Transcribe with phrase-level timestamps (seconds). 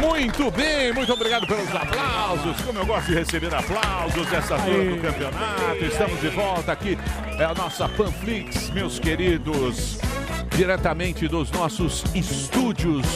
[0.00, 2.60] Muito bem, muito obrigado pelos aplausos.
[2.62, 5.84] Como eu gosto de receber aplausos essa altura do campeonato.
[5.84, 6.98] Estamos de volta aqui.
[7.38, 9.98] É a nossa Panflix, meus queridos.
[10.56, 13.06] Diretamente dos nossos estúdios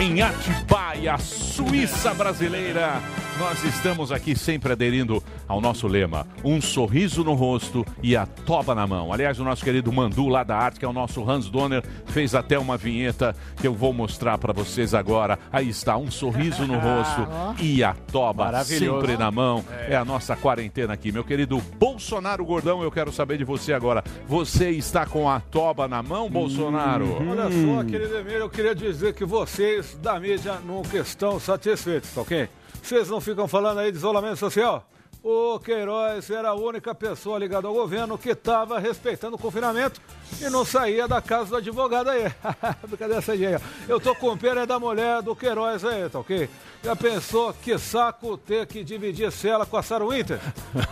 [0.00, 3.00] em Atibaia, Suíça brasileira.
[3.38, 8.74] Nós estamos aqui sempre aderindo ao nosso lema: um sorriso no rosto e a toba
[8.74, 9.12] na mão.
[9.12, 12.34] Aliás, o nosso querido Mandu lá da arte, que é o nosso Hans Donner, fez
[12.34, 15.38] até uma vinheta que eu vou mostrar para vocês agora.
[15.50, 17.26] Aí está, um sorriso no rosto
[17.58, 19.64] e a toba sempre na mão.
[19.88, 21.10] É a nossa quarentena aqui.
[21.10, 24.04] Meu querido Bolsonaro Gordão, eu quero saber de você agora.
[24.28, 27.16] Você está com a toba na mão, Bolsonaro?
[27.28, 32.20] Olha só, querido Emílio, eu queria dizer que vocês da mídia nunca estão satisfeitos, tá
[32.20, 32.48] ok?
[32.82, 34.88] Vocês não ficam falando aí de isolamento social?
[35.22, 40.00] O Queiroz era a única pessoa ligada ao governo que estava respeitando o confinamento
[40.40, 42.24] e não saía da casa do advogado aí.
[42.98, 43.62] Cadê essa ideia?
[43.88, 46.50] Eu tô com pena da mulher do Queiroz aí, tá ok?
[46.82, 50.40] Já pensou que saco ter que dividir cela com a Sarah Winter?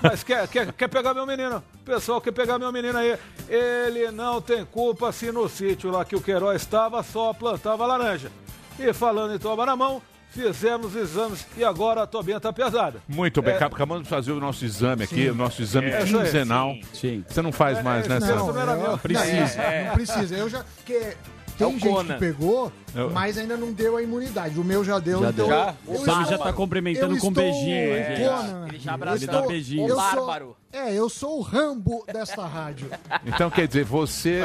[0.01, 1.61] Mas quer, quer, quer pegar meu menino?
[1.85, 3.19] Pessoal quer pegar meu menino aí.
[3.49, 8.31] Ele não tem culpa se no sítio lá que o Queiroz estava só plantava laranja.
[8.79, 10.01] E falando em toba na mão,
[10.31, 13.01] fizemos exames e agora a tobinha tá pesada.
[13.09, 13.57] Muito bem, É.
[13.57, 15.31] acabamos de fazer o nosso exame aqui, Sim.
[15.31, 16.75] o nosso exame É, quinzenal.
[16.95, 17.25] Sim.
[17.29, 18.77] Você não faz mais, né, não, não.
[18.91, 19.61] Não, Precisa.
[19.63, 20.37] é, não precisa.
[20.37, 20.65] Eu já.
[20.77, 21.17] Porque
[21.59, 22.15] tem gente Conan.
[22.15, 22.73] que pegou,
[23.13, 24.59] mas ainda não deu a imunidade.
[24.59, 25.47] O meu já deu, Já então.
[25.49, 25.57] deu.
[25.57, 28.23] eu- O estou- já tá cumprimentando com beijinho, gente.
[28.25, 28.67] Conan.
[28.69, 29.17] Ele já abraçou.
[29.19, 29.89] Ele dá beijinho.
[29.89, 30.57] eu O bárbaro.
[30.73, 32.89] É, eu sou o Rambo desta rádio.
[33.27, 34.45] Então quer dizer, você.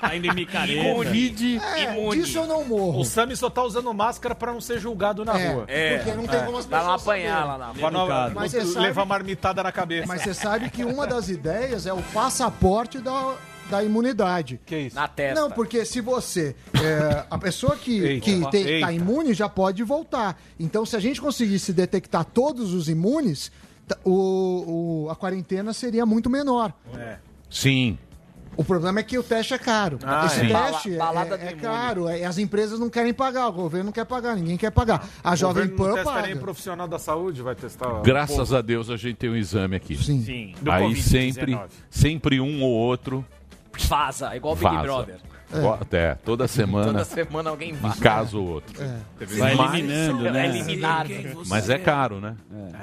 [0.00, 0.94] Ainda em micareta.
[0.94, 1.58] Covid.
[1.58, 3.00] É, disso eu não morro.
[3.00, 5.66] O Sami só tá usando máscara pra não ser julgado na É, rua.
[5.98, 7.48] porque não tem como as Pra não pessoas apanhar saberem.
[7.50, 10.06] lá na não, não Mas você sabe- levar marmitada na cabeça.
[10.08, 13.34] Mas você sabe que uma das ideias é o passaporte da,
[13.68, 14.58] da imunidade.
[14.64, 14.96] Que isso?
[14.96, 15.38] Na testa.
[15.38, 16.56] Não, porque se você.
[16.82, 18.24] é, a pessoa que, Eita.
[18.24, 20.40] que tem, tá imune já pode voltar.
[20.58, 23.52] Então, se a gente conseguisse detectar todos os imunes, tá-
[24.04, 26.72] o, o- a quarentena seria muito menor.
[27.50, 27.98] Sim.
[28.56, 30.00] O problema é que o teste é caro.
[30.02, 30.48] Ah, Esse é.
[30.48, 32.08] teste Bala- balada é, é caro.
[32.08, 35.08] é- as empresas não querem pagar, o governo não quer pagar, ninguém quer pagar.
[35.22, 36.40] A O Jovem governo não Pan testa nem paga.
[36.40, 38.00] profissional da saúde, vai testar.
[38.02, 39.96] Graças a Deus a gente tem um exame aqui.
[39.96, 40.22] Sim.
[40.24, 40.54] Sim.
[40.68, 41.02] Aí Covid-19.
[41.02, 43.24] sempre, sempre um ou outro
[43.86, 44.76] Vaza, igual o Big.
[44.82, 45.20] Brother.
[45.92, 48.00] É, toda semana, Toda semana alguém um vaza.
[48.00, 48.74] caso ou outro.
[49.38, 50.46] Vai Mas- eliminando, É né?
[50.48, 51.08] eliminado.
[51.46, 52.34] Mas é caro, né?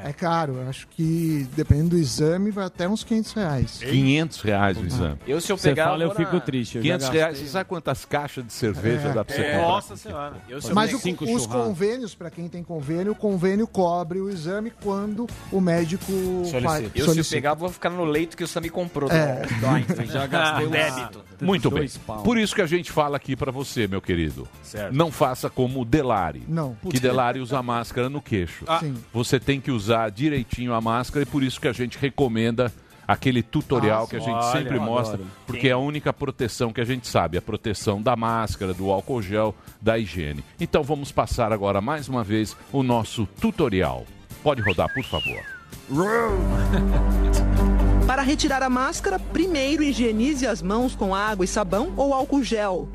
[0.04, 0.56] É caro.
[0.56, 3.80] Eu Acho que, dependendo do exame, vai até uns 500 reais.
[3.84, 5.18] 500 reais o exame.
[5.28, 5.86] Eu, se eu Você pegar.
[5.90, 6.78] fala, eu na- fico triste.
[6.78, 7.20] Eu já 500 gastei.
[7.22, 9.62] reais, você sabe quantas caixas de cerveja dá pra você comprar?
[9.62, 10.34] Nossa senhora.
[10.50, 14.20] Eu, se eu Mas pegar- o- os convênios, para quem tem convênio, o convênio cobre
[14.20, 16.12] o exame quando o médico
[16.52, 17.36] fa- Eu, se eu solicita.
[17.36, 19.10] pegar, vou ficar no leito que o Sami comprou.
[19.12, 19.46] É.
[19.60, 20.08] do Einstein.
[20.08, 21.26] Já gastei Ah, uns- débito.
[21.42, 21.88] Muito bem.
[22.24, 24.48] Por isso que a gente fala aqui pra você, meu querido.
[24.64, 24.94] Certo.
[24.96, 26.42] Não faça como o Delari.
[26.48, 26.76] Não.
[26.90, 28.66] Que Delari usa máscara no queixo.
[28.80, 28.96] Sim.
[29.14, 32.72] Você tem que usar direitinho a máscara e por isso que a gente recomenda
[33.08, 35.30] aquele tutorial Ah, que a gente olha, sempre mostra, adoro.
[35.46, 39.22] porque é a única proteção que a gente sabe, a proteção da máscara, do álcool
[39.22, 40.44] gel, da higiene.
[40.60, 44.06] Então vamos passar agora mais uma vez o nosso tutorial.
[44.42, 45.44] Pode rodar, por favor.
[48.08, 52.88] Para retirar a máscara, primeiro higienize as mãos com água e sabão ou álcool gel.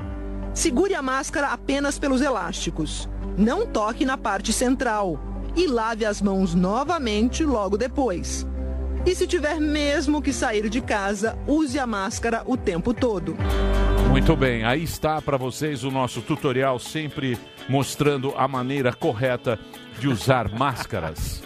[0.53, 3.09] Segure a máscara apenas pelos elásticos.
[3.37, 5.19] Não toque na parte central.
[5.53, 8.47] E lave as mãos novamente logo depois.
[9.05, 13.35] E se tiver mesmo que sair de casa, use a máscara o tempo todo.
[14.09, 19.59] Muito bem, aí está para vocês o nosso tutorial, sempre mostrando a maneira correta
[19.99, 21.43] de usar máscaras.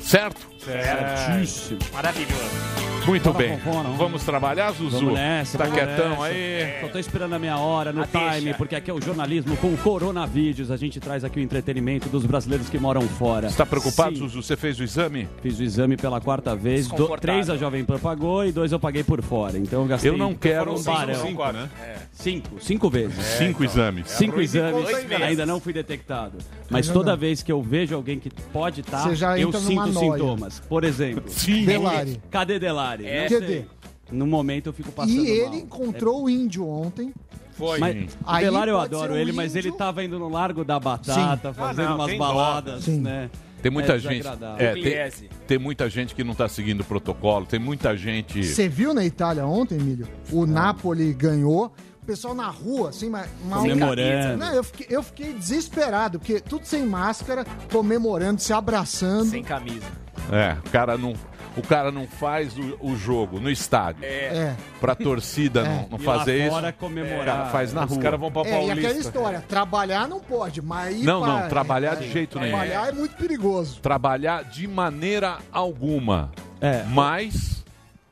[0.00, 0.57] Certo?
[0.72, 1.78] Certíssimo.
[1.92, 2.78] Maravilhoso.
[3.06, 3.58] Muito Bora, bem.
[3.96, 4.98] Vamos trabalhar, Zuzu?
[4.98, 6.24] Vamos nessa, tá vamos quietão nessa.
[6.24, 6.80] aí?
[6.82, 8.58] Só tô esperando a minha hora no Ah, time, deixa.
[8.58, 10.70] porque aqui é o jornalismo com o Coronavídeos.
[10.70, 13.48] A gente traz aqui o entretenimento dos brasileiros que moram fora.
[13.48, 14.18] Você tá preocupado, Sim.
[14.28, 14.42] Zuzu?
[14.42, 15.26] Você fez o exame?
[15.40, 16.86] Fiz o exame pela quarta vez.
[16.88, 19.56] Do, três a Jovem Pan pagou e dois eu paguei por fora.
[19.56, 20.10] Então eu gastei.
[20.10, 21.14] Eu não quero um barão.
[21.14, 21.68] Cinco, né?
[22.12, 22.56] Cinco.
[22.60, 23.24] Cinco vezes.
[23.24, 24.10] Cinco exames.
[24.10, 24.86] Cinco exames,
[25.22, 26.36] ainda não fui detectado.
[26.68, 30.57] Mas toda vez que eu vejo alguém que pode estar, já eu sinto sintomas.
[30.68, 31.64] Por exemplo, Sim.
[31.66, 32.20] Delari.
[32.30, 33.06] cadê Delari?
[33.06, 33.28] É.
[33.30, 33.78] Não.
[34.10, 35.58] No momento eu fico passando E ele mal.
[35.58, 37.12] encontrou o índio ontem.
[37.52, 37.78] Foi.
[37.78, 40.28] Mas, o Aí Delari eu pode adoro ser um ele, mas ele tava indo no
[40.28, 43.00] Largo da Batata, fazendo Ah, não, umas tem dó, baladas, Sim.
[43.00, 43.28] né?
[43.60, 44.18] Tem muita É gente.
[44.18, 44.66] desagradável.
[44.66, 48.44] É, tem, tem muita gente que não tá seguindo o protocolo, tem muita gente.
[48.44, 50.06] Você viu na Itália ontem, Emílio?
[50.30, 51.72] O Napoli ganhou.
[52.08, 53.26] Pessoal na rua, assim, uma
[53.58, 54.38] Comemorando.
[54.38, 59.28] Não, eu fiquei, eu fiquei desesperado, porque tudo sem máscara, comemorando, se abraçando.
[59.28, 59.84] Sem camisa.
[60.32, 61.12] É, o cara não.
[61.54, 64.04] o cara não faz o, o jogo no estádio.
[64.06, 64.56] É.
[64.80, 65.64] Pra torcida É.
[65.64, 66.50] não, não E lá fazer isso.
[66.50, 67.20] fora comemorar.
[67.20, 68.00] o cara faz na Os rua.
[68.02, 68.86] caras vão pra É, e Paulista.
[68.88, 72.52] aquela história, trabalhar não pode, mas Não, pra- não, trabalhar é, de jeito nenhum.
[72.56, 73.80] Trabalhar é muito perigoso.
[73.82, 76.30] Trabalhar de maneira alguma.
[76.58, 76.84] É.
[76.88, 77.57] Mas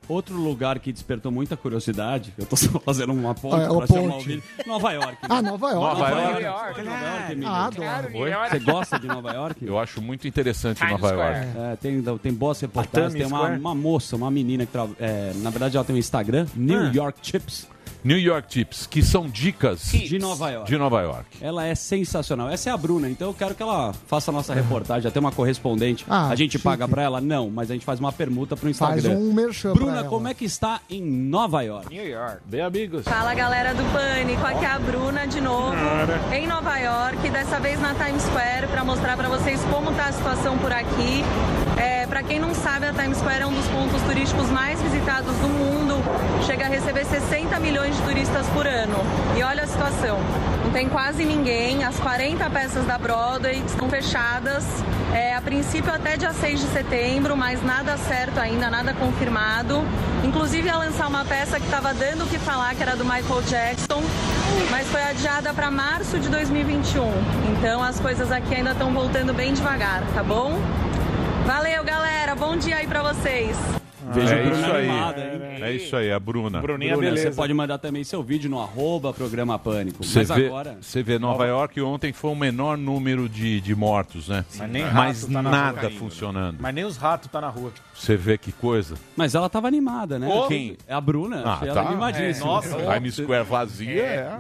[0.09, 3.73] Outro lugar que despertou muita curiosidade, eu tô só fazendo uma ponte Ah, é, pra
[3.77, 4.43] uma chamar o vídeo.
[4.67, 5.19] Nova York.
[5.23, 6.01] Ah, Nova York.
[6.01, 6.75] Nova York.
[6.75, 7.45] Você gosta de Nova York?
[7.45, 8.49] Ah, adoro.
[8.51, 9.65] Você gosta de Nova York?
[9.67, 11.47] eu acho muito interessante Times Nova Square.
[11.47, 11.59] York.
[11.59, 13.15] É, tem, tem boas reportagens.
[13.15, 16.47] Tem uma, uma moça, uma menina que tra- é, na verdade ela tem um Instagram,
[16.55, 16.91] New Ah.
[16.95, 17.67] York Chips,
[18.05, 20.71] New York Tips, que são dicas de Nova York.
[20.71, 21.27] de Nova York.
[21.41, 22.49] Ela é sensacional.
[22.49, 25.09] Essa é a Bruna, então eu quero que ela faça a nossa reportagem.
[25.09, 26.05] Até uma correspondente.
[26.09, 26.65] Ah, a gente chique.
[26.65, 27.21] paga pra ela?
[27.21, 29.19] Não, mas a gente faz uma permuta pro Faz Instagram.
[29.19, 30.09] um merchan pra Bruna, ela.
[30.09, 31.93] como é que está em Nova York?
[31.95, 32.39] New York.
[32.47, 33.05] Bem, amigos.
[33.05, 35.75] Fala galera do Pânico, aqui é a Bruna de novo,
[36.33, 40.13] em Nova York, dessa vez na Times Square, para mostrar para vocês como tá a
[40.13, 41.25] situação por aqui.
[41.77, 45.35] É, para quem não sabe, a Times Square é um dos pontos turísticos mais visitados
[45.37, 46.03] do mundo,
[46.47, 48.97] chega a receber 60 milhões de turistas por ano.
[49.37, 50.19] E olha a situação,
[50.65, 54.65] não tem quase ninguém, as 40 peças da Broadway estão fechadas,
[55.13, 59.85] é, a princípio até dia 6 de setembro, mas nada certo ainda, nada confirmado.
[60.25, 63.43] Inclusive ia lançar uma peça que estava dando o que falar, que era do Michael
[63.43, 64.03] Jackson,
[64.71, 67.05] mas foi adiada para março de 2021.
[67.53, 70.59] Então as coisas aqui ainda estão voltando bem devagar, tá bom?
[71.47, 72.35] Valeu, galera.
[72.35, 73.57] Bom dia aí para vocês.
[74.13, 74.89] Vejo é Bruna isso aí.
[74.89, 75.21] animada?
[75.67, 76.61] É isso aí, a Bruna.
[76.61, 77.31] Bruninha, Bruna, beleza.
[77.31, 80.05] você pode mandar também seu vídeo no arroba programa Pânico.
[80.05, 80.79] Você Mas vê, agora...
[80.81, 84.45] você vê Nova York ontem foi o menor número de, de mortos, né?
[84.57, 85.91] Mas nem rato Mas tá na nada rua.
[85.93, 86.59] funcionando.
[86.61, 87.73] Mas nem os ratos tá na rua.
[87.95, 88.95] Você vê que coisa.
[89.17, 90.29] Mas ela tava animada, né?
[90.29, 90.77] Ô, Quem?
[90.87, 91.43] É a Bruna.
[91.45, 91.67] Ah, tá.
[91.67, 92.47] ela animadíssima.
[92.47, 92.77] nossa.
[92.77, 94.03] Times Square vazia.
[94.03, 94.39] É.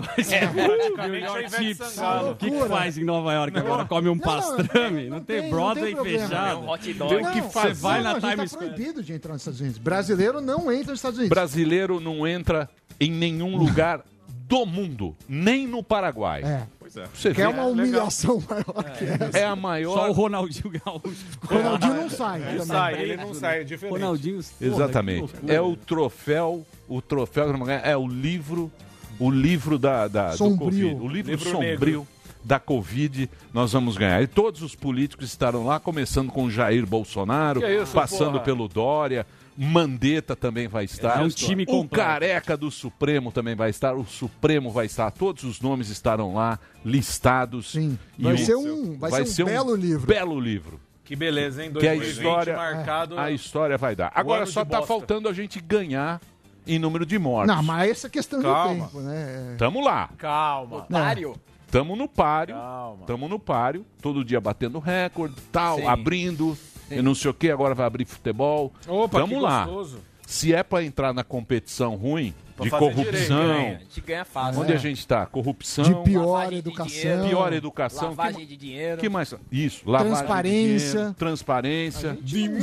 [1.06, 1.86] Ivete Chips.
[1.88, 2.30] Sangalo.
[2.32, 3.84] O que, que faz em Nova York agora?
[3.84, 5.08] Come um Não, pastrame?
[5.08, 6.28] Não, tem Broadway problema.
[6.28, 6.60] fechado.
[6.60, 7.14] Um hot dog.
[7.14, 7.74] Tem o que fazer.
[7.74, 8.66] Você vai não, na Times tá Square.
[8.74, 9.78] proibido de entrar nos Estados Unidos.
[9.78, 11.34] Brasileiro não entra nos Estados Unidos.
[11.34, 12.68] Brasileiro não entra
[13.00, 14.02] em nenhum lugar
[14.48, 16.42] do mundo, nem no Paraguai.
[16.44, 16.66] É.
[17.12, 19.38] Você Que é uma humilhação maior que essa.
[19.38, 20.10] é a Só o maior.
[20.12, 21.26] Ronaldinho Gaúcho.
[21.42, 22.38] Ronaldinho não sai.
[22.40, 22.66] Ele também.
[22.66, 23.92] sai, ele não sai, é diferente.
[23.92, 24.40] Ronaldinho.
[24.42, 25.34] porra, Exatamente.
[25.48, 27.46] É o troféu, o troféu
[27.82, 28.70] é o livro,
[29.18, 30.56] o livro da, da do.
[30.64, 31.68] Covid, o livro, Livro sombrio
[32.00, 32.06] negro.
[32.44, 34.22] da Covid, nós vamos ganhar.
[34.22, 38.44] E todos os políticos estarão lá, começando com Jair Bolsonaro, Que isso, passando porra?
[38.44, 39.26] pelo Dória.
[39.56, 41.20] Mandetta também vai estar.
[41.20, 42.04] É um time o completo.
[42.04, 43.94] careca do Supremo também vai estar.
[43.94, 45.10] O Supremo vai estar.
[45.10, 47.72] Todos os nomes estarão lá listados.
[47.72, 47.98] Sim.
[48.18, 50.06] E Vai um- ser um, vai ser um belo livro.
[50.06, 50.80] Belo livro.
[51.04, 51.70] Que beleza, hein?
[51.70, 53.18] Que a 2020 história, marcado.
[53.18, 54.10] a história vai dar.
[54.14, 54.92] Agora só de tá bosta.
[54.92, 56.20] faltando a gente ganhar
[56.66, 57.54] em número de mortes.
[57.54, 58.86] Não, mas essa questão Calma.
[58.86, 59.54] do tempo, né?
[59.56, 60.10] Tamo lá.
[60.18, 60.78] Calma.
[60.78, 61.36] Otário.
[61.70, 62.56] Tamo no páreo.
[62.56, 63.06] Calma.
[63.06, 63.86] Tamo no páreo.
[64.02, 65.86] Todo dia batendo recorde, tal, Sim.
[65.86, 66.58] abrindo.
[66.90, 68.72] E não sei o que, agora vai abrir futebol.
[68.86, 69.64] Opa, que lá.
[69.64, 69.98] gostoso.
[70.26, 73.04] Se é pra entrar na competição ruim, Pra de corrupção.
[73.46, 74.60] direito, A gente ganha fácil.
[74.62, 75.26] Onde a gente tá?
[75.26, 75.84] Corrupção.
[75.84, 76.86] De pior de educação.
[76.88, 77.28] dinheiro.
[77.28, 78.08] pior educação.
[78.08, 79.00] Lavagem que, de dinheiro.
[79.00, 79.34] que mais?
[79.52, 80.88] Isso, de Transparência.
[81.00, 82.16] dinheiro, transparência.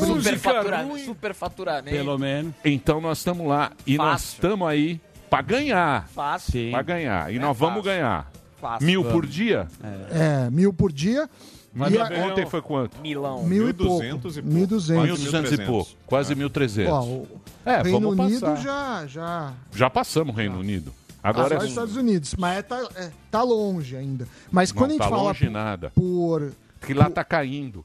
[0.06, 1.06] Superfatura, ruim.
[1.06, 1.96] superfaturamento.
[1.96, 2.54] Pelo menos.
[2.66, 4.34] Então nós estamos lá e nós Fácil.
[4.36, 5.00] estamos aí
[5.30, 6.08] pra ganhar.
[6.10, 6.72] Fácil.
[6.72, 7.32] Pra ganhar.
[7.32, 7.92] E É nós vamos fácil.
[7.92, 8.32] ganhar.
[8.60, 8.86] Fácil.
[8.88, 9.68] Mil por dia?
[10.12, 11.30] É, mil por dia.
[11.74, 13.00] Mas e a- Ontem foi quanto?
[13.02, 13.44] Milão.
[13.44, 14.04] mil e pouco.
[14.04, 14.56] 1.200 e pouco.
[14.58, 15.20] Mil duzentos.
[15.22, 15.92] 1.200 e pouco.
[16.06, 16.88] Quase 1.300.
[16.92, 17.28] Ó, o
[17.66, 18.62] É, Reino vamos Unido passar.
[18.62, 20.94] já, já Já passamos o Reino Unido.
[21.24, 24.28] Agora Agora é os Estados Unidos, mas é, tá, é, tá longe ainda.
[24.52, 25.92] Mas Não quando a gente tá fala longe por, nada.
[25.96, 26.52] por
[26.86, 27.84] Que lá tá caindo.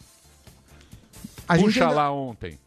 [1.48, 2.58] a gente Puxa ainda- lá ontem.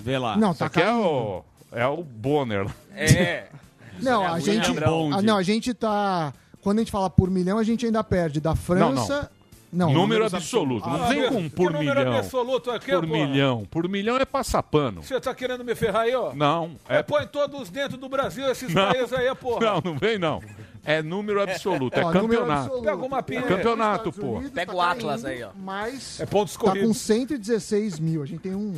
[0.00, 0.36] Vê lá.
[0.36, 1.00] Não, Isso tá aqui é caindo.
[1.02, 2.66] o, é o Bonner.
[2.94, 3.46] É.
[4.02, 6.32] Não, a gente, ah, não, a gente tá
[6.62, 9.28] quando a gente fala por milhão, a gente ainda perde da França.
[9.72, 10.88] Não, número absoluto.
[10.88, 12.16] Não Ah, vem meu, com que por número milhão.
[12.16, 13.26] absoluto aqui, Por porra?
[13.26, 13.66] milhão.
[13.70, 15.02] Por milhão é passar pano.
[15.02, 16.32] Você tá querendo me ferrar aí, ó?
[16.34, 16.72] Não.
[16.88, 18.88] É, É, põe todos dentro do Brasil, esses Não.
[18.90, 19.60] países aí, porra.
[19.82, 20.40] não, não vem não.
[20.84, 21.98] É número absoluto.
[21.98, 22.60] É Ó, número campeonato.
[22.62, 22.84] absoluto.
[22.84, 24.40] Pega uma pinha É campeonato, pô.
[24.54, 25.48] Pega tá o Atlas caindo, aí, ó.
[25.48, 26.96] É Mas pontos tá com corridos.
[26.96, 28.22] 116 mil.
[28.22, 28.74] A gente tem um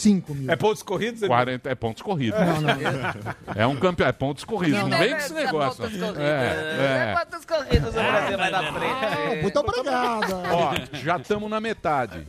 [0.00, 0.50] 45 mil.
[0.50, 1.22] É pontos corridos?
[1.22, 1.28] Emílio?
[1.36, 2.40] 40 é pontos corridos.
[2.40, 2.74] Não, não.
[3.54, 4.80] É um campeão, é pontos corridos.
[4.80, 5.84] Não, Não, vem com esse negócio.
[6.18, 7.14] É, é.
[7.14, 9.42] Quantas corridas o Brasil vai na Ah, frente?
[9.42, 10.32] muito obrigado.
[10.52, 12.26] Ó, já estamos na metade.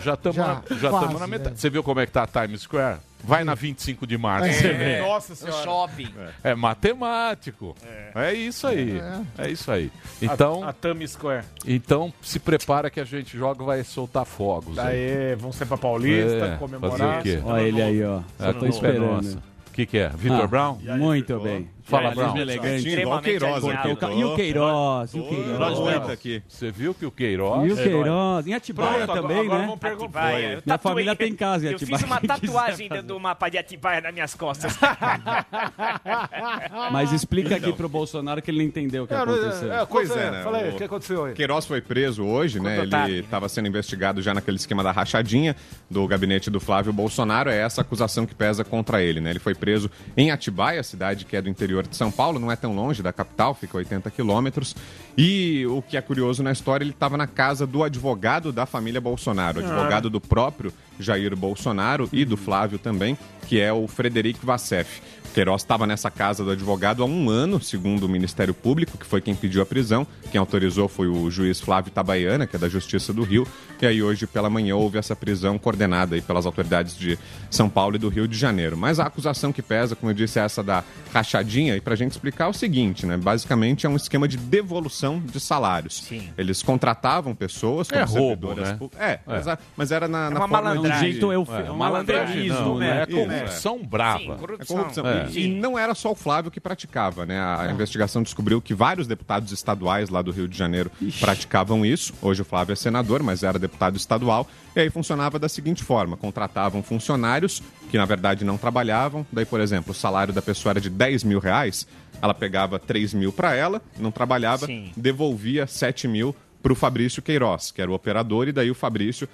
[0.00, 1.54] Já estamos Já, na, já quase, na metade.
[1.54, 1.58] é.
[1.58, 2.98] Você viu como é que tá a Times Square?
[3.22, 4.50] Vai na 25 de março.
[4.52, 4.92] você vê.
[4.94, 5.00] É.
[5.02, 5.62] Nossa No senhora.
[5.62, 6.08] shopping.
[6.42, 7.76] É matemático.
[8.14, 9.00] É, isso aí.
[9.38, 9.50] É.
[9.50, 9.90] isso aí.
[10.22, 11.44] Então, A, a Times Square.
[11.66, 14.78] então se prepara que a gente joga vai soltar fogos.
[14.78, 14.86] aí.
[15.30, 16.96] Daí, vamos ser pra Paulista, É, comemorar.
[16.98, 17.42] fazer o quê?
[17.44, 18.20] Olha ele aí, ó.
[18.38, 19.42] É Só a tô é esperando.
[19.68, 20.08] O que, que é?
[20.08, 20.78] Vitor Ah, Brown?
[20.98, 21.68] Muito bem.
[21.84, 22.88] Fala, elegante.
[22.88, 23.88] Igual Queiroz aqui.
[24.18, 25.78] E o Queiroz, e o Queiroz.
[25.78, 26.42] Muito aqui.
[26.48, 27.68] Você viu que o Queiroz...
[27.68, 28.46] E o Queiroz.
[28.46, 29.78] Em Atibaia também, agora né?
[29.82, 30.52] Atibaia.
[30.54, 31.98] Eu Minha família tem casa em Eu Atibaia.
[31.98, 33.02] fiz uma tatuagem fazer.
[33.02, 34.76] do mapa de Atibaia nas minhas costas.
[36.92, 39.72] Mas explica aqui pro Bolsonaro que ele não entendeu o que É, aconteceu.
[39.72, 40.42] é, Pois é, né?
[40.42, 41.34] Fala aí, O- que aconteceu aí?
[41.34, 42.78] Queiroz foi preso hoje, né?
[42.80, 43.10] Ele né?
[43.10, 45.56] estava sendo investigado já naquele esquema da rachadinha
[45.90, 47.50] do gabinete do Flávio Bolsonaro.
[47.50, 49.30] É essa acusação que pesa contra ele, né?
[49.30, 52.56] Ele foi preso em Atibaia, cidade que é do interior de São Paulo, não é
[52.56, 54.74] tão longe da capital, fica a 80 quilômetros.
[55.16, 59.00] E o que é curioso na história, ele estava na casa do advogado da família
[59.00, 65.00] Bolsonaro, advogado do próprio Jair Bolsonaro e do Flávio também, que é o Frederic Vassef.
[65.32, 69.20] Queiroz estava nessa casa do advogado há um ano, segundo o Ministério Público, que foi
[69.20, 70.04] quem pediu a prisão.
[70.30, 73.46] Quem autorizou foi o juiz Flávio Tabaiana, que é da Justiça do Rio.
[73.80, 77.16] E aí hoje pela manhã houve essa prisão coordenada aí pelas autoridades de
[77.48, 78.76] São Paulo e do Rio de Janeiro.
[78.76, 80.82] Mas a acusação que pesa, como eu disse, é essa da
[81.14, 81.76] rachadinha.
[81.76, 83.16] E para a gente explicar é o seguinte, né?
[83.16, 86.02] Basicamente é um esquema de devolução de salários.
[86.02, 86.28] Sim.
[86.36, 88.74] Eles contratavam pessoas como É roubo, né?
[88.78, 89.62] pú- É, exato.
[89.76, 91.12] mas era na, na uma forma É um malandragem.
[91.12, 93.02] jeito eu, É, um malandragem malandragismo, não, né?
[93.02, 94.18] é corrupção brava.
[94.18, 95.04] Sim, É corrupção.
[95.20, 95.30] É.
[95.38, 97.40] E, não era só o Flávio que praticava, né?
[97.40, 102.12] A investigação descobriu que vários deputados estaduais lá do Rio de Janeiro praticavam isso.
[102.20, 104.48] Hoje o Flávio é senador, mas era deputado estadual.
[104.74, 109.26] E aí funcionava da seguinte forma: contratavam funcionários que na verdade não trabalhavam.
[109.32, 111.86] Daí, por exemplo, o salário da pessoa era de 10 mil reais,
[112.22, 114.92] ela pegava 3 mil para ela, não trabalhava, Sim.
[114.96, 119.28] devolvia 7 mil para o Fabrício Queiroz, que era o operador, e daí o Fabrício,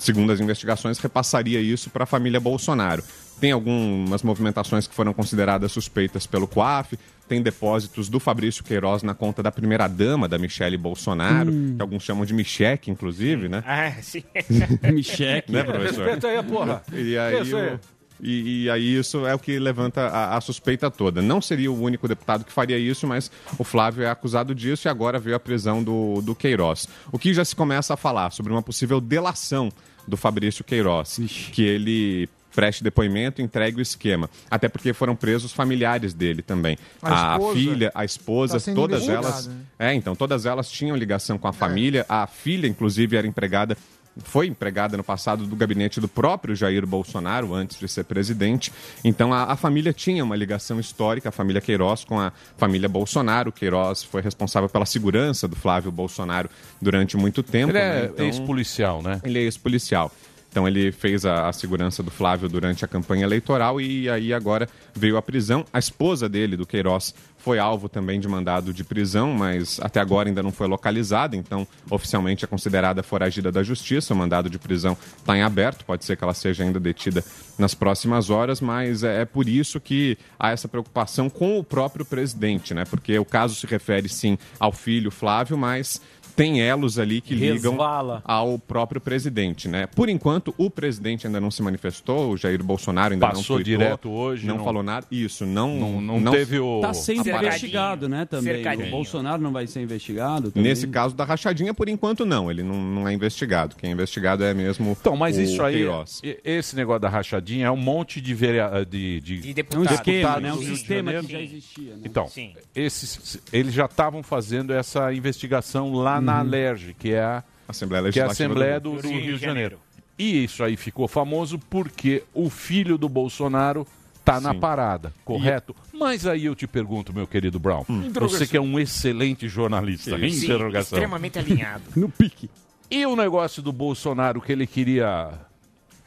[0.00, 3.02] segundo as investigações, repassaria isso para a família Bolsonaro.
[3.42, 6.96] Tem algumas movimentações que foram consideradas suspeitas pelo COAF,
[7.28, 12.24] tem depósitos do Fabrício Queiroz na conta da primeira-dama, da Michele Bolsonaro, que alguns chamam
[12.24, 13.64] de Micheque, inclusive, né?
[13.66, 14.22] Ah, sim.
[14.94, 15.50] Me cheque.
[15.50, 16.04] Né, professor?
[16.04, 16.82] Respeita aí, porra.
[16.92, 17.80] E aí, o-
[18.20, 21.20] e, e aí isso é o que levanta a, a suspeita toda.
[21.20, 24.88] Não seria o único deputado que faria isso, mas o Flávio é acusado disso e
[24.88, 26.86] agora veio a prisão do, do Queiroz.
[27.10, 29.68] O que já se começa a falar sobre uma possível delação
[30.06, 31.18] do Fabrício Queiroz,
[31.52, 34.28] que ele preste depoimento, entregue o esquema.
[34.50, 36.76] Até porque foram presos familiares dele também.
[37.02, 39.46] A A, esposa filha, a esposa, tá todas elas.
[39.46, 39.54] né?
[39.78, 42.04] É, então, todas elas tinham ligação com a família.
[42.08, 43.76] A filha, inclusive, era empregada,
[44.24, 48.70] foi empregada no passado do gabinete do próprio Jair Bolsonaro, antes de ser presidente.
[49.02, 53.50] Então, a, a família tinha uma ligação histórica, a família Queiroz, com a família Bolsonaro.
[53.50, 57.70] Queiroz foi responsável pela segurança do Flávio Bolsonaro durante muito tempo.
[57.72, 58.00] Ele né?
[58.02, 59.20] é Então- ex-policial, né?
[59.24, 60.12] ele é ex-policial.
[60.52, 64.68] Então ele fez a, a segurança do Flávio durante a campanha eleitoral e aí agora
[64.94, 65.64] veio a prisão.
[65.72, 70.28] A esposa dele, do Queiroz, foi alvo também de mandado de prisão, mas até agora
[70.28, 74.12] ainda não foi localizada, então oficialmente é considerada foragida da justiça.
[74.12, 77.24] O mandado de prisão está em aberto, pode ser que ela seja ainda detida
[77.58, 82.04] nas próximas horas, mas é, é por isso que há essa preocupação com o próprio
[82.04, 82.84] presidente, né?
[82.84, 86.00] Porque o caso se refere sim ao filho Flávio, mas
[86.34, 88.22] tem elos ali que ligam Resvala.
[88.24, 89.86] ao próprio presidente, né?
[89.86, 93.78] Por enquanto, o presidente ainda não se manifestou, o Jair Bolsonaro ainda Passou não tweetou,
[93.84, 95.06] direto hoje, não, não- falou nada.
[95.10, 96.80] Isso, não, Não, não, teve o...
[96.80, 97.48] Tá sendo Cercadinho.
[97.48, 98.54] investigado, né, também.
[98.54, 98.88] Cercadinho.
[98.88, 100.68] O Bolsonaro não vai ser investigado também.
[100.68, 102.50] Nesse caso da rachadinha, por enquanto, não.
[102.50, 103.76] Ele não, não é investigado.
[103.76, 106.20] Quem é investigado é mesmo Então, mas o isso aí, Queiroz.
[106.24, 108.84] e- esse negócio da rachadinha é um monte de, verea...
[108.88, 109.38] de, de...
[109.42, 109.94] De É um deputado.
[109.94, 110.52] esquema, né?
[110.52, 111.92] Um sistema que já existia.
[111.96, 112.02] Né?
[112.04, 112.52] Então, Sim.
[112.74, 118.20] esses, eles já estavam fazendo essa investigação lá na Alerj, que é a, Assembleia que
[118.20, 119.78] é a Assembleia do- do, do Rio, de Janeiro.
[120.18, 123.86] E isso aí ficou famoso porque o filho do Bolsonaro
[124.24, 124.60] tá na Sim.
[124.60, 125.74] parada, correto?
[125.92, 130.26] Mas aí eu te pergunto, meu querido Brown, você que é um excelente jornalista, Sim,
[130.26, 130.96] interrogação.
[130.98, 131.82] extremamente alinhado.
[131.96, 132.48] No pique.
[132.90, 135.30] E o negócio do Bolsonaro que ele queria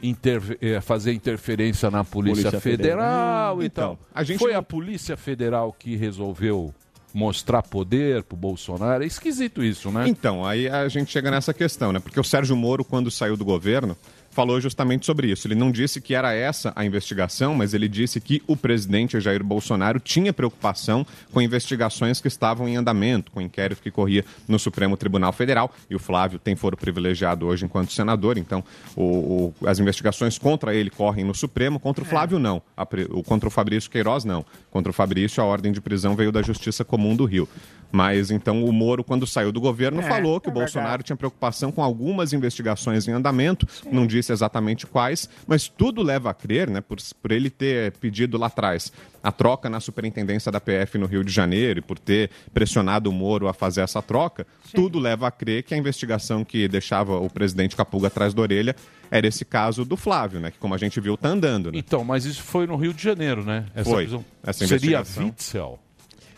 [0.01, 3.99] interve- eh, fazer interferência na Polícia, Polícia Federal, e Então, tal.
[4.13, 6.73] a gente Foi não- a Polícia Federal que resolveu
[7.15, 9.01] mostrar poder pro Bolsonaro.
[9.01, 10.05] É esquisito isso, né?
[10.05, 11.99] Então, aí a gente chega nessa questão, né?
[11.99, 13.95] Porque o Sérgio Moro, quando saiu do governo,
[14.35, 15.47] falou justamente sobre isso.
[15.47, 19.41] Ele não disse que era essa a investigação, mas ele disse que o presidente Jair
[19.43, 24.59] Bolsonaro tinha preocupação com investigações que estavam em andamento, com o inquérito que corria no
[24.59, 25.73] Supremo Tribunal Federal.
[25.89, 28.61] E o Flávio tem foro privilegiado hoje enquanto senador, então
[28.95, 32.61] o- o- as investigações contra ele correm no Supremo, contra o Flávio não.
[32.75, 34.45] A o- contra o Fabrício Queiroz não.
[34.69, 37.47] Contra o Fabrício, a ordem de prisão veio da Justiça Comum do Rio.
[37.91, 41.15] Mas então o Moro, quando saiu do governo, É, falou que é o Bolsonaro tinha
[41.15, 46.69] preocupação com algumas investigações em andamento, não disse exatamente quais, mas tudo leva a crer,
[46.69, 48.91] né, por, por ele ter pedido lá atrás
[49.23, 53.13] a troca na superintendência da PF no Rio de Janeiro e por ter pressionado o
[53.13, 57.29] Moro a fazer essa troca, tudo leva a crer que a investigação que deixava o
[57.29, 58.75] presidente Capuga atrás da orelha
[59.09, 61.71] era esse caso do Flávio, né, que como a gente viu, tá andando.
[61.71, 61.79] Né?
[61.79, 63.65] Então, mas isso foi no Rio de Janeiro, né?
[63.73, 64.03] Essa Foi.
[64.03, 64.25] prisão.
[64.43, 65.03] Essa Seria.
[65.17, 65.79] Witzel.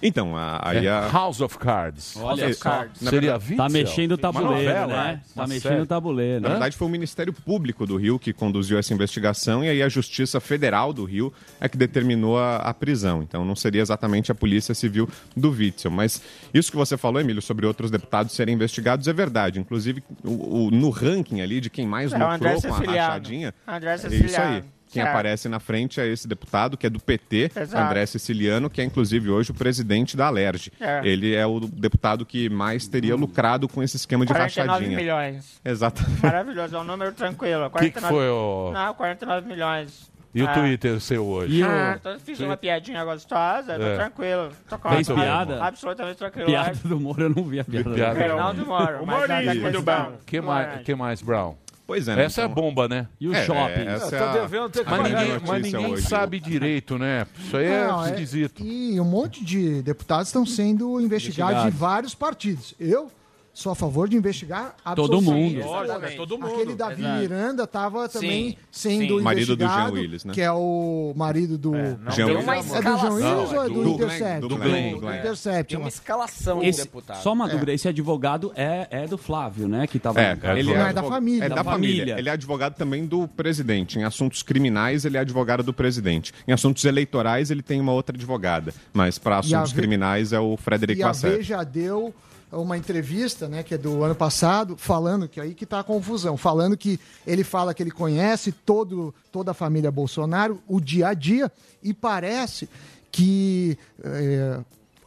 [0.02, 1.08] Então, a- aí É a...
[1.10, 2.16] House of Cards.
[2.18, 2.64] Olha House of.
[2.64, 3.02] Cards.
[3.02, 3.58] Na Seria verdade- Witzel.
[3.58, 5.22] Tá mexendo o tabuleiro, novela, né?
[5.34, 5.82] Tá Uma mexendo série.
[5.82, 6.42] o tabuleiro.
[6.42, 9.90] Na verdade, foi o Ministério Público do Rio que conduziu essa investigação e aí a
[9.90, 13.24] Justiça Federal do Rio é que determinou a, a prisão.
[13.24, 15.90] Então não seria exatamente a Polícia Civil do Witzel.
[15.92, 16.22] Mas
[16.54, 19.60] isso que você falou, Emílio, sobre outros deputados serem investigados é verdade.
[19.60, 22.98] Inclusive, o- o- no ranking ali de quem mais É, lucrou com a Siciliano.
[23.08, 23.54] rachadinha.
[23.68, 24.56] André é isso Siciliano.
[24.58, 24.64] aí.
[24.92, 25.10] Quem Certo.
[25.14, 27.84] aparece na frente é esse deputado, que é do PT, Exato.
[27.84, 30.72] André Siciliano, que é inclusive hoje o presidente da Alerj.
[30.80, 31.02] É.
[31.04, 34.98] Ele é o deputado que mais teria lucrado com esse esquema de 49 rachadinha.
[34.98, 35.60] milhões.
[35.64, 36.20] Exatamente.
[36.24, 37.70] Maravilhoso, é um número tranquilo.
[37.70, 38.72] Que que 49 foi, ô?
[38.74, 40.10] Não, 49 milhões.
[40.36, 40.54] E o Ah.
[40.54, 41.64] Twitter seu hoje?
[41.64, 43.96] Ah, tô, fiz uma piadinha gostosa, tô É.
[43.96, 44.50] tranquilo.
[44.70, 45.64] Tô com Fez a- piada?
[45.64, 46.46] Absolutamente tranquilo.
[46.46, 47.90] Piada do Moro, eu não vi a piada.
[47.90, 48.28] Piada.
[48.36, 50.14] Não do Moro, mas da- da questão.
[50.26, 51.56] que mais, que mais, Brown?
[51.88, 52.26] Pois é, né?
[52.26, 53.08] Essa é a Então- bomba, né?
[53.20, 53.80] E o É, shopping?
[53.80, 56.08] é, essa Tá é a- devendo ter que Mas ninguém, mas ninguém hoje.
[56.08, 57.26] sabe direito, né?
[57.40, 58.62] Isso aí é Não, é- esquisito.
[58.64, 62.76] E um monte de deputados estão sendo investigados de vários partidos.
[62.78, 63.10] Eu
[63.58, 65.66] sou a favor de investigar Todo mundo.
[65.66, 66.54] Lógico, é todo mundo.
[66.54, 67.20] Aquele Davi Exato.
[67.20, 68.58] Miranda estava também Sim,
[69.00, 69.24] sendo sim.
[69.24, 70.34] Marido do Jean investigado, Willis, né?
[70.36, 71.72] que é o marido do...
[71.72, 72.72] não Jean Willis.
[72.72, 73.14] É do João escalação.
[73.16, 74.40] Willis ou é é do, do Intercept?
[74.48, 75.20] do Glenn, do Glenn.
[75.20, 75.70] Intercept.
[75.70, 77.24] Tem uma escalação Esse- de deputado.
[77.24, 79.88] só uma dúvida, esse advogado é, é do Flávio, né?
[79.88, 80.22] Que tava.
[80.22, 80.94] É, ele Não, é advogado.
[80.94, 81.44] da família.
[81.46, 81.96] É da, Da família.
[81.98, 82.20] família.
[82.20, 83.98] Ele é advogado também do presidente.
[83.98, 86.32] Em assuntos criminais, ele é advogado do presidente.
[86.48, 88.72] Em assuntos eleitorais, ele tem uma outra advogada.
[88.94, 91.12] Mas para assuntos criminais é o Frederico E a.
[91.12, 92.14] Veja deu
[92.52, 96.38] uma entrevista, né, que é do ano passado, falando que aí que tá a confusão,
[96.38, 101.14] falando que ele fala que ele conhece todo, toda a família Bolsonaro, o dia a
[101.14, 101.52] dia,
[101.84, 102.70] e parece
[103.12, 104.60] que é,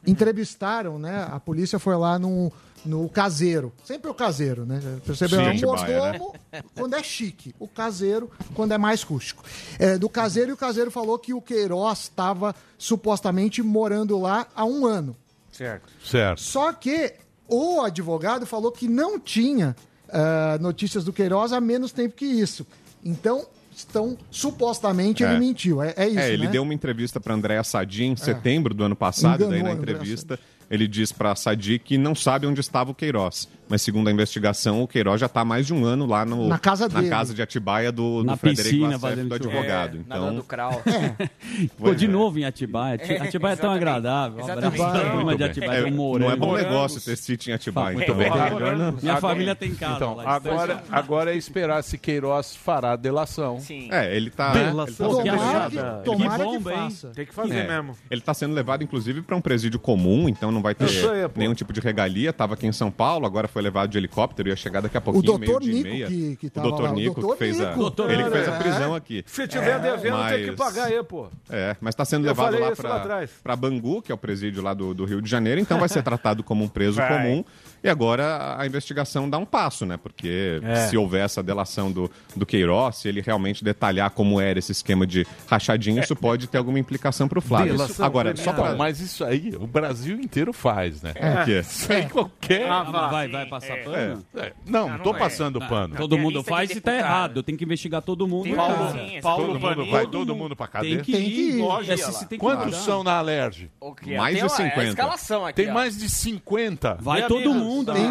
[0.07, 2.53] entrevistaram, né, a polícia foi lá no,
[2.85, 5.41] no caseiro, sempre o caseiro, né, percebeu?
[5.41, 6.35] Sim, É um Atibaia, mordomo
[6.75, 9.43] quando é chique, o caseiro quando é mais rústico.
[9.79, 14.65] É, do caseiro, e o caseiro falou que o Queiroz estava supostamente morando lá há
[14.65, 15.17] um ano.
[15.51, 15.91] Certo.
[16.05, 16.41] Certo.
[16.41, 17.15] Só que
[17.51, 19.77] o advogado falou que não tinha
[20.09, 22.67] ah, notícias do Queiroz há menos tempo que isso.
[23.05, 25.39] Então, estão supostamente ele É.
[25.39, 25.83] mentiu.
[25.83, 26.51] É, é isso, É, ele né?
[26.53, 30.39] deu uma entrevista para Andréa Sadi em setembro do ano passado, Enganou daí na entrevista
[30.71, 33.49] ele diz para Sadi que não sabe onde estava o Queiroz.
[33.71, 36.49] Mas segundo a investigação, o Queiroz já está há mais de um ano lá no,
[36.49, 37.09] Na casa dele.
[37.09, 39.97] casa de Atibaia do, Na do Frederico piscina, do advogado.
[39.97, 40.83] É, então, nadando crawl.
[41.79, 42.09] Pô, de é.
[42.09, 42.97] novo em Atibaia.
[42.97, 43.77] Ati- Atibaia é tão exatamente.
[43.77, 44.45] agradável.
[44.45, 45.45] Um abraço Muito de.
[45.45, 47.93] Atibaia é, não é bom negócio ter sítio em Atibaia.
[47.97, 48.17] Muito então.
[48.17, 48.29] bem.
[48.29, 49.97] Agora- Minha agora- família tem casa.
[49.97, 53.61] Então, lá, agora, agora é esperar se Queiroz fará a delação.
[53.61, 53.89] Sim.
[53.93, 54.53] É, ele tá.
[54.53, 55.21] Delação.
[55.21, 57.07] ele tá- que Tomara que, tomara Que que.
[57.15, 57.97] Tem que fazer É, mesmo.
[58.11, 60.89] Ele está sendo levado, inclusive, para um presídio comum, então não vai ter
[61.37, 62.31] nenhum tipo de regalia.
[62.31, 65.25] Estava aqui em São Paulo, agora foi levado de helicóptero, ia chegar daqui a pouquinho,
[65.25, 66.07] doutor meio-dia e Nico meia.
[66.07, 66.93] que, que o doutor lá.
[66.93, 67.73] Nico, o que fez a.
[67.75, 68.59] Doutor ele que fez a É.
[68.59, 69.25] prisão aqui.
[69.27, 71.29] Se tiver devendo, tem que mas- pagar aí, pô.
[71.49, 74.93] É, mas está sendo Eu levado lá para Bangu, que é o presídio lá do,
[74.95, 77.45] do Rio de Janeiro, então vai ser tratado como um preso comum.
[77.83, 79.97] E agora a investigação dá um passo, né?
[79.97, 80.87] Porque É.
[80.89, 85.07] se houver essa delação do, do Queiroz, se ele realmente detalhar como era esse esquema
[85.07, 87.73] de rachadinha, isso pode ter alguma implicação para o Flávio.
[87.73, 88.75] Delação agora, só para...
[88.77, 91.13] mas isso aí o Brasil inteiro faz, né?
[91.41, 91.61] O quê?
[91.61, 92.69] Isso aí qualquer.
[92.69, 94.25] Ah, vai, vai passar pano?
[94.37, 95.19] É, Não, não tô é.
[95.19, 95.97] passando pano.
[95.97, 97.43] Todo mundo faz e tá errado.
[97.43, 98.55] Tem que investigar todo mundo.
[98.55, 98.75] Cara.
[98.75, 100.37] Paulo, Paulo mundo vai Todo mundo.
[100.37, 100.99] mundo pra Tem cadeia.
[101.03, 101.57] que Tem que ir.
[101.63, 102.27] lógico.
[102.29, 103.71] Que Quantos são na Alerj?
[104.03, 104.17] Que?
[104.17, 104.89] Mais Tem de uma- é a 50.
[104.91, 105.75] escalação aqui, Tem ó.
[105.75, 106.99] mais de 50.
[107.01, 108.11] Vai todo amigo, mundo, Tem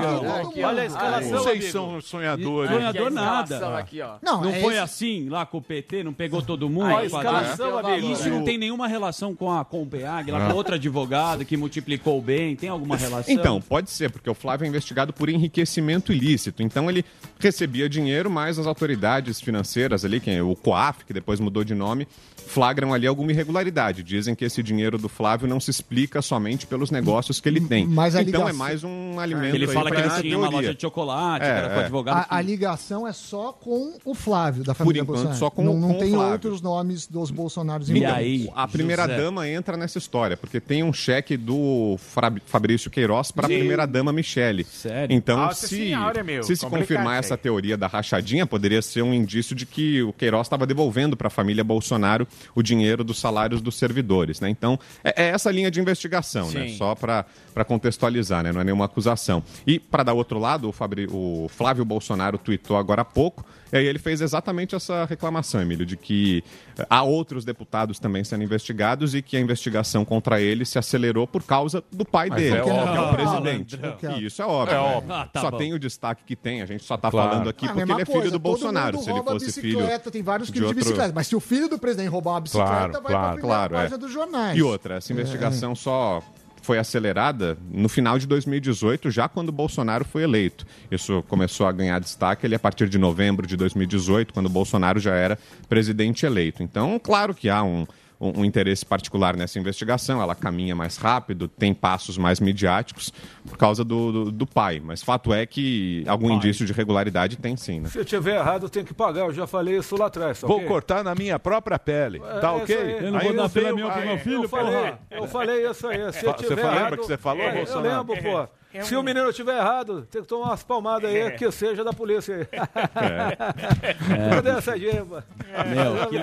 [0.54, 2.72] que olha a escalação, Vocês são sonhadores.
[2.72, 3.78] Sonhador nada.
[3.78, 4.15] Aqui, ó.
[4.22, 6.86] Não, Não é foi esse- assim lá com o PT, não pegou todo mundo?
[6.95, 7.82] A escalação.
[8.12, 11.56] Isso não tem nenhuma relação com a com o PEAG, lá com outro advogado que
[11.58, 12.56] multiplicou o bem.
[12.56, 13.34] Tem alguma relação?
[13.34, 16.63] Então, pode ser, porque o Flávio é investigado por enriquecimento ilícito.
[16.63, 17.04] Então, ele
[17.39, 21.76] recebia dinheiro, mas as autoridades financeiras ali, quem é o COAF, que depois mudou de
[21.76, 22.08] nome,
[22.50, 24.02] flagram ali alguma irregularidade.
[24.04, 27.86] Dizem que esse dinheiro do Flávio não se explica somente pelos negócios que ele tem.
[27.88, 30.50] Mas a então, é ligação- mais um alimento ele aí fala que ele tinha uma
[30.50, 31.84] loja de chocolate, É, que era com é.
[31.84, 32.26] advogado.
[32.30, 35.40] A, a ligação é só com o Flávio, da família enquanto, Bolsonaro.
[35.40, 36.32] só com- não não com o tem Flávio.
[36.34, 38.18] outros nomes dos Bolsonaros E envolvidos.
[38.18, 38.50] aí?
[38.56, 39.18] A primeira José.
[39.18, 41.98] dama entra nessa história, porque tem um cheque do
[42.46, 43.60] Fabrício Queiroz para a Sim.
[43.60, 44.66] primeira-dama Michele.
[45.10, 49.14] Então, Nossa se, senhora, meu, se se confirmar essa teoria da rachadinha, poderia ser um
[49.14, 53.62] indício de que o Queiroz estava devolvendo para a família Bolsonaro o dinheiro dos salários
[53.62, 54.39] dos servidores.
[54.39, 54.49] Né?
[54.49, 56.69] Então, é, é essa linha de investigação, né?
[56.78, 57.25] Só para
[57.67, 58.52] contextualizar, né?
[58.52, 59.43] não é nenhuma acusação.
[59.65, 63.77] E, para dar outro lado, o, Fabri- o Flávio Bolsonaro tweetou agora há pouco, e
[63.77, 66.43] aí ele fez exatamente essa reclamação, Emílio, de que
[66.77, 71.27] eh, há outros deputados também sendo investigados e que a investigação contra ele se acelerou
[71.27, 73.79] por causa do pai Mas dele, é que é o presidente.
[74.17, 74.75] E isso é óbvio.
[74.75, 74.84] É né?
[74.97, 75.13] óbvio.
[75.13, 75.58] Ah, tá Só bom.
[75.58, 77.29] tem o destaque que tem, a gente só está Claro.
[77.29, 78.95] falando aqui Ah, porque ele é filho coisa, do todo Bolsonaro.
[78.95, 79.77] mundo Se ele rouba fosse filho.
[79.79, 81.13] bicicleta, tem vários de tipos de outro- bicicleta.
[81.15, 83.73] Mas se o filho do presidente roubar uma bicicleta, Claro, vai claro, pra claro.
[83.75, 83.99] página é.
[83.99, 84.58] dos jornais.
[84.58, 86.21] E outra, essa investigação só
[86.69, 90.67] foi acelerada no final de 2018, já quando Bolsonaro foi eleito.
[90.91, 95.15] Isso começou a ganhar destaque ali a partir de novembro de 2018, quando Bolsonaro já
[95.15, 96.62] era presidente eleito.
[96.62, 97.88] Então, claro que há um,
[98.19, 103.13] um, um interesse particular nessa investigação, ela caminha mais rápido, tem passos mais midiáticos
[103.47, 104.82] por causa do, do, do pai.
[104.84, 107.89] Mas fato é que algum indício de regularidade tem sim, né?
[107.89, 109.21] Se eu tiver errado, eu tenho que pagar.
[109.21, 110.41] Eu já falei isso lá atrás.
[110.41, 110.67] tá Vou ok?
[110.67, 112.21] cortar na minha própria pele.
[112.23, 112.75] É, tá ok?
[112.75, 112.93] aí.
[113.15, 116.13] Aí veio- aí- eu falei, eu falei isso aí.
[116.13, 118.08] Se eu Você tiver lembra errado, que você falou, é, Eu Bolsonaro?
[118.13, 118.59] lembro, pô.
[118.71, 121.84] É Se um- o menino tiver errado, tem que tomar umas palmadas aí, que seja
[121.84, 122.47] da polícia aí.
[122.51, 123.95] É.
[124.36, 125.23] Cadê essa gema?
[125.67, 126.17] Meu, que.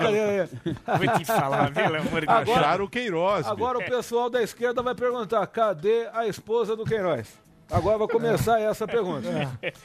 [0.97, 2.39] Vou te falar, pelo amor de Deus.
[2.39, 3.47] Agora- Acharam o Queiroz.
[3.47, 7.27] Agora o pessoal da esquerda vai perguntar: cadê a esposa do Queiroz?
[7.69, 9.27] Agora vai começar essa pergunta.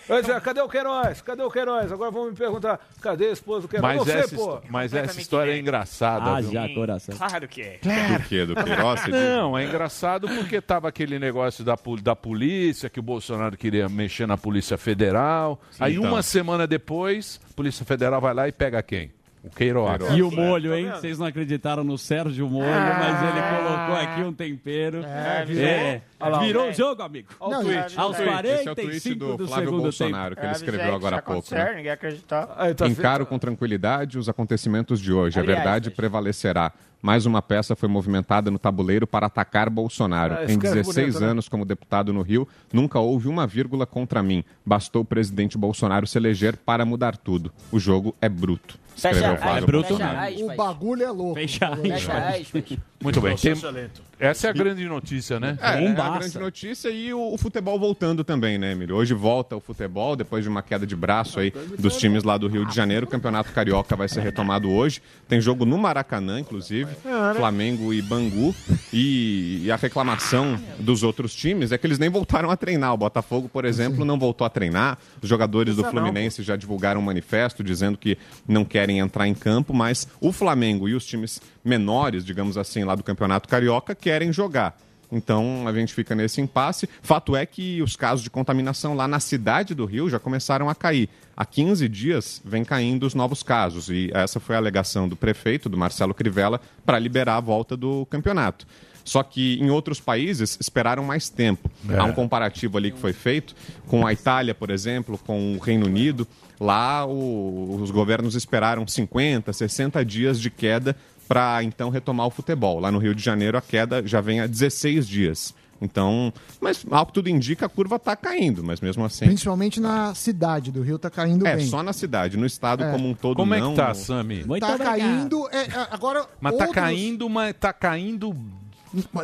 [0.08, 1.20] Vai dizer, cadê o Queiroz?
[1.20, 1.90] Cadê o Queiroz?
[1.90, 3.96] Agora vão me perguntar: cadê a esposa do Queiroz?
[3.96, 4.60] Mas, Você, essa, pô.
[4.68, 6.36] mas essa história é engraçada.
[6.36, 6.52] Ah, viu?
[6.52, 7.16] já, coração.
[7.16, 7.78] Claro que é.
[7.82, 8.46] Do quê?
[8.46, 9.00] Do Queiroz?
[9.00, 9.20] você diz?
[9.20, 14.26] Não, é engraçado porque tava aquele negócio da, da polícia, que o Bolsonaro queria mexer
[14.26, 15.60] na Polícia Federal.
[15.80, 16.08] Aí então.
[16.08, 19.12] uma semana depois, a Polícia Federal vai lá e pega quem?
[19.44, 20.00] O Queiroz.
[20.14, 20.90] E o molho, hein?
[20.90, 25.02] Vocês não acreditaram no Sérgio Molho, mas ele colocou aqui um tempero.
[25.04, 27.28] É, virou, lá, virou o jogo, amigo.
[27.40, 27.98] Olha o Não, tweet.
[27.98, 30.40] Aos Esse é o tweet 45 do do Flávio segundo Bolsonaro, tempo.
[30.40, 31.54] que ele escreveu agora há pouco.
[31.54, 31.74] né?
[31.74, 32.48] Ninguém acreditou.
[32.56, 35.40] Aí, tá Encaro com tranquilidade os acontecimentos de hoje.
[35.40, 36.72] A verdade prevalecerá.
[37.02, 40.34] Mais uma peça foi movimentada no tabuleiro para atacar Bolsonaro.
[40.34, 41.26] Ah, em escreve 16 bonito, né?
[41.32, 44.44] anos como deputado no Rio, nunca houve uma vírgula contra mim.
[44.64, 47.52] Bastou o presidente Bolsonaro se eleger para mudar tudo.
[47.72, 48.78] O jogo é bruto.
[48.96, 50.38] Fecha- Flávio é bruto, Bolsonaro.
[50.38, 50.46] não.
[50.52, 51.34] O bagulho é louco.
[51.34, 51.90] Fecha aí.
[51.90, 52.78] Fecha aspas.
[53.02, 53.36] Muito bem.
[53.36, 54.02] Tem- é lento.
[54.20, 55.58] Essa é a grande notícia, né?
[55.60, 58.94] É, é a grande notícia e o, o futebol voltando também, né, Emílio?
[58.94, 62.46] Hoje volta o futebol, depois de uma queda de braço aí dos times lá do
[62.46, 63.04] Rio de Janeiro.
[63.06, 65.02] O Campeonato Carioca vai ser retomado hoje.
[65.28, 66.92] Tem jogo no Maracanã, inclusive,
[67.34, 68.54] Flamengo e Bangu.
[68.92, 72.94] E, e a reclamação dos outros times é que eles nem voltaram a treinar.
[72.94, 74.98] O Botafogo, por exemplo, não voltou a treinar.
[75.20, 79.72] Os jogadores do Fluminense já divulgaram um manifesto dizendo que não querem entrar em campo,
[79.72, 84.76] mas o Flamengo e os times menores, digamos assim, lá do Campeonato Carioca, querem jogar.
[85.12, 86.88] Então a gente fica nesse impasse.
[87.02, 90.74] Fato é que os casos de contaminação lá na cidade do Rio já começaram a
[90.74, 91.08] cair.
[91.36, 93.90] Há 15 dias vem caindo os novos casos.
[93.90, 98.06] E essa foi a alegação do prefeito, do Marcelo Crivella, para liberar a volta do
[98.06, 98.66] campeonato.
[99.04, 101.70] Só que em outros países esperaram mais tempo.
[101.88, 101.98] É.
[101.98, 103.54] Há um comparativo ali que foi feito
[103.86, 106.26] com a Itália, por exemplo, com o Reino Unido.
[106.62, 110.96] Lá o- os governos esperaram 50, 60 dias de queda
[111.26, 112.78] para então retomar o futebol.
[112.78, 115.52] Lá no Rio de Janeiro a queda já vem a 16 dias.
[115.80, 119.24] Então, mas ao que tudo indica, a curva está caindo, mas mesmo assim.
[119.24, 121.66] Principalmente na cidade do Rio, tá caindo É, bem.
[121.66, 122.92] só na cidade, no estado É.
[122.92, 123.70] como um todo Como é não.
[123.70, 124.44] que tá, Sami?
[124.44, 124.78] Tá obrigado.
[124.78, 125.48] caindo.
[125.50, 128.32] é, é, agora, Mas tá outros- caindo, mas tá caindo.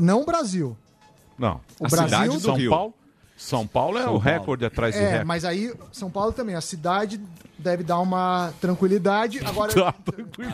[0.01, 0.77] Não o Brasil.
[1.38, 1.61] Não.
[1.79, 2.09] O A Brasil.
[2.09, 2.70] cidade do São Rio.
[2.70, 2.94] Paulo?
[3.38, 4.38] São Paulo é São o Paulo.
[4.38, 5.24] recorde atrás de É, recorde.
[5.24, 6.57] mas aí São Paulo também.
[6.57, 7.20] A cidade
[7.57, 9.40] deve dar uma tranquilidade.
[9.44, 9.72] Agora.
[9.72, 10.53] Tá tranquilo.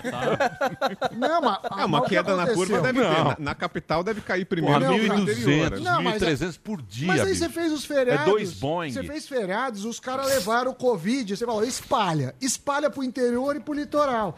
[1.17, 3.09] Não, mas, É, uma queda na curva deve ter.
[3.09, 3.25] Não.
[3.25, 4.79] Na, na capital deve cair primeiro.
[4.81, 5.71] Porra, no interior.
[5.73, 7.07] 1.200, Não, mas é- 1.300 por dia.
[7.09, 7.39] Mas aí bicho.
[7.41, 8.23] você fez os feriados.
[8.23, 8.93] É dois Boeing.
[8.93, 11.37] Você fez feriados, os caras levaram o Covid.
[11.37, 12.35] Você falou, espalha.
[12.41, 14.37] Espalha pro interior e pro litoral.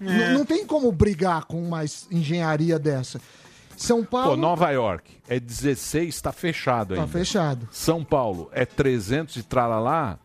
[0.00, 0.32] É.
[0.34, 3.20] Não tem como brigar com uma engenharia dessa.
[3.76, 4.30] São Paulo.
[4.30, 7.12] Pô, Nova York é 16, tá fechado Tá ainda.
[7.12, 7.68] fechado.
[7.70, 10.18] São Paulo é 300 e tralalá,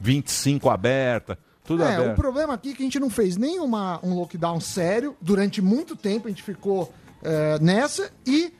[0.00, 2.16] 25 aberta, tudo É, o aberto.
[2.16, 5.16] problema aqui é que a gente não fez nem uma, um lockdown sério.
[5.20, 8.52] Durante muito tempo a gente ficou é, nessa e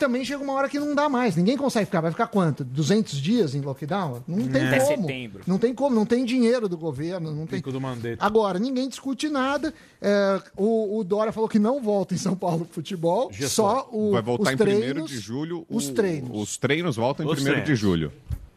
[0.00, 1.36] também chega uma hora que não dá mais.
[1.36, 2.00] Ninguém consegue ficar.
[2.00, 2.64] Vai ficar quanto?
[2.64, 4.22] 200 dias em lockdown?
[4.26, 5.06] Não tem Até como.
[5.06, 5.42] setembro.
[5.46, 5.94] Não tem como.
[5.94, 7.30] Não tem dinheiro do governo.
[7.32, 7.58] Não tem...
[7.60, 8.24] Pico do Mandetta.
[8.24, 9.72] Agora, ninguém discute nada.
[10.00, 13.30] É, o, o Dória falou que não volta em São Paulo pro futebol.
[13.46, 15.02] Só o, Vai voltar os em treinos.
[15.02, 15.66] 1 de julho.
[15.68, 16.30] Os treinos.
[16.32, 18.10] Os treinos voltam em Os 1 de julho.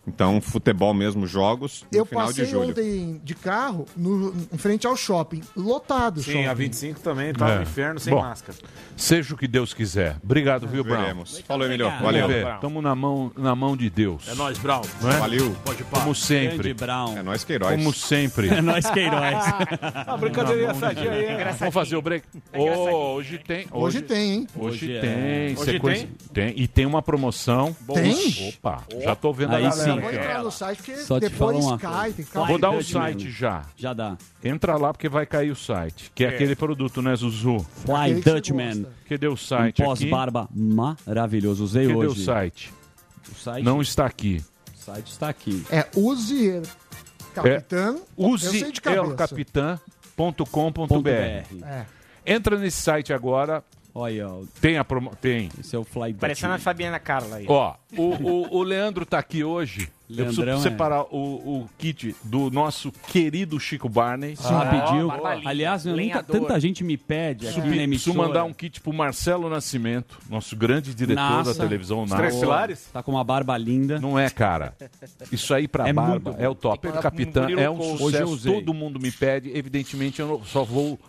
[0.06, 2.70] Então, futebol mesmo, jogos, no Eu final de passei julho.
[2.72, 6.46] ontem de carro no, em frente ao shopping, lotado Sim, shopping.
[6.48, 7.56] a 25 também tá É.
[7.56, 8.58] no inferno sem Bom, máscara.
[8.98, 10.18] Seja o que Deus quiser.
[10.22, 11.02] Obrigado, viu, Brown?
[11.02, 11.39] Veremos.
[11.48, 11.86] Falou, Emilio.
[11.89, 12.54] Vamos Valeu.
[12.56, 14.28] Estamos na mão, na mão de Deus.
[14.28, 14.82] É nóis, Brown.
[15.02, 15.18] Não é?
[15.18, 15.56] Valeu.
[15.63, 15.84] Pode.
[15.86, 16.74] Como sempre.
[16.74, 17.18] Brown.
[17.18, 17.72] É nóis, Queiroz.
[17.76, 18.50] Como sempre.
[18.50, 19.36] É nós Queiroz.
[20.06, 21.38] A brincadeirinha sadia aí, hein?
[21.60, 22.28] Vamos fazer o break?
[22.54, 23.68] Ô, hoje tem.
[23.72, 24.48] Hoje tem, hein?
[24.56, 25.00] Hoje, Hoje é.
[25.00, 25.56] tem.
[25.56, 26.54] Hoje sequência- tem?
[26.58, 27.74] E tem uma promoção.
[27.94, 28.50] Tem?
[28.50, 29.92] Opa, já tô vendo Aí sim.
[30.01, 32.03] Vou entrar no site porque Só te depois uma cai, coisa.
[32.06, 33.63] tem que ficar Vou dar o site já.
[33.75, 34.17] Já dá.
[34.43, 36.12] Entra lá porque vai cair o site.
[36.15, 37.60] Que é, aquele produto, né, Zuzu?
[37.86, 38.82] Fly que Dutchman.
[38.84, 38.91] gosta.
[39.10, 39.84] Cadê o Um site aqui?
[39.84, 41.63] pós-barba maravilhoso.
[41.63, 42.21] Usei Cadê hoje.
[42.21, 42.73] o site?
[43.32, 44.43] O site, Não está aqui.
[44.73, 45.65] o site está aqui.
[45.71, 46.62] É use
[47.34, 47.95] capitã.
[48.17, 49.03] eu sei Use de cabeça.
[50.17, 51.10] elcapitan.com.br.
[51.10, 51.86] É.
[52.25, 53.63] Entra nesse site agora.
[53.95, 55.12] Olha, ó, Tem a promo...
[55.21, 55.49] Tem.
[55.60, 56.58] esse é o Fly Parecendo a.
[56.60, 57.45] Fabiana Carla aí.
[57.47, 59.88] Ó, o, o, o Leandro tá aqui hoje.
[60.10, 60.62] Eu preciso Leandrão é.
[60.62, 64.36] separar o, o kit do nosso querido Chico Barney.
[64.43, 65.10] Ah, pediu.
[65.45, 66.39] Aliás, nunca, Lenhador.
[66.41, 70.56] tanta gente me pede aqui Preciso, na preciso mandar um kit pro Marcelo Nascimento, nosso
[70.56, 71.53] grande diretor Nossa.
[71.56, 72.39] da televisão Três NASA.
[72.39, 72.89] pilares?
[72.93, 73.99] Tá com uma barba linda.
[73.99, 74.75] Não é, cara.
[75.32, 76.86] Isso aí pra É barba muito é o top.
[76.86, 78.51] Ele mandar capitã pro Murilo é um sucesso.
[78.51, 79.51] Todo mundo me pede.
[79.58, 80.99] Evidentemente, eu não- só vou.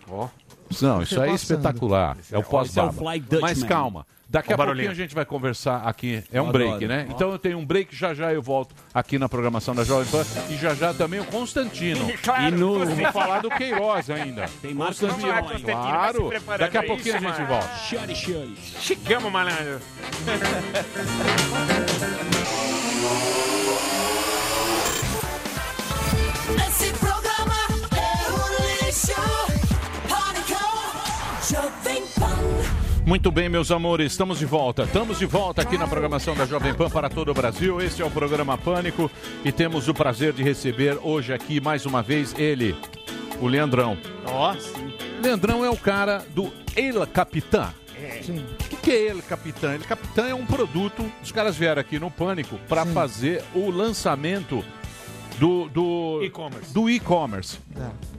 [0.82, 2.16] Não, isso aí é espetacular.
[2.30, 2.92] É o é o.
[2.92, 3.40] Fly Dutchman.
[3.40, 4.06] Mas calma.
[4.28, 6.24] Daqui a pouquinho a gente vai conversar aqui.
[6.32, 7.06] É um break, né?
[7.08, 10.24] Então eu tenho um break, já já eu volto aqui na programação da Jovem Pan.
[10.50, 12.12] E já já também o Constantino.
[12.24, 14.48] Claro, E no- Vamos falar do Queiroz ainda.
[14.62, 16.30] Tem Marcos Constantino, claro.
[16.58, 17.46] Daqui a aí, pouquinho a gente mano.
[17.46, 17.68] volta.
[17.76, 18.56] Shuri, shuri.
[18.80, 19.80] Chegamos, malandro.
[26.68, 26.92] Esse
[33.06, 34.84] Muito bem, meus amores, estamos de volta.
[34.84, 37.80] Estamos de volta aqui na programação da Jovem Pan para todo o Brasil.
[37.80, 39.10] Este é o programa Pânico
[39.44, 42.74] e temos o prazer de receber hoje aqui mais uma vez ele,
[43.42, 43.98] o Leandrão.
[44.24, 44.72] Nossa.
[45.22, 47.74] Leandrão é o cara do El Capitã.
[48.22, 48.38] Sim.
[48.38, 49.74] O que, que é El Capitã?
[49.74, 51.04] El Capitã é um produto.
[51.22, 54.64] Os caras vieram aqui no Pânico para fazer o lançamento
[55.38, 56.72] do do E-commerce.
[56.72, 57.58] do e-commerce.
[57.76, 58.13] É.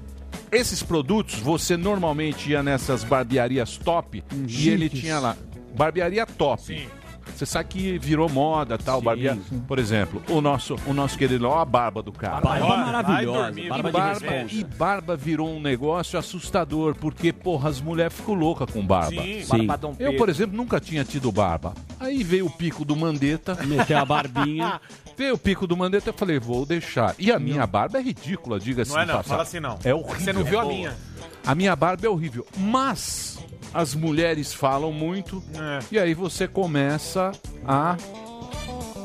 [0.51, 5.35] Esses produtos você normalmente ia nessas barbearias top e ele tinha lá
[5.75, 6.61] barbearia top.
[6.63, 6.87] Sim.
[7.35, 9.41] Você sabe que virou moda, tal, Sim, barbearia.
[9.49, 9.59] sim.
[9.67, 12.39] Por exemplo, o nosso o nosso querido, ó a barba do cara.
[12.39, 13.43] Barba Vai maravilhosa.
[13.45, 13.67] dormir.
[13.69, 18.69] Barba E barba, e barba virou um negócio assustador, porque, porra, as mulheres ficam loucas
[18.71, 19.21] com barba.
[19.21, 19.41] Sim.
[19.43, 19.67] Sim.
[19.99, 21.73] Eu, por exemplo, nunca tinha tido barba.
[21.99, 24.79] Aí veio o pico do Mandetta, Meteu a barbinha.
[25.17, 27.15] veio o pico do Mandetta, eu falei, vou deixar.
[27.17, 29.77] E a minha barba é ridícula, diga-se Não é não, fala assim não.
[29.83, 30.19] É horrível.
[30.19, 30.73] Você não viu a Boa.
[30.73, 30.97] minha.
[31.45, 33.37] A minha barba é horrível, mas
[33.73, 35.79] as mulheres falam muito É.
[35.91, 37.31] e aí você começa
[37.67, 37.97] a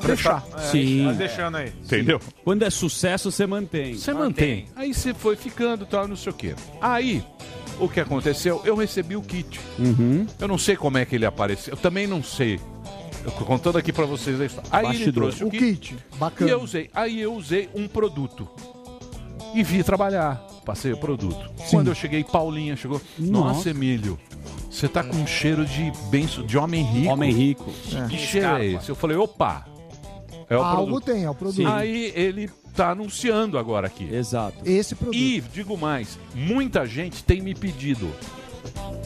[0.04, 0.44] deixar.
[0.56, 1.04] É, Sim.
[1.06, 1.72] Tá deixando aí.
[1.84, 2.20] Entendeu?
[2.44, 3.94] Quando é sucesso, você mantém.
[3.94, 4.66] Você mantém.
[4.74, 6.54] Aí você foi ficando, tal, não sei o quê.
[6.80, 7.22] Aí,
[7.78, 8.62] o que aconteceu?
[8.64, 9.60] Eu recebi o kit.
[9.78, 10.26] Uhum.
[10.38, 11.74] Eu não sei como é que ele apareceu.
[11.74, 12.58] Eu também não sei.
[13.24, 14.68] Eu tô contando aqui pra vocês a história.
[14.72, 15.60] Aí ele trouxe o, kit.
[15.60, 16.50] kit, E bacana.
[16.50, 16.90] eu usei.
[16.94, 18.48] Aí eu usei um produto.
[19.54, 20.36] E vi trabalhar.
[20.64, 21.50] Passei o produto.
[21.70, 23.00] Quando eu cheguei, Paulinha chegou.
[23.18, 23.70] Nossa, Nossa.
[23.70, 24.18] Emílio,
[24.70, 27.12] você tá com um cheiro de benço, de homem rico.
[27.12, 27.70] Homem rico.
[28.08, 28.88] Que cheiro é esse?
[28.88, 29.66] Eu falei, opa.
[30.48, 31.04] É o Algo produto.
[31.06, 31.66] tem, é o produto.
[31.66, 34.04] Aí ele tá anunciando agora aqui.
[34.12, 34.56] Exato.
[34.64, 35.16] Esse produto.
[35.16, 38.08] E, digo mais, muita gente tem me pedido.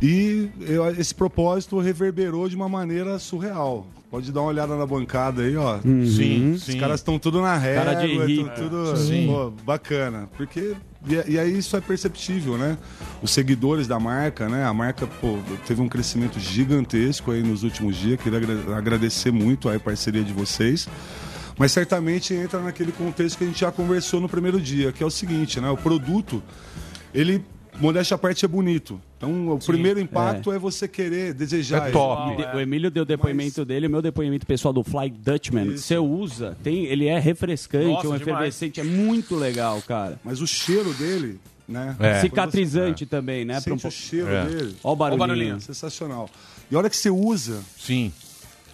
[0.01, 3.87] E eu- esse propósito reverberou de uma maneira surreal.
[4.09, 5.79] Pode dar uma olhada na bancada aí, ó.
[5.81, 6.77] Sim, Os sim.
[6.79, 9.27] caras estão tudo na régua, Cara de tão tudo Sim.
[9.27, 10.29] pô, bacana.
[10.37, 12.77] Porque e, e aí isso é perceptível, né?
[13.21, 14.63] Os seguidores da marca, né?
[14.63, 18.17] A marca pô, teve um crescimento gigantesco aí nos últimos dias.
[18.21, 20.87] Queria agra- agradecer muito a parceria de vocês.
[21.57, 25.05] Mas certamente entra naquele contexto que a gente já conversou no primeiro dia, que é
[25.05, 25.69] o seguinte, né?
[25.69, 26.41] O produto,
[27.13, 27.43] ele,
[27.81, 29.01] modéstia à parte, é bonito.
[29.17, 31.81] Então, o primeiro impacto é, você querer desejar.
[31.81, 31.91] É ele.
[31.91, 32.55] top.
[32.55, 35.75] O Emílio deu o depoimento dele, o meu depoimento pessoal do Fly Dutchman.
[35.75, 38.21] Você usa, tem, ele é refrescante, Nossa, um demais.
[38.21, 40.19] efervescente, é muito legal, cara.
[40.23, 41.95] Mas o cheiro dele, né?
[41.99, 42.21] É.
[42.21, 43.59] Cicatrizante também, né?
[43.59, 44.45] Sente um o cheiro É.
[44.45, 44.75] dele.
[44.83, 45.59] Ó o barulhinho.
[45.61, 46.29] Sensacional.
[46.69, 47.59] E a hora que você usa.
[47.75, 48.13] Sim.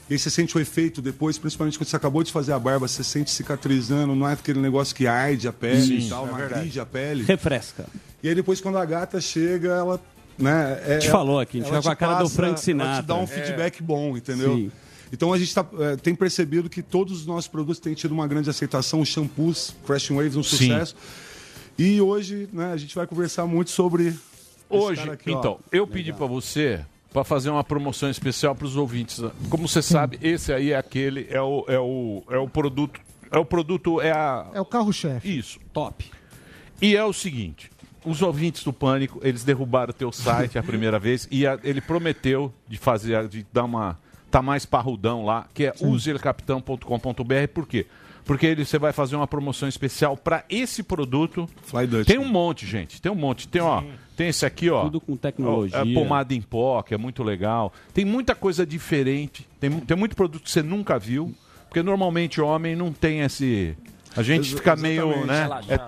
[0.09, 2.85] E aí você sente o efeito depois, principalmente quando você acabou de fazer a barba,
[2.85, 6.79] você sente cicatrizando, não é aquele negócio que arde a pele Sim, e tal, é
[6.79, 7.23] a pele.
[7.23, 7.85] Refresca.
[8.21, 10.01] E aí depois quando a gata chega, ela.
[10.37, 12.49] Né, é, A gente falou aqui, a gente ela fica com a cara do Frank
[12.51, 13.03] Ela Sinatra.
[13.03, 13.27] te dá um É.
[13.27, 14.55] feedback bom, entendeu?
[14.55, 14.71] Sim.
[15.11, 18.27] Então a gente tá, é, tem percebido que todos os nossos produtos têm tido uma
[18.27, 20.57] grande aceitação, os shampoos, Fresh Waves, um Sim.
[20.57, 20.95] sucesso.
[21.77, 24.15] E hoje né, a gente vai conversar muito sobre.
[24.69, 25.37] Hoje, aqui, ó.
[25.37, 29.21] então, eu pedi pra você para fazer uma promoção especial para os ouvintes.
[29.49, 33.37] Como você sabe, esse aí é aquele, é o, é o, é o produto, é
[33.37, 34.47] o produto, é a...
[34.51, 35.37] É o carro-chefe.
[35.37, 35.59] Isso.
[35.71, 36.09] Top.
[36.81, 37.69] E é o seguinte,
[38.05, 41.81] os ouvintes do Pânico, eles derrubaram o teu site a primeira vez e a- ele
[41.81, 43.97] prometeu de fazer, de dar uma...
[44.31, 47.47] Tá mais parrudão lá, que é usercapitão.com.br.
[47.53, 47.85] Por quê?
[48.25, 51.47] Porque ele, você vai fazer uma promoção especial para esse produto.
[52.07, 53.01] Tem um monte, gente.
[53.01, 53.47] Tem um monte.
[53.47, 53.83] Tem, ó,
[54.15, 54.83] tem esse aqui, ó.
[54.85, 55.77] Tudo com tecnologia.
[55.79, 57.73] Ó, é pomada em pó, que é muito legal.
[57.93, 59.47] Tem muita coisa diferente.
[59.59, 61.33] Tem, tem muito produto que você nunca viu.
[61.67, 63.75] Porque normalmente homem não tem esse.
[64.15, 65.47] A gente fica meio, né?
[65.67, 65.79] É,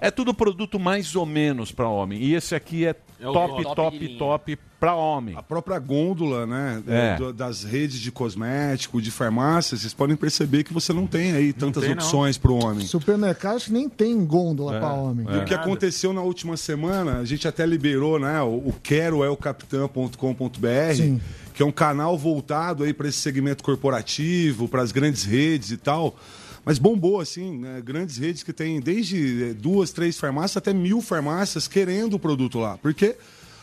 [0.00, 2.20] é tudo produto mais ou menos para homem.
[2.22, 5.36] E esse aqui é, É top, top top, top, para homem.
[5.36, 7.16] A própria gôndola, né, É.
[7.16, 11.52] do- das redes de cosmético, de farmácia, vocês podem perceber que você não tem aí
[11.52, 12.86] tantas tem, opções para o homem.
[12.86, 14.80] Supermercados nem tem gôndola É.
[14.80, 15.26] para homem.
[15.30, 19.22] E o que aconteceu na última semana, a gente até liberou, né, o, o quero
[19.22, 21.20] é o capitão.com.br, Sim.
[21.54, 25.76] que é um canal voltado aí para esse segmento corporativo, para as grandes redes e
[25.76, 26.16] tal.
[26.64, 31.00] Mas bombou, assim, né, grandes redes que tem desde eh, duas, três farmácias até mil
[31.00, 32.76] farmácias querendo o produto lá.
[32.78, 33.16] Porque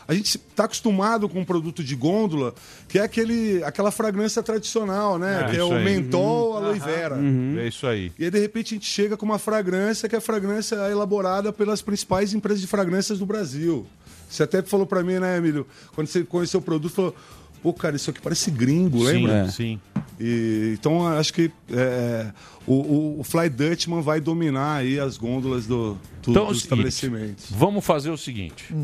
[0.06, 2.54] a gente está acostumado com um produto de gôndola,
[2.88, 5.44] que é aquele, aquela fragrância tradicional, né?
[5.44, 5.84] É que é o aí.
[5.84, 6.56] mentol, Uhum.
[6.56, 7.16] aloe vera.
[7.58, 8.10] É isso aí.
[8.18, 11.52] E aí, de repente, a gente chega com uma fragrância que é a fragrância elaborada
[11.52, 13.86] pelas principais empresas de fragrâncias do Brasil.
[14.28, 15.66] Você até falou pra mim, né, Emílio?
[15.94, 17.14] Quando você conheceu o produto, falou:
[17.62, 19.32] pô, cara, isso aqui parece gringo, Sim, lembra?
[19.38, 19.48] é.
[19.48, 19.80] sim.
[20.20, 22.32] E, então, acho que é,
[22.66, 26.62] o, o- o Fly Dutchman vai dominar aí as gôndolas do, do, Então, é dos
[26.62, 27.46] seguinte, estabelecimentos.
[27.50, 28.74] Vamos fazer o seguinte.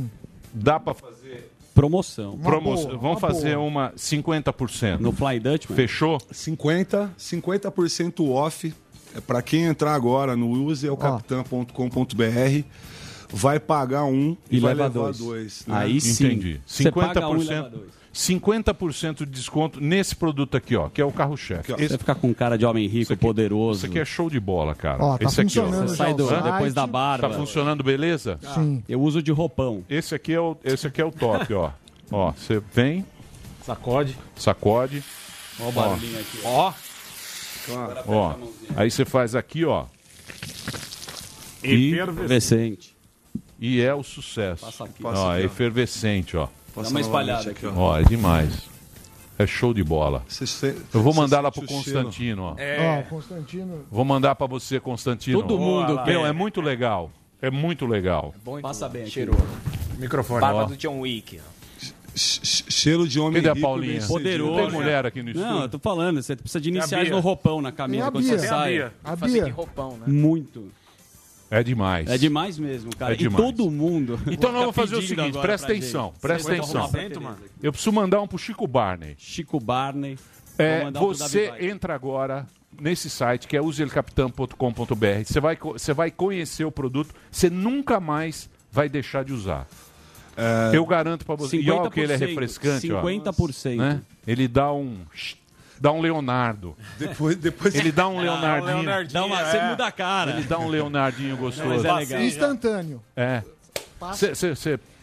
[0.52, 2.38] Dá para fazer Promoção.
[2.38, 2.96] promoção.
[2.98, 5.00] Vamos fazer uma 50%.
[5.00, 5.74] No Fly Dutchman?
[5.74, 6.20] Fechou?
[6.30, 8.72] 50, 50% off.
[9.16, 10.52] É para quem entrar agora no
[11.42, 12.64] useelcapitã.com.br,
[13.32, 15.18] vai pagar um e, E vai leva levar dois.
[15.18, 15.64] dois.
[15.66, 15.74] né?
[15.76, 16.26] Aí sim.
[16.26, 16.60] Entendi.
[16.66, 18.03] Você paga um e leva 50%, dois.
[18.14, 21.72] 50% de desconto nesse produto aqui, ó, que é o carro-chefe.
[21.72, 23.80] Você Esse, ficar com cara de homem rico, poderoso.
[23.80, 25.02] esse aqui é show de bola, cara.
[25.04, 25.64] Ó, tá esse aqui, ó.
[25.64, 27.28] funcionando Você sai do- depois da barba.
[27.28, 28.38] Tá funcionando beleza?
[28.54, 28.84] Sim.
[28.88, 29.84] Eu uso de roupão.
[29.90, 31.70] Esse aqui é o, esse aqui é o top, ó.
[32.12, 33.04] Ó, você vem,
[33.66, 35.02] sacode, sacode.
[35.58, 36.38] Ó o barulhinho aqui.
[36.44, 36.72] Ó.
[38.06, 38.34] Ó.
[38.76, 39.86] Aí você faz aqui, ó.
[41.62, 42.94] E Efervescente.
[43.58, 44.64] E é o sucesso.
[44.66, 45.02] Passa aqui.
[45.04, 45.46] Ó, Passa aqui, é ó.
[45.46, 46.48] efervescente, ó.
[46.76, 47.66] Dá uma espalhada aqui.
[47.66, 48.68] Ó, é demais.
[49.38, 50.22] É show de bola.
[50.28, 51.66] Cê- Eu vou mandar lá pro.
[51.66, 52.50] Constantino, ó.
[52.52, 53.84] Ó, Constantino.
[53.90, 55.40] Vou mandar pra você, Constantino.
[55.42, 57.10] Todo mundo Meu, é muito legal.
[57.42, 58.32] É muito legal.
[58.62, 59.10] Passa bem aqui.
[59.10, 59.44] Cheiroso.
[59.98, 60.40] Microfone.
[60.40, 60.64] Barba Ó.
[60.66, 61.40] do John Wick.
[62.14, 64.00] Cheiro de homem Cadê a Paulinha?
[64.06, 64.56] Poderoso.
[64.62, 65.50] Tem mulher aqui no estúdio?
[65.50, 68.38] Não, eu tô falando, você precisa de iniciais no roupão na camisa quando você a
[68.38, 68.72] sai.
[68.74, 68.92] Bia.
[69.02, 69.44] A Fazer Bia.
[69.46, 70.04] que roupão, né?
[70.06, 70.70] Muito.
[71.50, 72.08] É demais.
[72.08, 73.12] É demais mesmo, cara.
[73.12, 73.44] É e demais.
[73.44, 74.18] todo mundo.
[74.26, 76.20] Então nós vamos fazer o seguinte, presta atenção, gente.
[76.20, 76.84] presta atenção.
[76.84, 77.50] arrumar aqui.
[77.62, 79.14] Eu preciso mandar um pro Chico Barney.
[79.18, 80.18] Chico Barney.
[80.58, 82.46] É, um você entra agora
[82.80, 85.24] nesse site que é useelcapitão.com.br.
[85.24, 89.66] Você vai, você vai conhecer o produto, você nunca mais vai deixar de usar.
[90.72, 91.56] Eu garanto pra você.
[91.56, 93.02] E olha que ele é 50%, refrescante, ó.
[93.02, 93.76] 50%.
[93.76, 94.02] Né?
[94.26, 94.98] Ele dá um
[95.84, 96.74] dá um Leonardo.
[96.98, 99.06] Depois, depois Ele dá um Leonardinho.
[99.12, 100.30] Dá uma, Você muda a cara.
[100.30, 101.68] Ele dá um Leonardinho gostoso.
[101.68, 102.20] Mas é legal.
[102.22, 103.02] Instantâneo.
[103.14, 103.42] É.
[104.00, 104.34] Passa-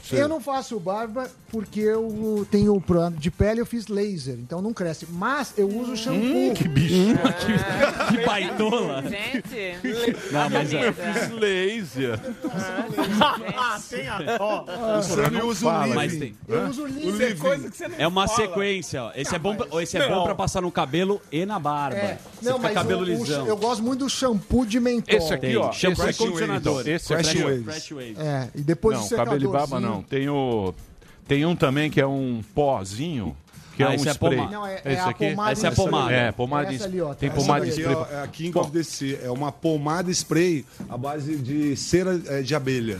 [0.03, 4.61] Cê- Eu não faço barba porque eu tenho problema de pele, eu fiz laser, então
[4.61, 5.05] não cresce.
[5.09, 6.19] Mas eu uso shampoo.
[6.21, 6.95] Hum, que bicho.
[8.11, 9.03] que, que baitola.
[9.03, 10.87] Gente, Não, mas é.
[10.87, 12.19] Eu fiz laser.
[13.89, 14.97] Tem a ó.
[14.99, 15.87] O Sami usa o.
[15.95, 16.35] Mas tem.
[16.47, 17.03] Eu uso laser.
[17.03, 17.35] livre.
[17.35, 18.39] Coisa que você não É uma fala.
[18.39, 19.11] sequência, ó.
[19.15, 21.97] Esse é bom, pra, esse é bom pra passar no cabelo e na barba.
[21.97, 22.17] É.
[22.41, 23.47] Você Não, fica mas cabelo o- o- lisão.
[23.47, 25.15] eu gosto muito do shampoo de mentol.
[25.17, 25.57] Esse aqui, Tem.
[25.57, 25.71] ó.
[25.71, 26.87] Shampoo esse e condicionador.
[26.87, 27.09] esse.
[27.13, 27.63] Waves.
[27.65, 28.19] Fresh Waves.
[28.19, 29.90] É, e depois Não, do cabelo e barba secadorzinho.
[29.95, 30.03] Não.
[30.03, 30.73] Tem o
[31.27, 33.35] tem um também que é um pozinho,
[33.75, 34.35] que é Ah, um esse é spray.
[34.37, 34.51] pomada.
[34.57, 35.29] Não, é, é Esse aqui?
[35.29, 35.51] pomada.
[35.51, 36.11] Essa é a em- pomada.
[36.11, 37.35] É, pomada Essa em- ali, ó, tem tá.
[37.35, 38.07] pomada Essa de Aqui, spray.
[38.11, 39.19] ó, é a King of.
[39.23, 42.99] É uma pomada spray à base de cera é, de abelha.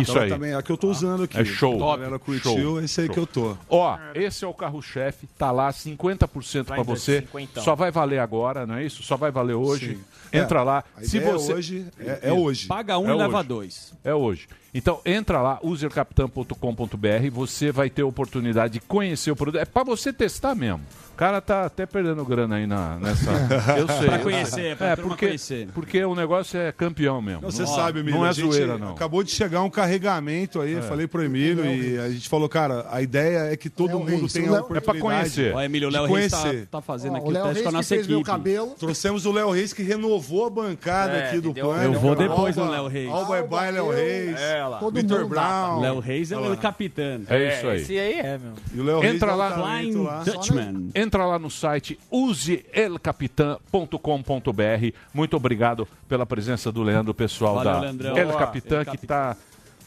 [0.00, 0.28] Isso Então, aí.
[0.28, 1.36] Também, é a que eu tô usando aqui.
[1.40, 1.74] É show.
[1.90, 2.80] A galera curtiu, Show.
[2.80, 3.14] é esse aí Show.
[3.14, 3.56] que eu tô.
[3.68, 7.20] Ó, esse é o carro-chefe, tá lá 50% Vai pra ainda você.
[7.22, 7.60] 50.
[7.62, 9.02] Só vai valer agora, não é isso?
[9.02, 9.94] Só vai valer hoje.
[9.96, 10.38] Sim.
[10.38, 10.84] Entra É, lá.
[10.96, 12.66] a Se ideia você hoje é- é hoje.
[12.68, 13.48] Paga um É e leva hoje.
[13.48, 13.92] dois.
[14.04, 14.46] É hoje.
[14.74, 19.60] Então entra lá, usercapitão.com.br, você vai ter a oportunidade de conhecer o produto.
[19.60, 20.80] É pra você testar mesmo.
[21.12, 23.30] O cara tá até perdendo grana aí na, nessa.
[23.78, 24.06] Eu sei.
[24.08, 25.68] Pra conhecer, pra é, porque, conhecer.
[25.72, 27.42] porque o negócio é campeão mesmo.
[27.42, 28.18] Não, você Não- sabe, Emílio.
[28.18, 28.92] Não é zoeira, não.
[28.92, 30.80] Acabou de chegar um carregamento aí, É.
[30.82, 34.32] falei pro Emílio e a gente falou, cara, a ideia é que todo mundo Reis,
[34.32, 35.54] tenha o Léo- oportunidade É pra conhecer.
[35.54, 37.62] Ó, Emílio, o Léo Reis tá, tá fazendo Ó, aqui o o, Léo teste Reis
[37.62, 38.30] com a que nossa fez meu equipe.
[38.30, 38.74] cabelo.
[38.78, 41.94] Trouxemos o Léo Reis que renovou a bancada É, aqui do Pânico.
[41.94, 43.10] Eu vou depois Alba- no Léo Reis.
[43.10, 44.40] Alba é Bye, Léo Reis.
[44.40, 44.62] É,
[44.92, 45.80] Vitor Brown.
[45.80, 47.20] Léo Reis é o capitão.
[47.28, 47.80] É isso aí.
[47.82, 48.52] Esse aí é, meu.
[48.74, 49.52] E o Léo Reis Entra lá.
[49.52, 50.08] Flying.
[50.24, 50.90] Dutchman.
[51.02, 54.96] Entra lá no site useelcapitan.com.br.
[55.12, 58.16] Muito obrigado pela presença do Leandro, pessoal Valeu, da Leandrão.
[58.16, 58.32] El.
[58.36, 59.36] Capitan, que está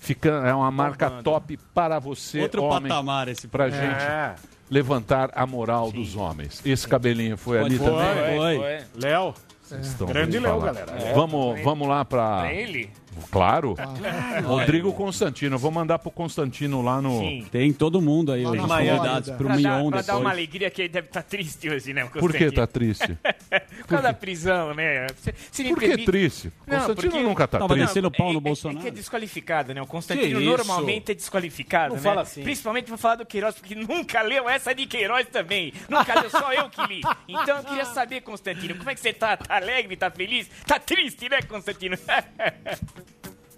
[0.02, 4.36] ficando é uma marca top para você, Outro homem, patamar esse pra gente É.
[4.70, 6.62] levantar a moral dos homens.
[6.66, 8.38] Esse cabelinho foi ali Foi, também.
[8.38, 8.84] foi.
[9.02, 9.34] Léo.
[9.64, 10.92] Vocês estão Grande Léo, galera.
[11.00, 11.14] É.
[11.14, 12.92] Vamos, vamos lá para ele?
[13.32, 13.76] Claro.
[13.76, 14.48] Claro.
[14.48, 15.58] Rodrigo Constantino.
[15.58, 17.20] Vou mandar pro Constantino lá no.
[17.20, 17.46] Sim.
[17.52, 20.82] Tem todo mundo aí, na convidados pro Pra, dar, Mion pra dar uma alegria que
[20.84, 22.06] ele deve estar triste hoje, né?
[22.06, 23.18] Por que tá triste?
[23.80, 25.08] Por causa da prisão, né?
[25.52, 26.52] Se, Por que permite- triste?
[26.66, 27.88] Não, Constantino porque- nunca tá Tava triste.
[27.88, 28.80] descendo pau no é- Bolsonaro.
[28.80, 29.82] É que é desqualificado, né?
[29.82, 30.58] O Constantino Que isso?
[30.58, 32.02] normalmente é desqualificado, Não né?
[32.10, 32.42] fala assim.
[32.44, 35.72] Principalmente pra falar do Queiroz, porque nunca leu essa de Queiroz também.
[35.88, 37.02] Nunca leu, só eu que li.
[37.28, 39.38] Então eu queria saber, Constantino, como é que você tá?
[39.38, 40.50] Tá alegre, tá feliz?
[40.66, 41.96] Tá triste, né, Constantino?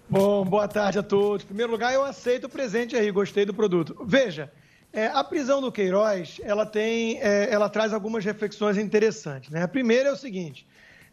[0.08, 1.44] Bom, boa tarde a todos.
[1.44, 3.96] Em primeiro lugar, eu aceito o presente aí, gostei do produto.
[4.06, 4.50] Veja,
[4.92, 9.50] é, a prisão do Queiroz, ela tem, é, ela traz algumas reflexões interessantes.
[9.50, 9.62] Né?
[9.62, 10.66] A primeira é o seguinte: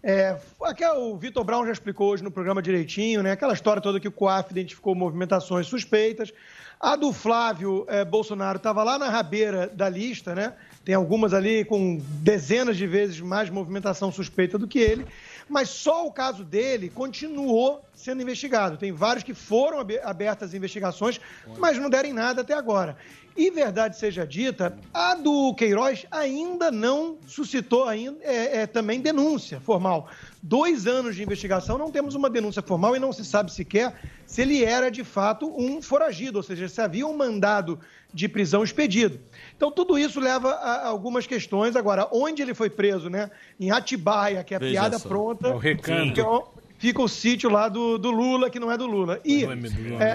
[0.07, 3.31] é, aqui o Vitor Brown já explicou hoje no programa direitinho, né?
[3.31, 6.31] Aquela história toda que o COAF identificou movimentações suspeitas.
[6.79, 10.53] A do Flávio é, Bolsonaro estava lá na rabeira da lista, né?
[10.83, 15.07] Tem algumas ali com dezenas de vezes mais movimentação suspeita do que ele,
[15.47, 18.77] mas só o caso dele continuou sendo investigado.
[18.77, 21.19] Tem vários que foram abe- abertas investigações,
[21.57, 22.97] mas não deram em nada até agora.
[23.37, 29.59] E verdade seja dita, a do Queiroz ainda não suscitou ainda, é, é, também denúncia
[29.59, 30.09] formal.
[30.41, 33.93] Dois anos de investigação, não temos uma denúncia formal e não se sabe sequer
[34.25, 37.77] se ele era de fato um foragido, ou seja, se havia um mandado
[38.15, 39.19] de prisão expedido.
[39.57, 41.75] Então, tudo isso leva a algumas questões.
[41.75, 43.29] Agora, onde ele foi preso, né?
[43.59, 45.09] Em Atibaia, que é a Veja piada só.
[45.09, 45.49] pronta.
[45.49, 46.13] É o recanto.
[46.13, 46.45] que é o-
[46.77, 49.19] Fica o sítio lá do, do Lula, que não é do Lula.
[49.23, 49.47] E é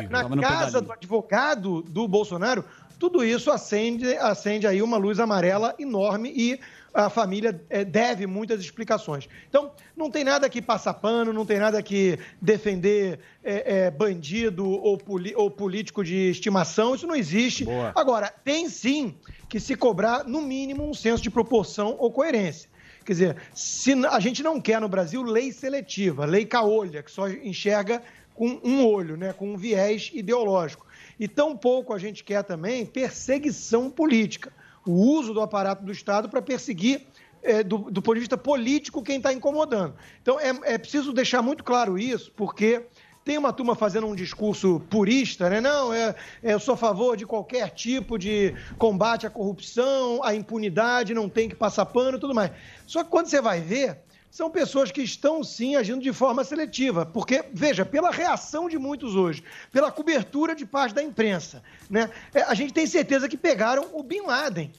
[0.05, 2.65] é, na casa do advogado do Bolsonaro,
[2.99, 6.61] tudo isso acende, acende aí uma luz amarela enorme e
[6.93, 9.29] a família eh, deve muitas explicações.
[9.49, 14.69] Então, não tem nada que passar pano, não tem nada que defender eh, eh, bandido
[14.69, 15.01] ou,
[15.37, 17.65] ou político de estimação, isso não existe.
[17.65, 17.93] Boa.
[17.95, 19.15] Agora, tem sim
[19.49, 22.69] que se cobrar, no mínimo, um senso de proporção ou coerência.
[23.05, 27.29] Quer dizer, se a gente não quer no Brasil lei seletiva, lei caolha, que só
[27.29, 28.03] enxerga
[28.35, 30.87] com um olho, né, com um viés ideológico.
[31.19, 34.53] E tampouco a gente quer também perseguição política,
[34.87, 37.07] o uso do aparato do Estado para perseguir,
[37.43, 39.95] eh, do, do ponto de vista político, quem está incomodando.
[40.23, 42.87] Então, é, é preciso deixar muito claro isso, porque
[43.25, 45.61] tem uma turma fazendo um discurso purista, né?
[45.61, 50.35] Não, é, é, eu sou a favor de qualquer tipo de combate à corrupção, à
[50.35, 52.51] impunidade, não tem que passar pano e tudo mais.
[52.87, 53.99] Só que quando você vai ver,
[54.31, 57.05] são pessoas que estão sim agindo de forma seletiva.
[57.05, 62.11] Porque, veja, pela reação de muitos hoje, pela cobertura de parte da imprensa, né?
[62.33, 64.71] é, a gente tem certeza que pegaram o Bin Laden.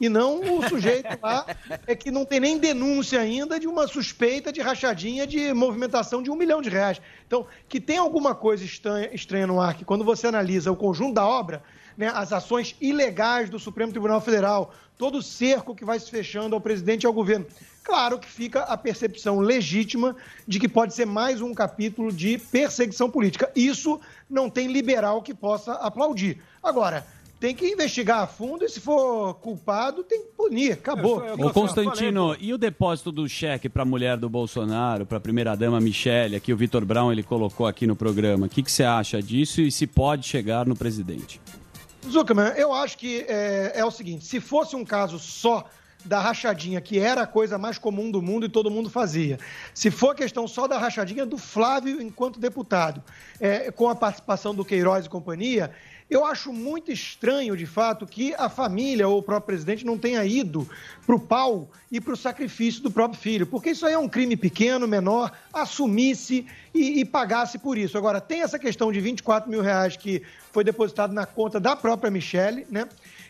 [0.00, 1.44] E não o sujeito lá
[1.86, 6.30] é que não tem nem denúncia ainda de uma suspeita de rachadinha de movimentação de
[6.30, 7.02] um milhão de reais.
[7.26, 11.14] Então, que tem alguma coisa estranha, estranha no ar, que quando você analisa o conjunto
[11.14, 11.62] da obra,
[12.00, 16.54] né, as ações ilegais do Supremo Tribunal Federal, todo o cerco que vai se fechando
[16.54, 17.44] ao presidente e ao governo,
[17.84, 20.16] claro que fica a percepção legítima
[20.48, 23.52] de que pode ser mais um capítulo de perseguição política.
[23.54, 26.40] Isso não tem liberal que possa aplaudir.
[26.62, 27.06] Agora,
[27.38, 30.72] tem que investigar a fundo e, se for culpado, tem que punir.
[30.72, 31.22] Acabou.
[31.38, 35.80] Ô Constantino, e o depósito do cheque para a mulher do Bolsonaro, para a primeira-dama
[35.80, 38.46] Michele, que o Vitor Brown ele colocou aqui no programa?
[38.46, 41.40] O que, que você acha disso e se pode chegar no presidente?
[42.08, 45.68] Zuckerman, eu acho que é, é o seguinte: se fosse um caso só
[46.04, 49.38] da rachadinha, que era a coisa mais comum do mundo e todo mundo fazia,
[49.74, 53.02] se for questão só da rachadinha do Flávio enquanto deputado,
[53.38, 55.70] é, com a participação do Queiroz e companhia,
[56.10, 60.24] Eu acho muito estranho, de fato, que a família ou o próprio presidente não tenha
[60.24, 60.68] ido
[61.06, 64.08] para o pau e para o sacrifício do próprio filho, porque isso aí é um
[64.08, 66.44] crime pequeno, menor, assumisse
[66.74, 67.96] e, e pagasse por isso.
[67.96, 72.10] Agora, tem essa questão de 24 mil reais que foi depositado na conta da própria
[72.10, 72.88] Michelle, né?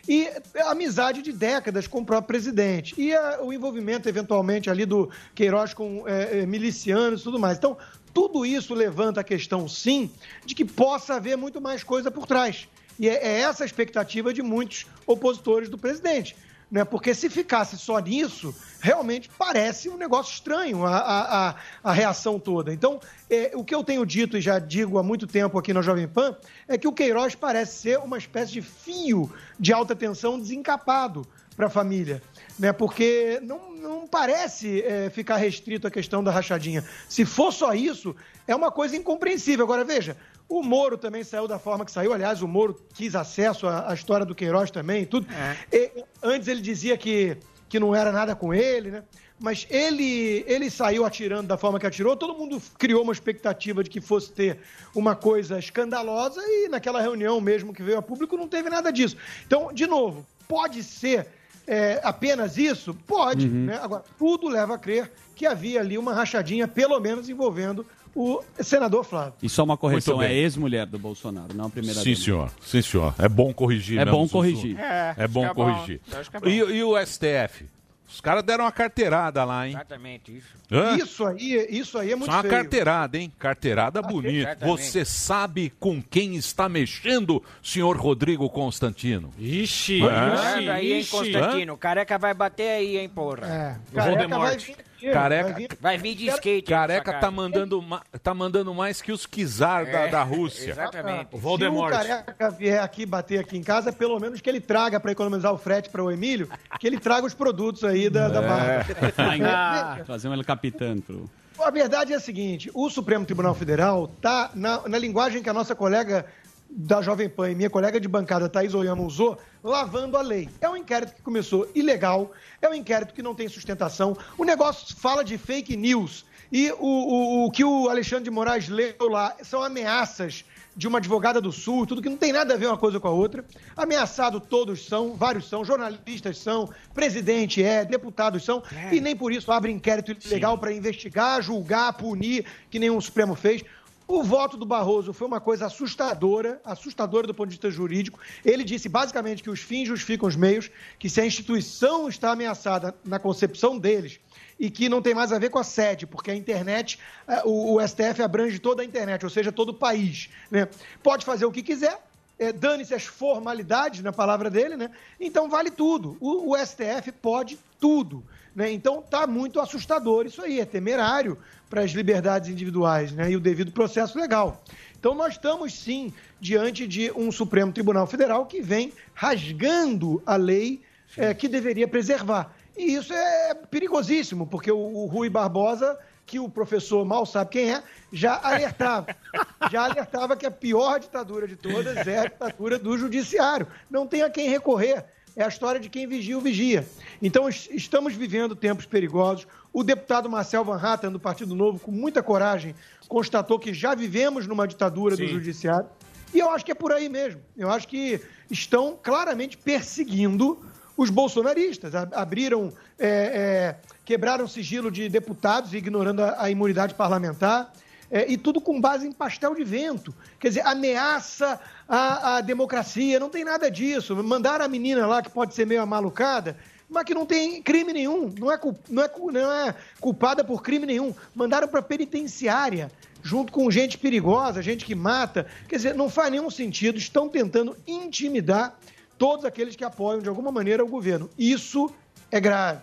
[0.09, 0.27] E
[0.65, 2.95] amizade de décadas com o próprio presidente.
[2.97, 7.59] E a- o envolvimento, eventualmente, ali do Queiroz com é, milicianos e tudo mais.
[7.59, 7.77] Então,
[8.13, 10.11] tudo isso levanta a questão, sim,
[10.45, 12.67] de que possa haver muito mais coisa por trás.
[12.99, 16.35] E é, é essa a expectativa de muitos opositores do presidente.
[16.71, 16.85] Né?
[16.85, 22.73] Porque se ficasse só nisso, realmente parece um negócio estranho a, a, a, reação toda.
[22.73, 22.99] Então,
[23.29, 26.07] é, o que eu tenho dito e já digo há muito tempo aqui na Jovem
[26.07, 26.35] Pan
[26.69, 31.67] é que o Queiroz parece ser uma espécie de fio de alta tensão desencapado para
[31.67, 32.21] a família.
[32.57, 32.71] Né?
[32.73, 36.83] Porque não, não parece é, ficar restrito à questão da rachadinha.
[37.07, 38.15] Se for só isso,
[38.47, 39.65] é uma coisa incompreensível.
[39.65, 42.13] Agora, veja, o Moro também saiu da forma que saiu.
[42.13, 45.27] Aliás, o Moro quis acesso à, à história do Queiroz também, e tudo.
[45.71, 47.37] E, antes ele dizia que,
[47.69, 49.03] que não era nada com ele, né?
[49.39, 53.89] Mas ele, ele saiu atirando da forma que atirou, todo mundo criou uma expectativa de
[53.89, 54.59] que fosse ter
[54.93, 59.17] uma coisa escandalosa e naquela reunião mesmo que veio a público não teve nada disso.
[59.47, 61.25] Então, de novo, pode ser
[61.73, 62.93] é, apenas isso?
[63.07, 63.47] Pode.
[63.47, 63.65] Uhum.
[63.67, 63.79] Né?
[63.81, 69.05] Agora, tudo leva a crer que havia ali uma rachadinha, pelo menos envolvendo o senador
[69.05, 69.35] Flávio.
[69.41, 72.23] E só uma correção, é ex-mulher do Bolsonaro, não a primeira Sim, dama.
[72.25, 72.51] senhor.
[72.61, 73.15] Sim, senhor.
[73.17, 73.97] É bom corrigir.
[73.99, 74.33] É mesmo, bom Sussu.
[74.33, 74.77] corrigir.
[74.77, 75.55] É, É bom é bom.
[75.71, 76.01] corrigir.
[76.33, 76.47] É bom.
[76.47, 77.65] E, e o STF?
[78.11, 79.73] Os caras deram uma carteirada lá, hein?
[79.73, 80.47] Exatamente isso.
[80.71, 80.97] Hã?
[80.97, 82.53] Isso aí, isso aí é muito Só uma feio.
[82.53, 83.31] carteirada, hein?
[83.39, 84.51] Carteirada bonita.
[84.51, 84.81] Exatamente.
[84.81, 89.31] Você sabe com quem está mexendo, senhor Rodrigo Constantino?
[89.39, 91.11] Ixi, Cuidado aí, hein, ixi.
[91.11, 91.77] Constantino.
[91.77, 93.47] Careca vai bater aí, hein, porra.
[93.47, 94.75] É, careca vai vir
[95.09, 96.67] Careca- vai vir- Vai vir de skate.
[96.69, 100.71] Careca tá mandando, ma- tá mandando mais que os da, É, da Rússia.
[100.71, 101.27] Exatamente.
[101.31, 101.93] O Se Voldemort.
[101.93, 105.51] o careca vier aqui bater aqui em casa, pelo menos que ele traga para economizar
[105.53, 106.49] o frete para o Emílio,
[106.79, 108.85] que ele traga os produtos aí da, da barra.
[109.17, 111.29] Ah, Fazer um El Capitano pro...
[111.59, 115.53] A verdade é a seguinte: o Supremo Tribunal Federal está na, na linguagem que a
[115.53, 116.25] nossa colega
[116.71, 120.49] da Jovem Pan e minha colega de bancada, Thaís Oyama, usou, lavando a lei.
[120.61, 124.17] É um inquérito que começou ilegal, é um inquérito que não tem sustentação.
[124.37, 126.25] O negócio fala de fake news.
[126.51, 130.43] E o, o, o que o Alexandre de Moraes leu lá são ameaças
[130.75, 133.07] de uma advogada do Sul, tudo que não tem nada a ver uma coisa com
[133.07, 133.43] a outra.
[133.75, 139.51] Ameaçado todos são, vários são, jornalistas são, presidente é, deputados são, e nem por isso
[139.51, 143.63] abre inquérito ilegal para investigar, julgar, punir, que nenhum Supremo fez.
[144.11, 148.19] O voto do Barroso foi uma coisa assustadora, assustadora do ponto de vista jurídico.
[148.43, 152.93] Ele disse basicamente que os fins justificam os meios, que se a instituição está ameaçada
[153.05, 154.19] na concepção deles
[154.59, 157.79] e que não tem mais a ver com a sede, porque a internet, eh, o,
[157.79, 160.29] STF abrange toda a internet, ou seja, todo o país.
[160.51, 160.67] Né?
[161.01, 161.97] Pode fazer o que quiser,
[162.37, 164.91] eh, dane-se as formalidades, na palavra dele, né?
[165.21, 166.17] Então vale tudo.
[166.19, 168.25] O, o STF pode tudo.
[168.55, 168.71] Né?
[168.71, 171.37] Então está muito assustador isso aí, é temerário
[171.69, 173.31] para as liberdades individuais né?
[173.31, 174.63] e o devido processo legal.
[174.99, 180.81] Então nós estamos sim diante de um Supremo Tribunal Federal que vem rasgando a lei
[181.17, 182.53] eh, que deveria preservar.
[182.77, 187.73] E isso é perigosíssimo, porque o, o Rui Barbosa, que o professor mal sabe quem
[187.73, 189.07] é, já alertava.
[189.71, 193.67] já alertava que a pior ditadura de todas é a ditadura do judiciário.
[193.89, 195.05] Não tem a quem recorrer.
[195.35, 196.85] É a história de quem vigia o vigia.
[197.21, 199.47] Então, es- estamos vivendo tempos perigosos.
[199.71, 202.75] O deputado Marcel Van Hatten, do Partido Novo, com muita coragem,
[203.07, 205.29] constatou que já vivemos numa ditadura do Sim.
[205.33, 205.87] judiciário.
[206.33, 207.41] E eu acho que é por aí mesmo.
[207.57, 208.19] Eu acho que
[208.49, 210.59] estão claramente perseguindo
[210.97, 211.93] os bolsonaristas.
[211.95, 213.75] Abriram, é, é,
[214.05, 217.71] quebraram sigilo de deputados, ignorando a, a imunidade parlamentar.
[218.11, 220.13] É, e tudo com base em pastel de vento.
[220.37, 224.13] Quer dizer, ameaça a, democracia, não tem nada disso.
[224.21, 226.57] Mandaram a menina lá, que pode ser meio amalucada,
[226.89, 228.59] mas que não tem crime nenhum, não é,
[228.89, 231.15] não é, não é culpada por crime nenhum.
[231.33, 232.91] Mandaram para penitenciária,
[233.23, 235.47] junto com gente perigosa, gente que mata.
[235.69, 236.97] Quer dizer, não faz nenhum sentido.
[236.97, 238.77] Estão tentando intimidar
[239.17, 241.29] todos aqueles que apoiam de alguma maneira o governo.
[241.37, 241.89] Isso
[242.29, 242.81] é grave.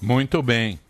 [0.00, 0.80] Muito bem.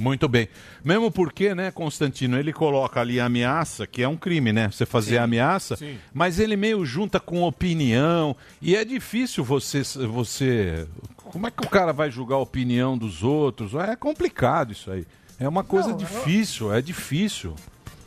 [0.00, 0.48] Muito bem.
[0.82, 4.70] Mesmo porque, né, Constantino, ele coloca ali ameaça, que é um crime, né?
[4.70, 5.98] Você fazer ameaça, sim.
[6.12, 8.34] mas ele meio junta com opinião.
[8.62, 9.82] E é difícil você.
[10.06, 13.74] você Como é que o cara vai julgar a opinião dos outros?
[13.74, 15.06] É complicado isso aí.
[15.38, 17.54] É uma coisa Não, difícil, é difícil.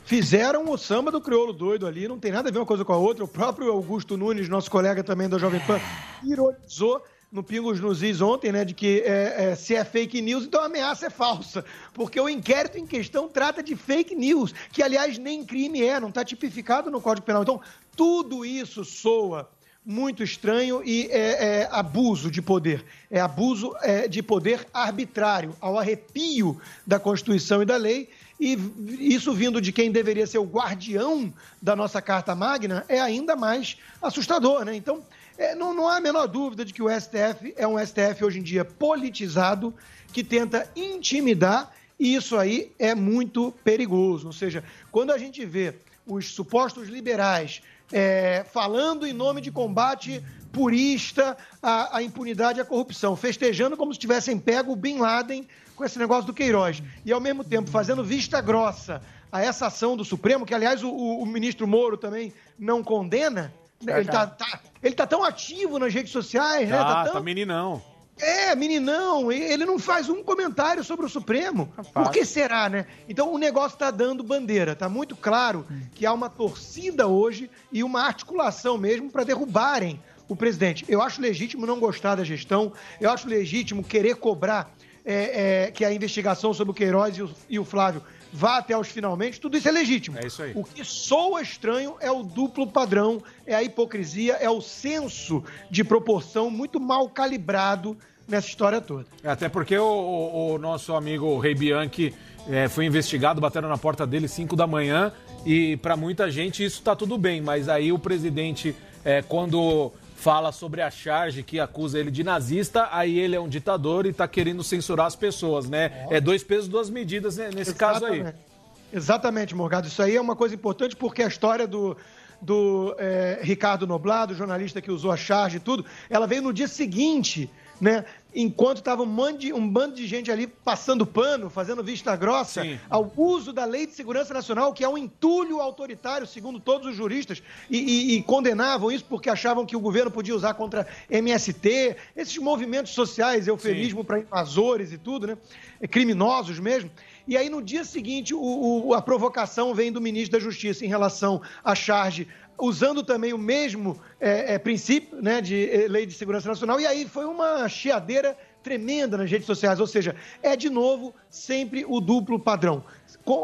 [0.04, 2.92] Fizeram o samba do crioulo doido ali, não tem nada a ver uma coisa com
[2.92, 3.24] a outra.
[3.24, 5.80] O próprio Augusto Nunes, nosso colega também da Jovem Pan,
[6.24, 7.02] ironizou
[7.34, 10.60] no Pingos nos Is ontem, né, de que é, é, se é fake news, então
[10.60, 11.64] a ameaça é falsa.
[11.92, 16.10] Porque o inquérito em questão trata de fake news, que aliás nem crime é, não
[16.10, 17.42] está tipificado no Código Penal.
[17.42, 17.60] Então,
[17.96, 19.50] tudo isso soa
[19.84, 22.84] muito estranho e é, é abuso de poder.
[23.10, 28.08] É abuso é, de poder arbitrário, ao arrepio da Constituição e da lei.
[28.38, 28.56] E
[29.00, 33.76] isso vindo de quem deveria ser o guardião da nossa Carta Magna é ainda mais
[34.00, 34.74] assustador, né?
[34.74, 35.02] Então,
[35.36, 38.38] é, não, não há a menor dúvida de que o STF é um STF hoje
[38.38, 39.74] em dia politizado,
[40.12, 44.28] que tenta intimidar, e isso aí é muito perigoso.
[44.28, 44.62] Ou seja,
[44.92, 45.74] quando a gente vê
[46.06, 47.62] os supostos liberais
[47.92, 50.22] é, falando em nome de combate
[50.52, 55.46] purista à, à impunidade e à corrupção, festejando como se tivessem pego o Bin Laden
[55.74, 59.96] com esse negócio do Queiroz, e ao mesmo tempo fazendo vista grossa a essa ação
[59.96, 64.60] do Supremo, que aliás o, o, o ministro Moro também não condena, ele tá, tá-
[64.82, 66.78] ele tá tão ativo nas redes sociais, né?
[66.78, 67.14] Ah, tão...
[67.14, 67.82] tá meninão.
[68.20, 71.72] É, meninão, ele não faz um comentário sobre o Supremo.
[71.92, 72.86] Por que será, né?
[73.08, 77.82] Então o negócio tá dando bandeira, tá muito claro que há uma torcida hoje e
[77.82, 80.84] uma articulação mesmo para derrubarem o presidente.
[80.88, 84.72] Eu acho legítimo não gostar da gestão, eu acho legítimo querer cobrar
[85.04, 88.00] é, é, que a investigação sobre o Queiroz e o, e o Flávio
[88.36, 90.18] vá até os finalmente, tudo isso é legítimo.
[90.18, 90.52] É isso aí.
[90.56, 95.84] O que soa estranho é o duplo padrão, é a hipocrisia, é o senso de
[95.84, 99.06] proporção muito mal calibrado nessa história toda.
[99.22, 102.12] É, Até porque o, o- o nosso amigo Rei Bianchi
[102.48, 105.12] é, foi investigado, bateram na porta dele 5 da manhã
[105.46, 108.74] e para muita gente isso tá tudo bem, mas aí o presidente,
[109.04, 113.48] é, quando fala sobre a charge que acusa ele de nazista, aí ele é um
[113.48, 116.06] ditador e tá querendo censurar as pessoas, né?
[116.10, 118.20] É dois pesos, duas medidas né, nesse caso aí.
[118.20, 118.54] Exatamente.
[118.92, 119.88] Exatamente, Morgado.
[119.88, 121.96] Isso aí é uma coisa importante porque a história do,
[122.40, 126.68] do é, Ricardo Noblado, jornalista que usou a charge e tudo, ela veio no dia
[126.68, 127.50] seguinte,
[127.80, 128.04] né?
[128.34, 132.62] Enquanto estava um, bando de- um bando de gente ali passando pano, fazendo vista grossa
[132.90, 136.96] ao uso da Lei de Segurança Nacional, que é um entulho autoritário, segundo todos os
[136.96, 141.96] juristas, e, e- e condenavam isso porque achavam que o governo podia usar contra MST,
[142.16, 145.38] esses movimentos sociais, eufemismo para invasores e tudo, né?
[145.80, 146.90] É, Criminosos mesmo.
[147.26, 150.88] E aí, no dia seguinte, o- o- a provocação vem do ministro da Justiça em
[150.88, 156.12] relação à charge, usando também o mesmo é, é, princípio né, de eh, lei de
[156.12, 156.78] segurança nacional.
[156.80, 159.80] E aí foi uma chiadeira tremenda nas redes sociais.
[159.80, 162.84] Ou seja, é de novo sempre o duplo padrão.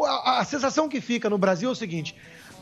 [0.05, 2.15] A, a sensação que fica no Brasil é o seguinte: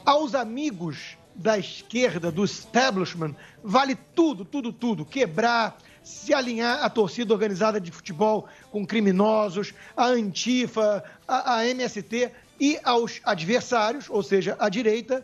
[0.05, 5.05] aos amigos da esquerda, do establishment, vale tudo, tudo, tudo.
[5.05, 5.77] Quebrar,
[6.09, 12.79] se alinhar à torcida organizada de futebol com criminosos, a Antifa, a, a MST e
[12.83, 15.23] aos adversários, ou seja, à direita,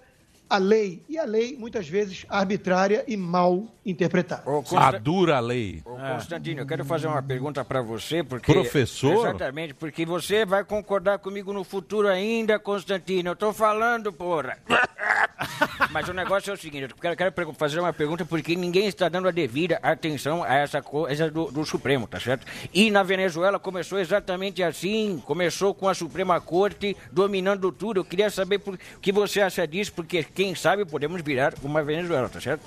[0.50, 1.02] a lei.
[1.10, 4.44] E a lei, muitas vezes, arbitrária e mal interpretada.
[4.78, 5.82] A dura lei.
[5.86, 8.52] Ô, Constantino, eu quero fazer uma pergunta para você, porque...
[8.52, 9.28] Professor?
[9.28, 13.30] Exatamente, porque você vai concordar comigo no futuro ainda, Constantino.
[13.32, 14.58] Eu tô falando, porra.
[15.92, 19.08] Mas o negócio é o seguinte, eu quero, quero fazer uma pergunta porque ninguém está
[19.10, 22.46] dando a devida atenção a essa coisa do, do Supremo, tá certo?
[22.74, 28.00] E na Venezuela começou exatamente assim, começou com a Suprema Corte dominando tudo.
[28.00, 31.82] Eu queria saber por- o que você acha disso, porque quem sabe podemos virar uma
[31.82, 32.62] Venezuela, tá certo?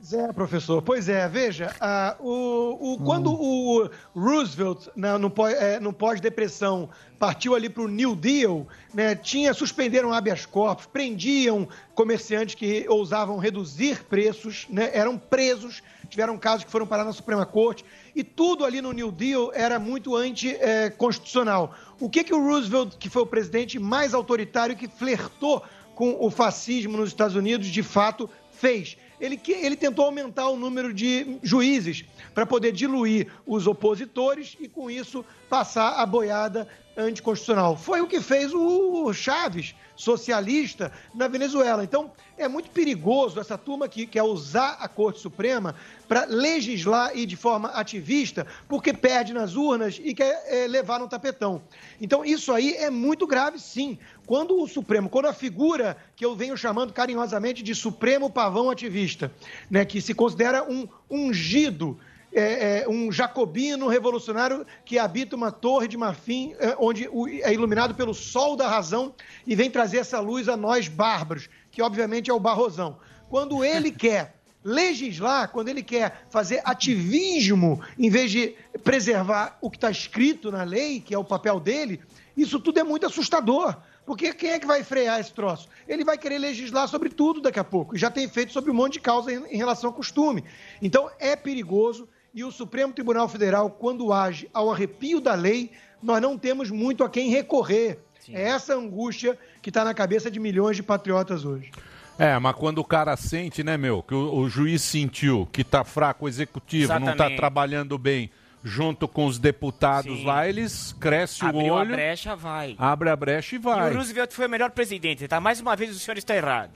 [0.00, 0.80] Zé, professor.
[0.80, 6.88] Pois é, veja, ah, o, o- quando o Roosevelt, né, no, pós- eh, no pós-depressão,
[7.18, 8.64] partiu ali para o New Deal,
[8.94, 16.38] né, tinha, suspenderam habeas corpus, prendiam comerciantes que ousavam reduzir preços, né, eram presos, tiveram
[16.38, 20.14] casos que foram parar na Suprema Corte, e tudo ali no New Deal era muito
[20.14, 21.74] anticonstitucional.
[21.98, 25.60] O que, que o Roosevelt, que foi o presidente mais autoritário que flertou
[25.98, 28.96] com o fascismo nos Estados Unidos, de fato fez?
[29.20, 34.88] Ele, ele tentou aumentar o número de juízes para poder diluir os opositores e, com
[34.88, 36.68] isso, passar a boiada
[36.98, 37.76] anticonstitucional.
[37.76, 41.84] Foi o que fez o Chaves, socialista, na Venezuela.
[41.84, 45.74] Então, é muito perigoso essa turma que quer usar a Corte Suprema
[46.08, 51.08] para legislar e de forma ativista, porque perde nas urnas e quer eh, levar no
[51.08, 51.62] tapetão.
[52.00, 53.98] Então, isso aí é muito grave, sim.
[54.26, 59.32] Quando o Supremo, quando a figura que eu venho chamando carinhosamente de Supremo Pavão Ativista,
[59.70, 61.98] né, que se considera um ungido
[62.38, 67.08] é, é, um jacobino revolucionário que habita uma torre de marfim, é, onde
[67.42, 69.12] é iluminado pelo sol da razão
[69.44, 72.98] e vem trazer essa luz a nós bárbaros, que obviamente é o Barrosão.
[73.28, 79.76] Quando ele quer legislar, quando ele quer fazer ativismo, em vez de preservar o que
[79.76, 82.00] está escrito na lei, que é o papel dele,
[82.36, 83.76] isso tudo é muito assustador.
[84.06, 85.68] Porque quem é que vai frear esse troço?
[85.86, 87.94] Ele vai querer legislar sobre tudo daqui a pouco.
[87.94, 90.42] E já tem feito sobre um monte de causa em relação ao costume.
[90.80, 95.70] Então é perigoso e o Supremo Tribunal Federal, quando age ao arrepio da lei,
[96.02, 97.98] nós não temos muito a quem recorrer.
[98.30, 101.70] É essa angústia que está na cabeça de milhões de patriotas hoje.
[102.18, 105.84] É, mas quando o cara sente, né, meu, que o, o juiz sentiu que tá
[105.84, 107.36] fraco o executivo, não tá Exatamente.
[107.36, 108.30] trabalhando bem
[108.62, 110.24] junto com os deputados Sim.
[110.26, 112.74] lá, eles crescem o olho, a brecha, vai.
[112.76, 113.92] abre a brecha e E vai.
[113.92, 115.40] o Roosevelt foi o melhor presidente, tá?
[115.40, 116.72] Mais uma vez o senhor está errado.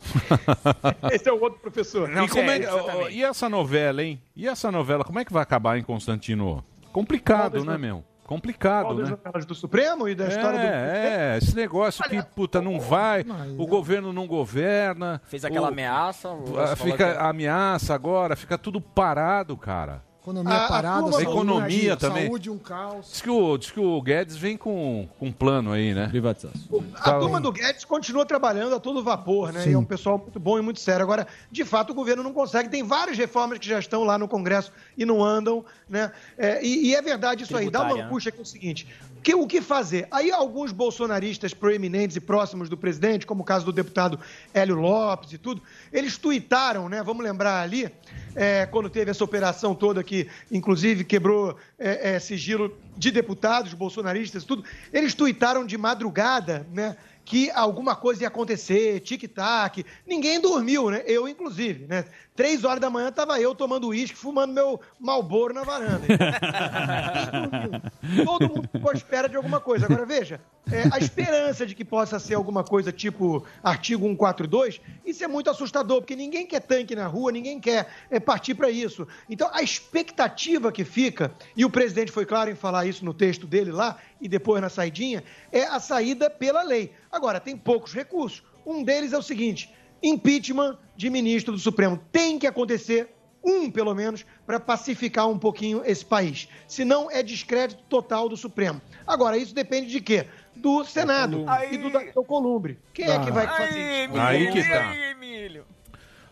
[1.12, 2.08] Esse é o outro professor.
[2.08, 3.16] Não, e, como é exatamente.
[3.16, 4.20] e essa novela, hein?
[4.34, 6.64] E essa novela, como é que vai acabar em Constantino?
[6.92, 8.04] Complicado, né, meu?
[8.24, 9.16] Complicado, né?
[9.44, 10.64] do Supremo e da história do.
[10.64, 13.24] É, é, esse negócio que, puta, não vai,
[13.58, 15.20] o governo não governa.
[15.24, 16.28] Fez aquela o- ameaça.
[16.28, 20.04] o Ah, Fica que- ameaça agora, fica tudo parado, cara.
[20.22, 22.26] Economia A- a parada, turma- saúde, economia também.
[22.26, 23.06] Saúde, um caos.
[23.10, 26.08] Diz que o, diz que o Guedes vem com, com um plano aí, né?
[26.08, 26.84] Privatização.
[26.96, 29.62] A turma do Guedes continua trabalhando a todo vapor, né?
[29.62, 29.70] Sim.
[29.70, 31.02] E é um pessoal muito bom e muito sério.
[31.02, 32.68] Agora, de fato, o governo não consegue.
[32.68, 36.12] Tem várias reformas que já estão lá no Congresso e não andam, né?
[36.36, 37.70] É, e, e é verdade isso aí.
[37.70, 38.08] Dá uma Tributária, né?
[38.10, 38.86] angústia que é o seguinte:
[39.22, 40.06] que, o que fazer?
[40.10, 44.18] Aí alguns bolsonaristas proeminentes e próximos do presidente, como o caso do deputado
[44.52, 47.02] Hélio Lopes e tudo, eles tuitaram, né?
[47.02, 47.90] Vamos lembrar ali,
[48.34, 54.44] é, quando teve essa operação toda que, inclusive, quebrou é, é, sigilo de deputados bolsonaristas
[54.44, 56.96] tudo, eles tuitaram de madrugada, né?
[57.24, 59.84] Que alguma coisa ia acontecer, tic-tac.
[60.06, 61.02] Ninguém dormiu, né?
[61.06, 62.04] Eu, inclusive, né?
[62.40, 66.06] Três horas da manhã estava eu tomando uísque, fumando meu malboro na varanda.
[68.24, 69.84] Todo mundo ficou à espera de alguma coisa.
[69.84, 70.40] Agora, veja,
[70.72, 75.50] é, a esperança de que possa ser alguma coisa tipo artigo 142, isso é muito
[75.50, 79.06] assustador, porque ninguém quer tanque na rua, ninguém quer é, partir para isso.
[79.28, 83.46] Então, a expectativa que fica, e o presidente foi claro em falar isso no texto
[83.46, 85.22] dele lá, e depois na saidinha,
[85.52, 86.94] é a saída pela lei.
[87.12, 88.42] Agora, tem poucos recursos.
[88.64, 89.70] Um deles é o seguinte:
[90.02, 91.98] impeachment de ministro do Supremo.
[92.12, 93.08] Tem que acontecer
[93.42, 96.46] um, pelo menos, para pacificar um pouquinho esse país.
[96.68, 98.82] Senão é descrédito total do Supremo.
[99.06, 100.26] Agora, isso depende de quê?
[100.54, 102.78] Do Senado e do da Columbre.
[102.92, 104.20] Quem é que vai fazer isso?
[104.20, 104.94] Aí que tá.
[104.94, 105.64] Emílio.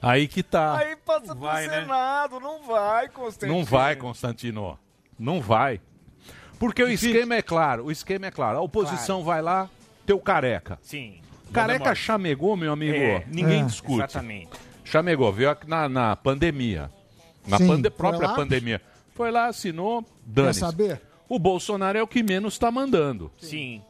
[0.02, 0.76] Aí que tá.
[0.76, 1.80] Aí passa pro Vai, né?
[1.80, 3.58] Senado, não vai, Constantino.
[3.58, 4.78] Não vai, Constantino.
[5.18, 5.80] Não vai.
[6.58, 8.58] Porque o esquema é claro, o esquema é claro.
[8.58, 9.70] A oposição vai lá,
[10.04, 10.78] teu careca.
[10.82, 11.22] Sim.
[11.52, 12.96] Careca chamegou, meu amigo.
[12.96, 13.24] É.
[13.26, 13.64] Ninguém É.
[13.64, 13.98] discute.
[13.98, 14.50] Exatamente.
[14.84, 16.90] Chamegou, veio aqui na, na pandemia.
[17.46, 18.34] Na Sim, pande- própria lá.
[18.34, 18.80] pandemia.
[19.14, 21.00] Foi lá, assinou, Quer dane saber?
[21.28, 23.30] O Bolsonaro é o que menos está mandando.
[23.38, 23.82] Sim.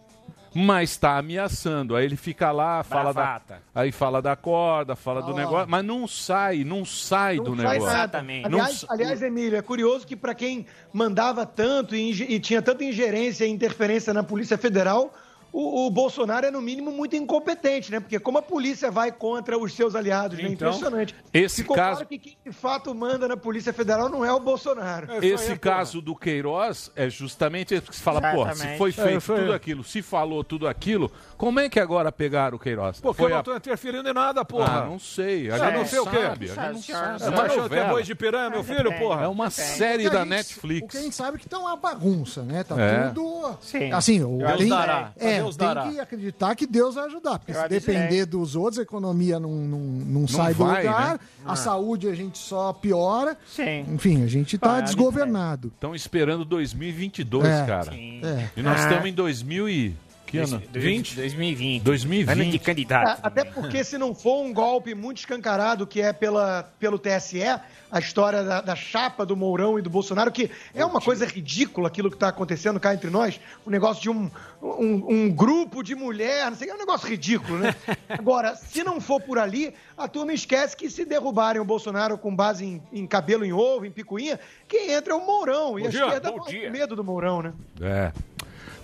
[0.55, 1.95] Mas está ameaçando.
[1.95, 3.63] Aí ele fica lá, fala da, Bravata.
[3.75, 5.37] aí fala da corda, fala do Ó.
[5.37, 7.97] negócio, mas não sai, não sai do Não faz negócio.
[7.97, 8.23] nada.
[8.23, 12.83] Não Aliás, aliás, Emílio, é curioso que para quem mandava tanto e, e tinha tanta
[12.83, 15.13] ingerência e interferência na Polícia Federal,
[15.53, 18.01] o, o Bolsonaro é, no mínimo, muito incompetente, né?
[18.01, 20.49] Porque como a polícia vai contra os seus aliados, né?
[20.49, 21.15] Então, Impressionante.
[21.33, 24.41] esse Ficou caso- claro que quem de fato manda na Polícia Federal não é o
[24.41, 25.09] Bolsonaro.
[25.25, 28.79] Esse caso do Queiroz é justamente esse que se fala, pô, se Exatamente.
[28.79, 29.41] foi É, feito isso aí.
[29.41, 33.01] tudo aquilo, se falou tudo aquilo, como é que agora pegaram o Queiroz?
[33.01, 34.83] Porque Foi eu não a- tô interferindo em nada, porra.
[34.83, 35.51] Ah, não sei.
[35.51, 36.17] A gente não não sei o quê.
[36.23, 36.47] sabe.
[36.49, 37.19] Gente não sabe.
[37.19, 39.25] Você É que é boi de piranha, meu filho, porra?
[39.25, 40.85] É uma série da gente- Netflix.
[40.85, 42.65] O que a gente sabe é que tá uma bagunça, né?
[42.65, 43.09] Tá É.
[43.11, 43.57] tudo.
[43.61, 43.93] Sim.
[43.93, 45.13] Assim, o, Deus tem, dará.
[45.17, 45.89] É, Deus tem dará.
[45.91, 47.39] que acreditar que Deus vai ajudar.
[47.39, 51.15] Porque Eu se depender dos outros, a economia não, não, não, sai do vai, lugar,
[51.15, 51.21] né?
[51.45, 51.57] a Ah.
[51.57, 53.37] saúde a gente só piora.
[53.47, 53.87] Sim.
[53.95, 55.69] Enfim, a gente tá desgovernado.
[55.75, 57.67] Estão esperando 2022, É.
[57.67, 57.93] cara.
[57.93, 58.21] Sim.
[58.25, 58.49] É.
[58.57, 58.85] E nós Ah.
[58.85, 59.95] estamos em 2000 e...
[60.29, 60.63] Que ano?
[60.73, 61.17] 20?
[61.17, 61.83] 2020.
[61.83, 62.33] 2020.
[62.41, 63.19] Ano de candidato.
[63.19, 67.43] É, Até porque se não for um golpe muito escancarado, que é pela, pelo TSE,
[67.91, 71.89] a história da, da chapa do Mourão e do Bolsonaro, que é uma coisa ridícula
[71.89, 74.31] aquilo que está acontecendo cá entre nós, o negócio de um,
[74.63, 77.75] um, um grupo de mulher, não sei, é um negócio ridículo, né?
[78.09, 82.35] Agora, se não for por ali, a turma esquece que se derrubarem o Bolsonaro com
[82.35, 85.79] base em, em cabelo em ovo, em picuinha, quem entra é o Mourão.
[85.79, 86.67] E Bom a dia, esquerda morre dia.
[86.67, 87.53] com medo do Mourão, né?
[87.81, 88.13] É.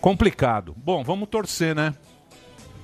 [0.05, 0.75] Complicado.
[0.77, 1.95] Bom, vamos torcer, né?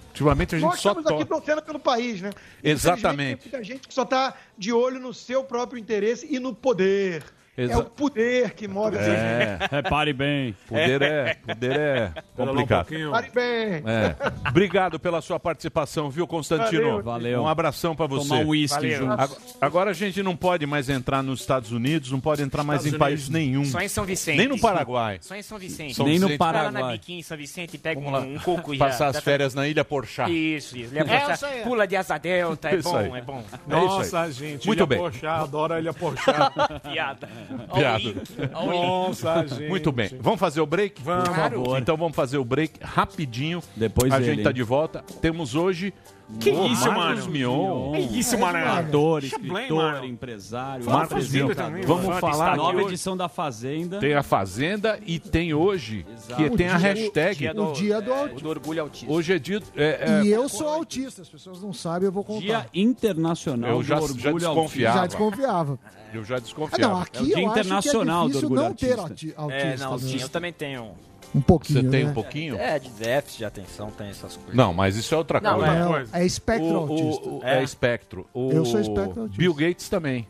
[0.08, 1.44] Ultimamente a gente Nós só estamos aqui torce.
[1.44, 2.30] torcendo pelo país, né?
[2.64, 3.42] Exatamente.
[3.42, 7.22] Tem muita gente que só está de olho no seu próprio interesse e no poder.
[7.60, 9.16] É Exa- o poder que move essa gente.
[9.18, 9.58] É.
[9.70, 10.54] Repare bem.
[10.66, 12.86] Poder é, poder é complicado.
[13.10, 13.82] Pare bem.
[13.86, 14.48] É.
[14.48, 16.82] Obrigado pela sua participação, viu, Constantino?
[16.82, 17.02] Valeu.
[17.02, 17.42] Valeu.
[17.42, 18.28] Um abração pra você.
[18.28, 18.98] Tomar um uísque Valeu.
[18.98, 19.18] juntos.
[19.18, 22.84] Ag- Agora a gente não pode mais entrar nos Estados Unidos, não pode entrar mais
[22.84, 23.28] em Estados país Unidos.
[23.46, 23.64] nenhum.
[23.64, 24.38] Só em São Vicente.
[24.38, 25.18] Nem no Paraguai.
[25.20, 25.94] Só em São Vicente.
[25.94, 26.38] São Nem no Vicente.
[26.38, 26.92] Vai lá na Paraguai.
[26.98, 28.86] biquinha em São Vicente e pega Vamos um, um coco e já.
[28.86, 30.28] Passar as tá- férias na Ilha Porchá.
[30.30, 30.92] Isso, isso.
[30.96, 31.62] É, isso aí.
[31.62, 33.10] Pula de asa delta, é Isso bom, aí.
[33.12, 33.44] é bom.
[33.66, 34.66] Nossa, gente.
[34.66, 34.98] Muito Ilha bem.
[34.98, 36.50] Porchá, adoro a Ilha Porchá.
[36.90, 37.28] Piada.
[37.72, 38.14] Piada.
[38.52, 39.68] Nossa, gente.
[39.68, 40.10] Muito bem.
[40.20, 41.02] Vamos fazer o break?
[41.02, 41.28] Vamos.
[41.28, 41.78] Por favor.
[41.78, 43.62] Então vamos fazer o break rapidinho.
[43.76, 44.54] Depois a ele, gente tá hein?
[44.54, 45.04] de volta.
[45.20, 45.92] Temos hoje
[46.38, 47.30] Que Ô, isso, Marcos mano?
[47.32, 47.92] Mion.
[47.92, 48.58] Que isso, mano?
[48.58, 51.30] Ator, escritor, empresário, Marcos.
[51.30, 51.48] Mion,
[51.86, 53.98] vamos falar nova edição da Fazenda.
[53.98, 56.06] Tem a Fazenda e tem hoje,
[56.36, 57.48] que O tem a dia- hashtag.
[57.58, 58.40] o dia do autista.
[58.42, 59.12] do orgulho autista.
[59.12, 59.60] Hoje é dia.
[59.76, 62.40] é, é, E eu sou autista, as pessoas não sabem, eu vou contar.
[62.40, 64.98] Dia Internacional Eu já- do já Orgulho desconfiava.
[64.98, 65.78] Já desconfiava.
[66.12, 66.92] Eu já Ah, desconfiava.
[66.94, 69.54] não, aqui eu acho que é difícil não ter auti- autista.
[69.56, 70.16] É, não, né?
[70.20, 70.92] eu também tenho.
[71.34, 72.10] Um pouquinho, Você tem né?
[72.10, 72.56] um pouquinho?
[72.56, 74.54] É, de déficit de atenção, tem essas coisas.
[74.54, 75.78] Não, mas isso é outra Não, coisa.
[75.78, 77.28] Não, é espectro O- o- autista.
[77.28, 77.58] o- é.
[77.60, 77.62] É.
[77.62, 78.26] espectro.
[78.34, 79.38] O Eu sou espectro autista.
[79.38, 80.26] Bill Gates também.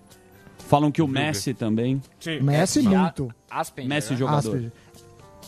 [0.69, 2.03] Falam que o Messi também.
[2.43, 3.35] Messi muito.
[3.51, 4.19] Aspen, Messi né?
[4.19, 4.39] jogador.
[4.39, 4.73] Asperger.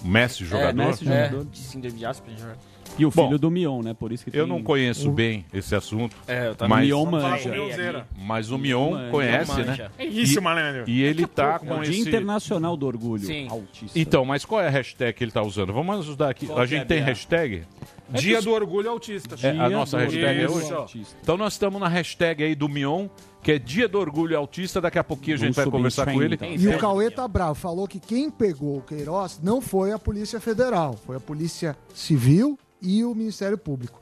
[0.05, 0.69] Messi jogador.
[0.83, 1.45] É, Messi jogador.
[1.45, 2.57] De síndrome de Asperger.
[2.99, 3.95] E o filho Bom, do Mion, né?
[3.95, 6.15] Por isso que Eu não conheço bem esse assunto.
[6.27, 6.77] É, eu também.
[6.79, 8.07] mas, Mion manja.
[8.19, 9.11] mas o Mion manja.
[9.11, 9.65] conhece, né?
[9.67, 9.93] manja.
[9.99, 10.85] É isso, E- malandro.
[10.87, 12.09] E ele tá É com o Dia esse.
[12.09, 13.49] Internacional do Orgulho Sim.
[13.51, 13.99] Autista.
[13.99, 15.73] Então, mas qual é a hashtag que ele tá usando?
[15.73, 16.47] Vamos ajudar aqui.
[16.47, 17.63] Qual a que gente é, tem hashtag?
[18.11, 19.37] Dia do orgulho autista.
[19.43, 20.73] É, a Dia nossa hashtag é hoje?
[20.73, 21.17] Autista.
[21.23, 23.09] Então nós estamos na hashtag aí do Mion,
[23.43, 24.83] que é Dia do Orgulho Autista.
[24.83, 26.39] Daqui a pouquinho a gente Vamos vai conversar com ele.
[26.59, 30.39] E o Cauê tá bravo, falou que quem pegou o Queiroz não foi a Polícia
[30.41, 34.01] Federal, foi a Polícia Civil e o Ministério Público.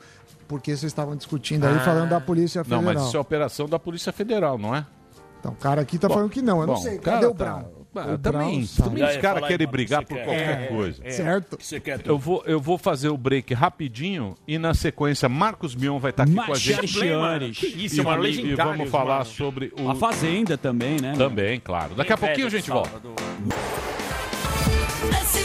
[0.49, 2.83] Porque vocês estavam discutindo aí, falando da Polícia Não, Federal.
[2.95, 4.85] mas isso é operação da Polícia Federal, não é?
[5.39, 6.97] Então, o cara aqui tá Bom, falando que não, eu não bom, sei.
[6.97, 7.65] o cara Cadê o tá- Brown?
[7.93, 11.03] Ah, O também, também os caras querem brigar por qualquer coisa.
[11.11, 11.59] Certo?
[12.05, 16.23] Eu vou, eu vou fazer o break rapidinho e na sequência Marcos Mion vai estar
[16.23, 17.67] aqui com a gente.
[17.67, 19.25] E, Isso, mano, e- e vamos falar mano.
[19.27, 19.91] sobre o.
[19.91, 21.15] A Fazenda também, né?
[21.19, 21.97] Também, claro.
[21.97, 22.93] Daqui a pouquinho a gente volta.
[25.23, 25.40] Esse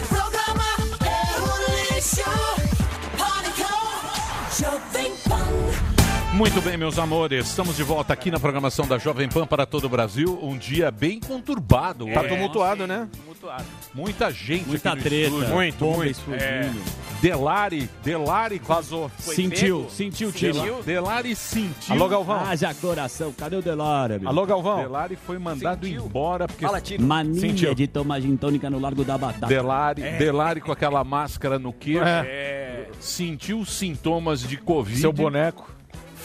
[6.36, 9.86] Muito bem, meus amores, estamos de volta aqui na programação da Jovem Pan para todo
[9.86, 10.38] o Brasil.
[10.44, 12.06] Um dia bem conturbado.
[12.14, 12.30] Tá hoje.
[12.30, 13.08] tumultuado, né?
[13.16, 13.64] Tumultuado.
[13.94, 15.28] Muita gente Muita aqui treta.
[15.30, 15.54] estúdio.
[15.56, 16.12] Muito, bomba muito.
[16.12, 16.82] explodindo.
[17.22, 19.10] Delari, Delari Vazou.
[19.18, 19.90] Sentiu, pego?
[19.90, 20.54] sentiu o tiro.
[20.54, 21.96] Delari, Delari sentiu.
[21.96, 22.46] Alô, Galvão.
[22.46, 24.16] Haja coração, cadê o Delore?
[24.16, 24.28] amigo?
[24.30, 24.80] Alô, Galvão.
[24.82, 26.04] Delari foi mandado Sentiu.
[26.06, 27.02] embora porque Fala, tiro.
[27.02, 27.74] Mania Sentiu.
[27.74, 29.48] de tomar gin tônica no Largo da Batata.
[29.48, 32.88] Delari, Delari com aquela máscara no queixo, É.
[33.00, 35.75] sentiu sintomas de Covid, Seu boneco.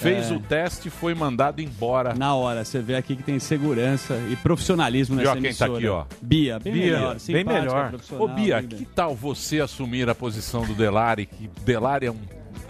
[0.01, 0.35] Fez É.
[0.35, 2.15] o teste e foi mandado embora.
[2.15, 5.49] Na hora, você vê aqui que tem segurança e profissionalismo E nessa ó quem tá
[5.67, 5.73] emissora.
[5.77, 6.05] aqui, ó.
[6.23, 7.17] Bia, bem Bia, melhor.
[7.29, 7.95] bem melhor.
[8.19, 11.27] Ô Bia, bem que tal você assumir a posição do Delari?
[11.27, 12.17] Que Delari é um,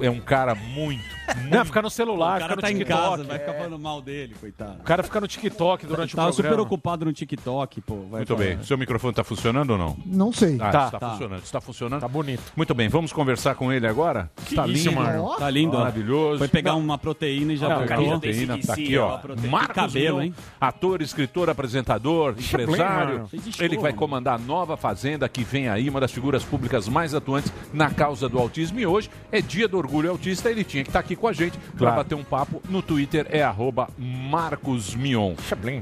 [0.03, 1.21] é um cara muito, muito
[1.51, 3.01] Não, fica no celular, O fica cara no tá em TikTok.
[3.11, 4.81] casa, vai ficar falando mal dele, coitado.
[4.81, 6.67] O cara fica no TikTok durante Tava o super programa.
[6.67, 7.95] ocupado no TikTok, pô.
[8.11, 8.53] Vai Muito bem.
[8.55, 8.65] falar.
[8.65, 9.97] Seu microfone tá funcionando ou não?
[10.07, 10.57] Não sei.
[10.61, 10.85] Ah, Tá.
[10.87, 11.11] está Tá.
[11.11, 11.43] funcionando.
[11.43, 12.01] Está funcionando?
[12.01, 12.43] Tá bonito.
[12.57, 14.29] Muito bem, vamos conversar com ele agora?
[14.49, 15.23] Está isso, lindo, mano.
[15.25, 15.81] Ó, Tá lindo, ó.
[15.81, 16.39] maravilhoso.
[16.39, 19.19] Foi pegar uma proteína e já Não, camisa proteína, tá aqui, ó.
[19.49, 20.35] Marcos Que cabelo, Mion, hein?
[20.61, 23.15] ator, escritor, apresentador, empresário.
[23.15, 23.29] mano.
[23.29, 26.89] Fez de Ele vai comandar a nova Fazenda que vem aí, uma das figuras públicas
[26.89, 28.81] mais atuantes na causa do autismo.
[28.81, 30.51] E hoje é dia do orgulho autista.
[30.51, 31.97] Ele tinha que estar aqui com a gente para Claro.
[31.97, 32.63] bater um papo.
[32.69, 35.35] No Twitter é arroba Marcos Mion.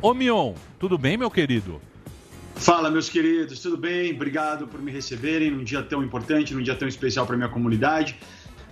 [0.03, 1.81] Ô Mion, tudo bem, meu querido?
[2.55, 4.13] Fala, meus queridos, tudo bem?
[4.15, 8.17] Obrigado por me receberem num dia tão importante, num dia tão especial para minha comunidade.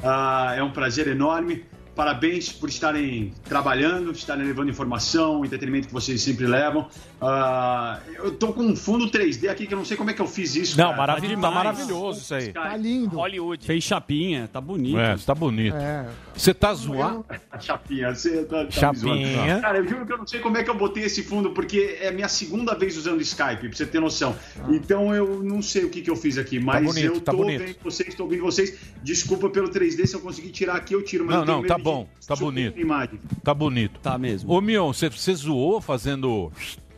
[0.03, 1.64] Ah, é um prazer enorme.
[1.97, 6.86] Parabéns por estarem trabalhando, estarem levando informação, entretenimento que vocês sempre levam.
[7.18, 10.20] Ah, eu tô com um fundo 3D aqui que eu não sei como é que
[10.20, 10.76] eu fiz isso.
[10.76, 10.97] Não, cara.
[10.99, 11.64] maravilhoso, tá demais.
[11.64, 12.53] maravilhoso isso aí.
[12.53, 13.16] Tá lindo.
[13.16, 13.64] Hollywood.
[13.64, 14.99] Fez chapinha, tá bonito.
[14.99, 15.74] É, tá bonito.
[15.74, 16.07] É.
[16.34, 17.24] Você tá zoado?
[17.59, 19.34] Chapinha, você tá, tá Chapinha.
[19.34, 19.62] zoando.
[19.62, 21.97] Cara, eu juro que eu não sei como é que eu botei esse fundo, porque
[21.99, 24.36] é a minha segunda vez usando Skype, pra você ter noção.
[24.68, 27.38] Então eu não sei o que, que eu fiz aqui, mas bonito, eu tá tô
[27.38, 27.64] bonito.
[27.64, 28.76] vendo vocês, tô ouvindo vocês.
[29.03, 31.24] Desculpa pelo 3D, se eu conseguir tirar aqui, eu tiro.
[31.24, 32.78] Mas Não, eu tenho não, medo tá de bom, tá bonito.
[32.78, 33.20] Imagem.
[33.43, 34.01] Tá bonito.
[34.01, 34.53] Tá mesmo.
[34.53, 36.53] Ô, Mion, você, você zoou fazendo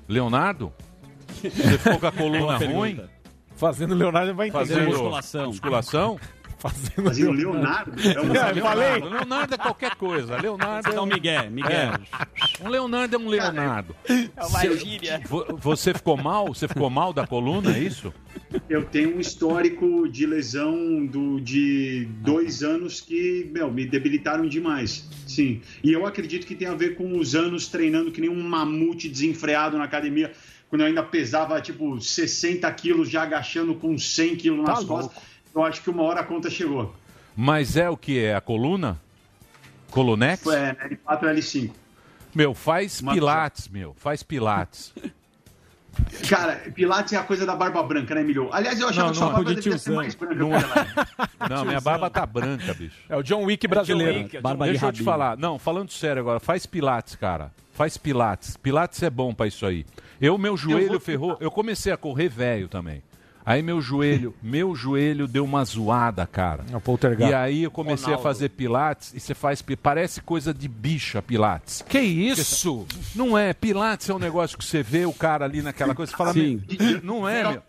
[0.09, 0.73] Leonardo?
[1.41, 3.01] Você ficou com a coluna ruim?
[3.57, 4.67] Fazendo Leonardo vai entender.
[4.67, 5.47] Fazendo musculação.
[5.49, 6.21] musculação?
[6.59, 7.93] Fazendo Fazendo Leonardo?
[8.03, 8.55] É um É, falei.
[8.63, 9.09] Leonardo.
[9.09, 10.37] Leonardo é qualquer coisa.
[10.41, 11.07] Leonardo é um...
[11.07, 11.71] Miguel, Miguel.
[11.71, 12.65] É.
[12.65, 13.95] Um Leonardo é um Leonardo.
[14.09, 15.21] É uma gíria.
[15.29, 16.49] Vo- Você ficou mal?
[16.49, 18.13] Você ficou mal da coluna, é isso?
[18.69, 25.09] Eu tenho um histórico de lesão do, de dois anos que, meu, me debilitaram demais.
[25.27, 25.61] Sim.
[25.85, 29.09] E eu acredito que tem a ver com os anos treinando que nem um mamute
[29.09, 30.33] desenfreado na academia.
[30.69, 35.23] Quando eu ainda pesava, tipo, 60 quilos, já agachando com 100 quilos nas Tá costas.
[35.55, 36.95] Eu acho que uma hora a conta chegou.
[37.37, 38.35] Mas é o que é?
[38.35, 38.99] A coluna?
[39.91, 40.47] Colunex?
[40.49, 40.75] É,
[41.07, 41.71] L4 L5.
[42.35, 43.95] Meu, faz Uma- pilates, meu.
[43.99, 44.93] Faz pilates.
[46.29, 48.49] Cara, Pilates é a coisa da barba branca, né, Emilio?
[48.53, 50.35] Aliás, eu achava Não, que sua não, barba de devia ser mais branca.
[50.37, 50.59] Não é.
[50.61, 52.95] ela Não, minha barba tá branca, bicho.
[53.09, 54.19] É o John Wick brasileiro.
[54.21, 55.05] Wick, é o Barba de Deixa eu te rabinho.
[55.05, 55.37] falar.
[55.37, 57.51] Não, falando sério agora, faz pilates, cara.
[57.73, 58.57] Faz pilates.
[58.57, 59.85] Pilates é bom pra isso aí.
[60.21, 61.37] Eu, meu joelho vou- ferrou.
[61.41, 63.03] Eu comecei a correr velho também.
[63.49, 66.67] Aí meu joelho, meu joelho deu uma zoada, cara.
[66.71, 67.31] É o poltergeist.
[67.31, 68.21] E aí eu comecei Ronaldo.
[68.21, 71.83] a fazer pilates e você faz parece coisa de bicha pilates.
[71.89, 72.87] Que isso?
[73.15, 76.17] Não é, pilates é um negócio que você vê o cara ali naquela coisa, você
[76.19, 76.63] fala, Sim.
[76.79, 77.63] "Meu, não é, meu.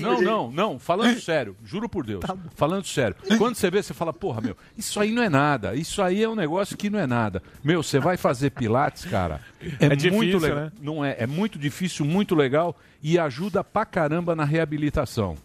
[0.00, 2.24] Não, não, não, falando sério, juro por Deus.
[2.56, 3.14] Falando sério.
[3.38, 5.76] Quando você vê, você fala, porra, meu, isso aí não é nada.
[5.76, 7.40] Isso aí é um negócio que não é nada.
[7.62, 9.40] Meu, você vai fazer pilates, cara.
[9.78, 10.58] É, É muito difícil, legal.
[10.58, 10.72] né?
[10.80, 15.36] Não é, é muito difícil, muito legal e ajuda pra caramba na reabilitação.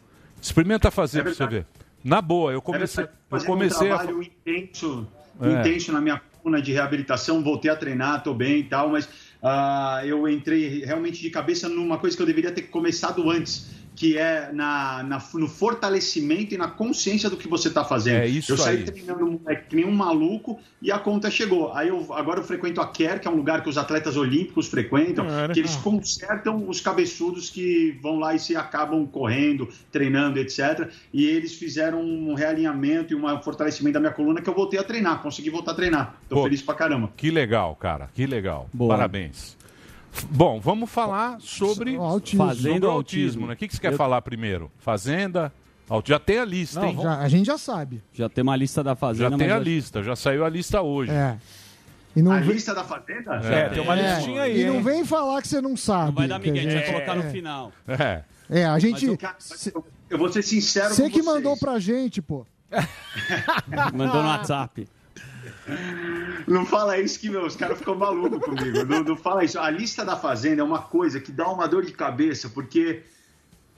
[0.42, 1.66] Experimenta fazer É pra você ver.
[2.04, 5.08] Na boa, eu comecei, É eu comecei um a trabalho intenso,
[5.42, 5.52] É.
[5.52, 9.10] intenso na minha coluna de reabilitação, voltei a treinar, tô bem e tal, mas
[9.42, 14.18] ah, eu entrei realmente de cabeça numa coisa que eu deveria ter começado antes, que
[14.18, 18.18] é na, na- no fortalecimento e na consciência do que você está fazendo.
[18.18, 18.84] É isso eu saí aí.
[18.84, 21.72] treinando moleque, que nem um maluco e a conta chegou.
[21.74, 24.68] Aí eu agora eu frequento a CARE, que é um lugar que os atletas olímpicos
[24.68, 25.54] frequentam, Cara.
[25.54, 30.90] que eles consertam os cabeçudos que vão lá e se acabam correndo, treinando, etc.
[31.14, 34.84] E eles fizeram um realinhamento e um fortalecimento da minha coluna que eu voltei a
[34.84, 36.16] treinar, consegui voltar a treinar.
[36.28, 37.10] Tô Pô, feliz pra caramba.
[37.16, 38.10] Que legal, cara.
[38.14, 38.70] Que legal.
[38.74, 38.96] Boa.
[38.96, 39.56] Parabéns.
[40.30, 42.44] Bom, vamos falar sobre autismo.
[42.44, 43.48] Sobre Fazenda autismo, autismo?
[43.48, 43.54] né?
[43.54, 44.72] O que, que você quer Eu- falar primeiro?
[44.80, 45.52] Fazenda?
[46.04, 47.00] Já tem a lista, Não, hein?
[47.02, 48.02] já- a gente já sabe.
[48.12, 50.82] Já tem uma lista da Já Fazenda, tem mas a lista, já saiu a lista
[50.82, 51.12] hoje.
[51.12, 51.38] É.
[52.16, 53.36] E não A vem- lista da Fazenda?
[53.36, 56.08] É, tem uma É, listinha aí, E não vem falar que você não sabe.
[56.08, 57.30] Não vai dar que a migué, a gente vai colocar no é.
[57.32, 57.72] final.
[57.88, 58.24] É.
[58.50, 59.06] É, a gente.
[59.06, 61.26] Eu- eu vou ser sincero Você que vocês.
[61.26, 62.46] mandou pra gente, pô.
[63.94, 64.88] Mandou no WhatsApp.
[66.48, 68.84] Não fala isso que meu, os caras ficam malucos comigo.
[68.86, 69.60] Não, não fala isso.
[69.60, 73.02] A lista da Fazenda é uma coisa que dá uma dor de cabeça, porque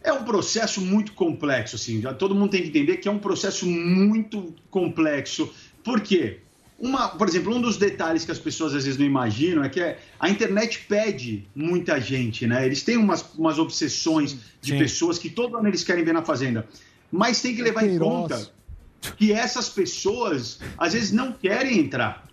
[0.03, 2.01] é um processo muito complexo, assim.
[2.01, 5.51] Já todo mundo tem que entender que é um processo muito complexo.
[5.83, 6.39] Por quê?
[6.79, 9.79] Uma, por exemplo, um dos detalhes que as pessoas às vezes não imaginam é que
[9.79, 12.65] é- a internet pede muita gente, né?
[12.65, 14.77] Eles têm umas, umas obsessões de Sim.
[14.77, 16.67] pessoas que todo ano eles querem ver na Fazenda.
[17.11, 18.56] Mas tem que levar em conta
[19.17, 22.27] que essas pessoas às vezes não querem entrar.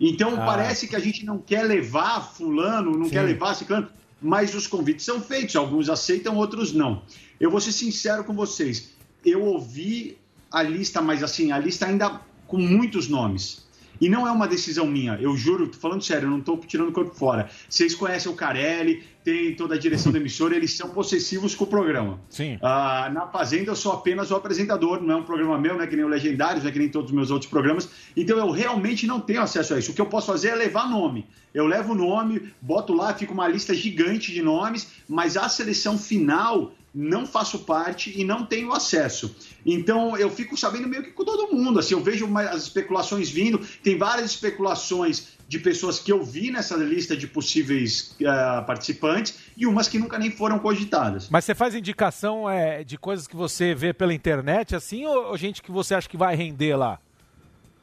[0.00, 0.46] Então Ah.
[0.46, 3.88] parece que a gente não quer levar fulano, não quer levar ciclano,
[4.20, 7.02] mas os convites são feitos, alguns aceitam, outros não.
[7.38, 8.90] Eu vou ser sincero com vocês,
[9.24, 10.18] eu ouvi
[10.50, 13.66] a lista, mas assim, a lista ainda com muitos nomes.
[14.00, 16.88] E não é uma decisão minha, eu juro, tô falando sério, eu não estou tirando
[16.88, 17.50] o corpo fora.
[17.68, 21.66] Vocês conhecem o Carelli, tem toda a direção da emissora, eles são possessivos com o
[21.66, 22.18] programa.
[22.30, 22.58] Sim.
[22.62, 25.86] Ah, na Fazenda eu sou apenas o apresentador, não é um programa meu, não é
[25.86, 27.88] que nem o Legendários, não é que nem todos os meus outros programas.
[28.16, 29.92] Então eu realmente não tenho acesso a isso.
[29.92, 31.26] O que eu posso fazer é levar nome.
[31.52, 35.98] Eu levo o nome, boto lá, fica uma lista gigante de nomes, mas a seleção
[35.98, 39.34] final não faço parte e não tenho acesso.
[39.64, 41.78] Então eu fico sabendo meio que com todo mundo.
[41.78, 46.76] Assim, eu vejo as especulações vindo, tem várias especulações de pessoas que eu vi nessa
[46.76, 51.28] lista de possíveis ah, participantes e umas que nunca nem foram cogitadas.
[51.28, 55.36] Mas você faz indicação é, de coisas que você vê pela internet, assim, ou, ou
[55.36, 57.00] gente que você acha que vai render lá?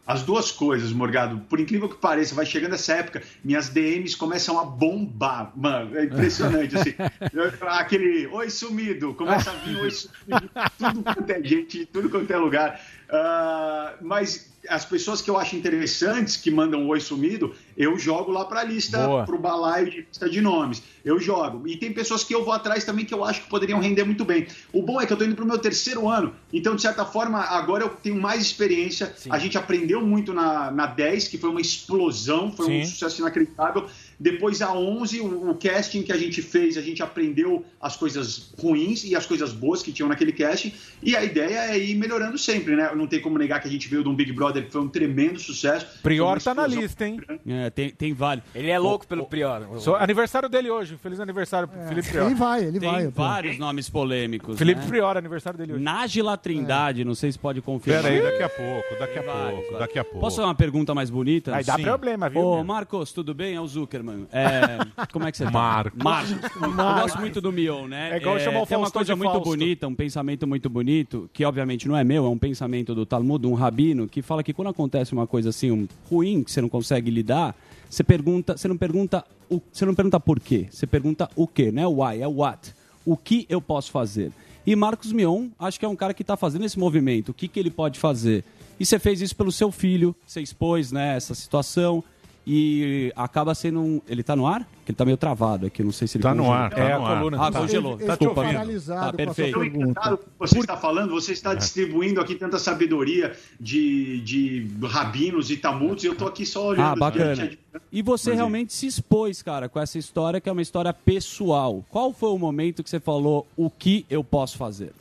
[0.08, 1.42] As duas coisas, Morgado.
[1.50, 5.52] Por incrível que pareça, vai chegando essa época, minhas DMs começam a bombar.
[5.54, 6.78] Mano, é impressionante.
[6.78, 6.94] assim.
[7.68, 12.38] Aquele oi sumido, começa a vir oi sumido, tudo quanto é gente, tudo quanto é
[12.38, 12.80] lugar.
[13.10, 18.46] Ah, mas as pessoas que eu acho interessantes que mandam oi sumido, eu jogo lá
[18.46, 20.82] para a lista, para o balaio de lista de nomes.
[21.04, 21.68] Eu jogo.
[21.68, 24.26] E tem pessoas que eu vou atrás também que eu acho que poderiam render muito
[24.26, 24.48] bem.
[24.74, 27.06] O bom é que eu estou indo para o meu terceiro ano, então, de certa
[27.06, 29.14] forma, agora eu tenho mais experiência.
[29.30, 32.92] A gente aprendeu muito na, na 10, que foi uma explosão, foi um Sim.
[32.92, 33.88] sucesso inacreditável.
[34.20, 38.52] Depois, a 11, o, o casting que a gente fez, a gente aprendeu as coisas
[38.60, 40.74] ruins e as coisas boas que tinham naquele casting.
[41.04, 42.90] E a ideia é ir melhorando sempre, né?
[42.96, 44.88] Não tem como negar que a gente veio de um Big Brother que foi um
[44.90, 45.86] tremendo sucesso.
[46.02, 47.22] Prior tá na lista, hein?
[47.46, 48.44] É, tem, tem vários.
[48.56, 49.80] Ele é louco pelo Prior.
[49.80, 50.98] Sou- aniversário dele hoje.
[50.98, 52.26] Feliz aniversário pro Felipe Prior.
[52.26, 53.04] Ele vai, ele Tem vai.
[53.06, 54.58] tô- vários nomes polêmicos.
[54.58, 54.88] Felipe né?
[54.88, 55.84] Prior, aniversário dele hoje.
[55.84, 58.02] Nájila Trindade, não sei se pode confirmar.
[58.04, 60.20] Pera aí, daqui a pouco, daqui a pouco, daqui a pouco.
[60.22, 61.56] Posso fazer uma pergunta mais bonita?
[61.56, 61.84] Aí dá Sim.
[61.84, 62.42] problema, viu?
[62.42, 62.64] Ô?
[62.64, 63.54] Marcos, tudo bem?
[63.56, 64.07] É o Zuckerman.
[64.32, 65.52] É, como é que você tá?
[65.52, 66.04] Marcos.
[66.04, 66.32] Marcos.
[66.62, 68.14] Eu gosto muito do Mion, né?
[68.14, 69.50] É igual chamar o Tem uma coisa de muito Fausto.
[69.50, 73.46] bonita, um pensamento muito bonito, que obviamente não é meu, é um pensamento do Talmud,
[73.48, 76.70] um rabino, que fala que quando acontece uma coisa assim, um ruim, que você não
[76.70, 77.56] consegue lidar,
[77.90, 81.72] você pergunta, você não pergunta, o, você não pergunta por quê, você pergunta o quê,
[81.72, 82.74] não é o why, é o what.
[83.06, 84.32] O que eu posso fazer?
[84.66, 87.30] E Marcos Mion, acho que é um cara que está fazendo esse movimento.
[87.30, 88.44] O que, que ele pode fazer?
[88.78, 92.04] E você fez isso pelo seu filho, você expôs né, essa situação
[92.50, 94.02] e acaba sendo um...
[94.08, 94.62] Ele tá no ar?
[94.86, 96.58] Que ele tá meio travado aqui, não sei se ele Tá no congelou.
[96.64, 97.18] ar, tá É, a no ar.
[97.18, 97.38] coluna.
[97.46, 97.94] Ah, congelou.
[97.96, 98.42] Ele- ele Desculpa.
[98.86, 99.48] tá Tá, perfeito.
[99.50, 99.86] Estou pergunta.
[99.92, 101.12] encantado com o que você está falando.
[101.12, 106.46] Você está distribuindo aqui tanta sabedoria de, de rabinos e tamudos e eu estou aqui
[106.46, 106.86] só olhando.
[106.86, 107.36] Ah, bacana.
[107.36, 107.60] Gente,
[107.92, 111.84] E você Mas realmente se expôs, cara, com essa história que é uma história pessoal.
[111.92, 114.94] Qual foi o momento que você falou o que eu posso fazer?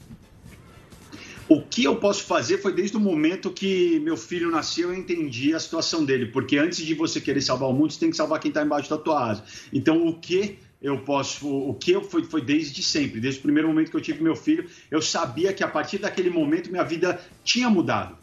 [1.49, 5.55] O que eu posso fazer foi desde o momento que meu filho nasceu, eu entendi
[5.55, 6.27] a situação dele.
[6.27, 8.91] Porque antes de você querer salvar o mundo, você tem que salvar quem está embaixo
[8.91, 9.45] da tua asa.
[9.73, 11.49] Então, o que eu posso.
[11.49, 14.37] O que eu foi, foi desde sempre, desde o primeiro momento que eu tive meu
[14.37, 18.17] filho, eu sabia que a partir daquele momento minha vida tinha mudado.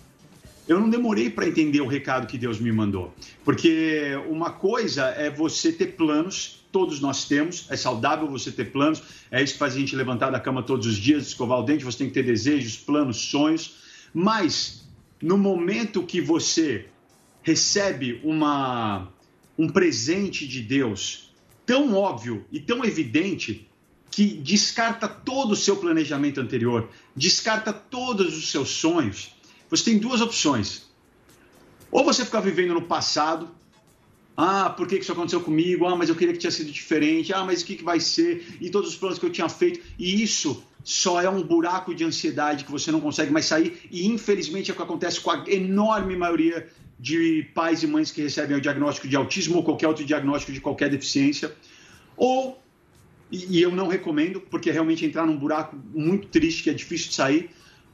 [0.67, 3.13] Eu não demorei para entender o recado que Deus me mandou.
[3.43, 9.01] Porque uma coisa é você ter planos, todos nós temos, é saudável você ter planos,
[9.31, 11.85] é isso que faz a gente levantar da cama todos os dias, escovar o dente,
[11.85, 13.75] você tem que ter desejos, planos, sonhos.
[14.11, 14.83] Mas
[15.21, 16.87] no momento que você
[17.43, 19.07] recebe uma,
[19.57, 21.31] um presente de Deus
[21.65, 23.69] tão óbvio e tão evidente
[24.09, 29.35] que descarta todo o seu planejamento anterior, descarta todos os seus sonhos,
[29.69, 30.83] você tem duas opções.
[31.91, 33.49] Ou você ficar vivendo no passado,
[34.35, 35.85] ah, por que isso aconteceu comigo?
[35.85, 37.31] Ah, mas eu queria que tinha sido diferente.
[37.33, 38.57] Ah, mas o que, que vai ser?
[38.59, 39.79] E todos os planos que eu tinha feito.
[39.97, 43.87] E isso só é um buraco de ansiedade que você não consegue mais sair.
[43.91, 46.67] E infelizmente é o que acontece com a enorme maioria
[46.99, 50.61] de pais e mães que recebem o diagnóstico de autismo ou qualquer outro diagnóstico de
[50.61, 51.53] qualquer deficiência.
[52.17, 52.59] Ou,
[53.31, 57.09] e eu não recomendo, porque é realmente entrar num buraco muito triste que é difícil
[57.09, 57.49] de sair.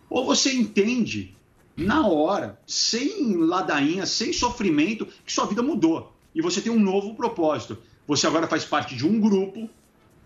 [0.09, 1.35] Ou você entende
[1.75, 6.13] na hora, sem ladainha, sem sofrimento, que sua vida mudou.
[6.33, 7.77] E você tem um novo propósito.
[8.07, 9.69] Você agora faz parte de um grupo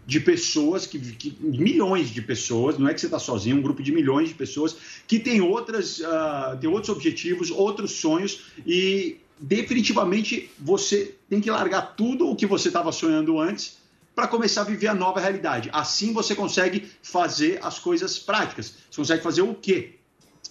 [0.06, 3.82] de pessoas, que, que- milhões de pessoas, não é que você está sozinho, um grupo
[3.82, 4.76] de milhões de pessoas
[5.08, 11.95] que tem, outras, ah, tem outros objetivos, outros sonhos e definitivamente você tem que largar
[11.95, 13.78] tudo o que você estava sonhando antes
[14.14, 15.70] para começar a viver a nova realidade.
[15.74, 18.74] Assim você consegue fazer as coisas práticas.
[18.91, 19.95] Você consegue fazer o quê?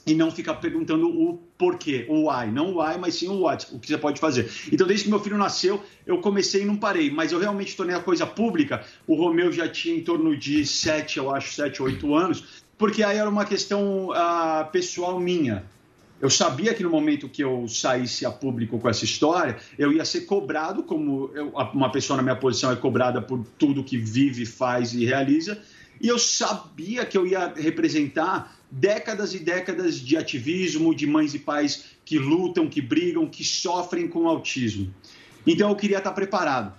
[0.07, 3.69] E não ficar perguntando o porquê, o why, não o why, mas sim o what,
[3.73, 4.51] o que você pode fazer.
[4.73, 7.95] Então, desde que meu filho nasceu, eu comecei e não parei, mas eu realmente tornei
[7.95, 8.85] a coisa pública.
[9.07, 13.17] O Romeu já tinha em torno de 7, eu acho, 7, 8 anos, porque aí
[13.17, 15.65] era uma questão ah, pessoal minha.
[16.21, 20.05] Eu sabia que no momento que eu saísse a público com essa história, eu ia
[20.05, 24.47] ser cobrado, como eu- uma pessoa na minha posição é cobrada por tudo que vive,
[24.47, 25.61] faz e realiza,
[26.01, 31.39] e eu sabia que eu ia representar décadas e décadas de ativismo, de mães e
[31.39, 34.93] pais que lutam, que brigam, que sofrem com autismo.
[35.47, 36.75] Então eu queria estar preparado.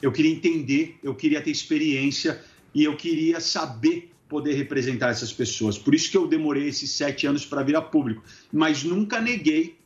[0.00, 2.40] Eu queria entender, eu queria ter experiência
[2.72, 5.76] e eu queria saber poder representar essas pessoas.
[5.76, 8.22] Por isso que eu demorei esses sete anos para vir a público.
[8.52, 9.76] Mas nunca neguei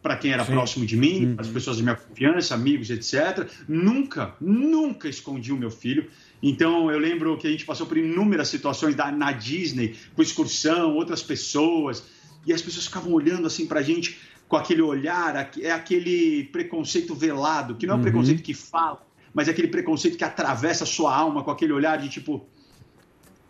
[0.00, 3.48] para quem era próximo de mim, as pessoas da minha confiança, amigos, etc.
[3.66, 6.10] Nunca, nunca escondi o meu filho.
[6.42, 10.94] Então eu lembro que a gente passou por inúmeras situações da, na Disney, com excursão,
[10.94, 12.04] outras pessoas,
[12.44, 17.14] e as pessoas ficavam olhando assim para a gente com aquele olhar, é aquele preconceito
[17.14, 18.02] velado, que não é um Uhum.
[18.02, 19.00] preconceito que fala,
[19.32, 22.46] mas é aquele preconceito que atravessa a sua alma com aquele olhar de tipo,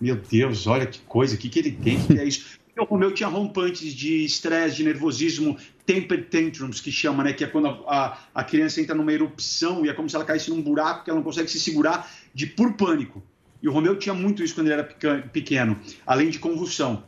[0.00, 2.58] meu Deus, olha que coisa, o que, que ele tem, o que é isso?
[2.74, 5.56] Então, o meu tinha rompantes de estresse, de nervosismo,
[5.86, 7.32] temper tantrums, que chama, né?
[7.32, 10.24] Que é quando a, a, a criança entra numa erupção e é como se ela
[10.24, 13.22] caísse num buraco que ela não consegue se segurar de por pânico.
[13.62, 17.04] E o Romeu tinha muito isso quando ele era pequeno, além de convulsão.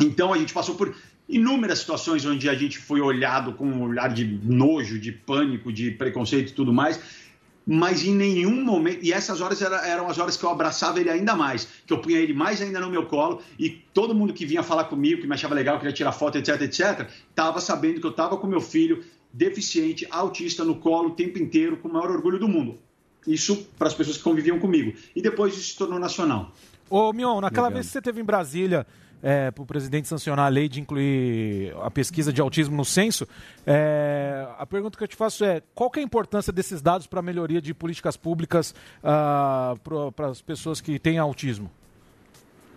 [0.00, 0.94] Então a gente passou por
[1.28, 5.90] inúmeras situações onde a gente foi olhado com um olhar de nojo, de pânico, de
[5.90, 7.00] preconceito e tudo mais,
[7.66, 9.00] mas em nenhum momento.
[9.02, 11.98] E essas horas era- eram as horas que eu abraçava ele ainda mais, que eu
[11.98, 15.26] punha ele mais ainda no meu colo e todo mundo que vinha falar comigo, que
[15.26, 18.60] me achava legal, queria tirar foto, etc, etc, estava sabendo que eu estava com meu
[18.60, 19.02] filho
[19.32, 22.78] deficiente, autista no colo o tempo inteiro, com o maior orgulho do mundo.
[23.26, 24.96] Isso para as pessoas que conviviam comigo.
[25.14, 26.52] E depois isso se tornou nacional.
[26.88, 27.74] Ô, Mion, naquela Legal.
[27.74, 28.86] vez que você teve em Brasília
[29.22, 33.26] é, para o presidente sancionar a lei de incluir a pesquisa de autismo no censo,
[33.66, 37.06] é, a pergunta que eu te faço é qual que é a importância desses dados
[37.06, 41.70] para a melhoria de políticas públicas para as pessoas que têm autismo?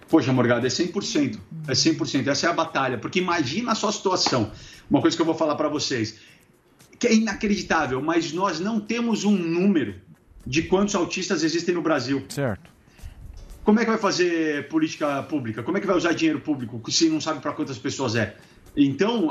[0.09, 1.39] Poxa, Morgado, é 100%.
[1.67, 2.27] É 100%.
[2.27, 2.97] Essa é a batalha.
[2.97, 4.51] Porque imagina a sua situação.
[4.89, 6.19] Uma coisa que eu vou falar para vocês,
[6.97, 9.95] que é inacreditável, mas nós não temos um número
[10.45, 12.25] de quantos autistas existem no Brasil.
[12.27, 12.71] Certo.
[13.63, 15.61] Como é que vai fazer política pública?
[15.61, 18.35] Como é que vai usar dinheiro público se não sabe para quantas pessoas é?
[18.75, 19.29] Então,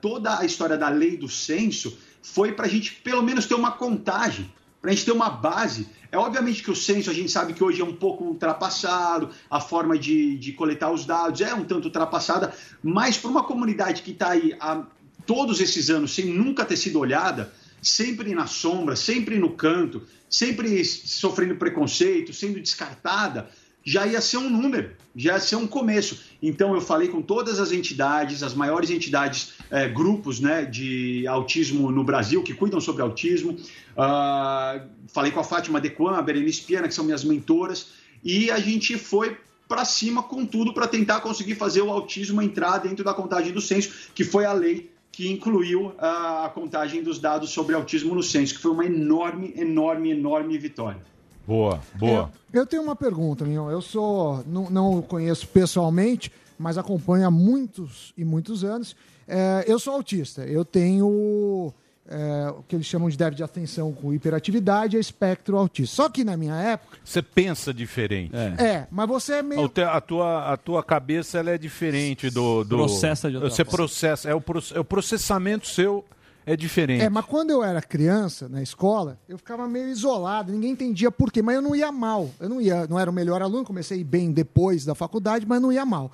[0.00, 3.72] toda a história da lei do censo foi para a gente, pelo menos, ter uma
[3.72, 4.50] contagem,
[4.80, 5.88] para a gente ter uma base.
[6.10, 9.60] É obviamente que o censo a gente sabe que hoje é um pouco ultrapassado, a
[9.60, 12.52] forma de, de coletar os dados é um tanto ultrapassada,
[12.82, 14.84] mas para uma comunidade que está aí há
[15.26, 20.84] todos esses anos sem nunca ter sido olhada, sempre na sombra, sempre no canto, sempre
[20.84, 23.48] sofrendo preconceito, sendo descartada,
[23.84, 26.20] já ia ser um número, já ia ser um começo.
[26.42, 31.90] Então eu falei com todas as entidades, as maiores entidades, eh, grupos né, de autismo
[31.90, 33.56] no Brasil que cuidam sobre autismo.
[33.96, 37.88] Ah, falei com a Fátima Dequan, a Berenice Piana, que são minhas mentoras,
[38.22, 42.78] e a gente foi para cima com tudo para tentar conseguir fazer o autismo entrar
[42.78, 47.18] dentro da contagem do censo, que foi a lei que incluiu a, a contagem dos
[47.18, 51.02] dados sobre autismo no censo, que foi uma enorme, enorme, enorme vitória.
[51.44, 52.30] Boa, boa.
[52.52, 53.68] Eu tenho uma pergunta, Mignon.
[53.68, 54.44] Eu sou.
[54.46, 58.94] Não, não o conheço pessoalmente, mas acompanho há muitos e muitos anos.
[59.26, 60.42] É, eu sou autista.
[60.42, 61.74] Eu tenho
[62.08, 65.94] é, o que eles chamam de déficit de atenção com hiperatividade e espectro autista.
[65.96, 66.96] Só que na minha época.
[67.04, 68.34] Você pensa diferente.
[68.58, 69.68] É, mas você é meio.
[69.68, 72.64] Te- A tua, a tua cabeça ela é diferente do.
[72.64, 73.76] do Processa de outra Você forma.
[73.76, 74.28] processa.
[74.30, 76.04] É o, pro- é o processamento seu
[76.46, 77.02] é diferente.
[77.04, 81.30] É, mas quando eu era criança, na escola, eu ficava meio isolado, ninguém entendia por
[81.30, 82.30] quê, mas eu não ia mal.
[82.40, 85.44] Eu não ia, não era o melhor aluno, comecei a ir bem depois da faculdade,
[85.46, 86.10] mas não ia mal.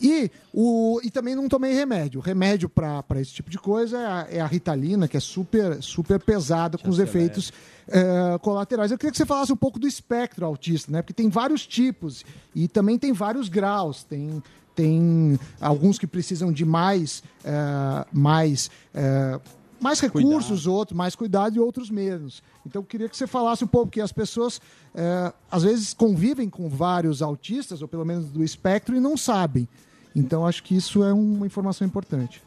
[0.00, 2.20] E, o, e também não tomei remédio.
[2.20, 5.82] O remédio para esse tipo de coisa é a, é a Ritalina, que é super,
[5.82, 7.52] super pesada, com os efeitos
[7.88, 8.90] eh, colaterais.
[8.90, 11.02] Eu queria que você falasse um pouco do espectro autista, né?
[11.02, 12.24] Porque tem vários tipos
[12.54, 14.04] e também tem vários graus.
[14.04, 14.42] Tem,
[14.74, 19.40] tem alguns que precisam de mais, eh, mais, eh,
[19.82, 22.42] mais recursos, outros mais cuidado e outros menos.
[22.66, 24.60] Então eu queria que você falasse um pouco, porque as pessoas
[24.94, 29.68] eh, às vezes convivem com vários autistas, ou pelo menos do espectro, e não sabem.
[30.14, 32.42] Então acho que isso é uma informação importante.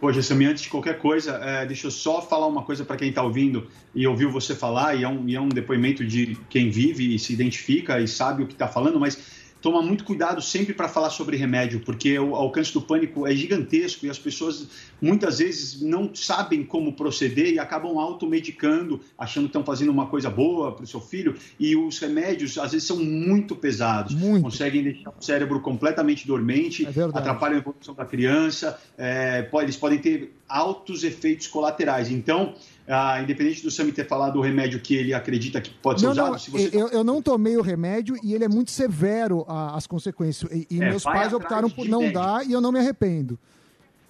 [0.00, 3.08] Poxa, Sammy, antes de qualquer coisa, é, deixa eu só falar uma coisa para quem
[3.08, 6.70] está ouvindo e ouviu você falar, e é, um, e é um depoimento de quem
[6.70, 9.18] vive e se identifica e sabe o que está falando, mas
[9.60, 14.06] toma muito cuidado sempre para falar sobre remédio, porque o alcance do pânico é gigantesco
[14.06, 14.68] e as pessoas
[15.00, 20.30] muitas vezes não sabem como proceder e acabam automedicando, achando que estão fazendo uma coisa
[20.30, 25.10] boa para o seu filho, e os remédios às vezes são muito pesados, conseguem deixar
[25.10, 31.46] o cérebro completamente dormente, atrapalham a evolução da criança, é, eles podem ter altos efeitos
[31.46, 32.10] colaterais.
[32.10, 32.54] Então,
[32.88, 36.12] ah, independente do Sami ter falado o remédio que ele acredita que pode ser Não,
[36.12, 39.44] usado, não, se você eu, eu não tomei o remédio e ele é muito severo
[39.46, 40.50] a- as consequências.
[40.52, 43.38] E, e É, meus vai pais optaram por não dar e eu não me arrependo.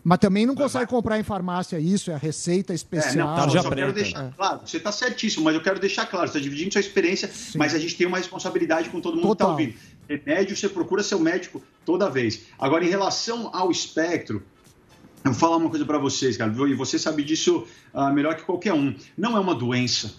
[0.05, 3.37] Mas também não consegue comprar em farmácia isso, é a receita É, especial.
[3.37, 6.39] não, eu só quero deixar claro, você está certíssimo, mas eu quero deixar claro, você
[6.39, 9.45] está dividindo sua experiência, mas a gente tem uma responsabilidade com todo mundo que está
[9.45, 9.51] Total.
[9.59, 9.75] ouvindo.
[10.09, 12.43] Remédio, você procura seu médico toda vez.
[12.59, 14.43] Agora, em relação ao espectro,
[15.25, 18.43] eu vou falar uma coisa para vocês, cara, e você sabe disso ah, melhor que
[18.43, 18.95] qualquer um.
[19.17, 20.15] Não é uma doença.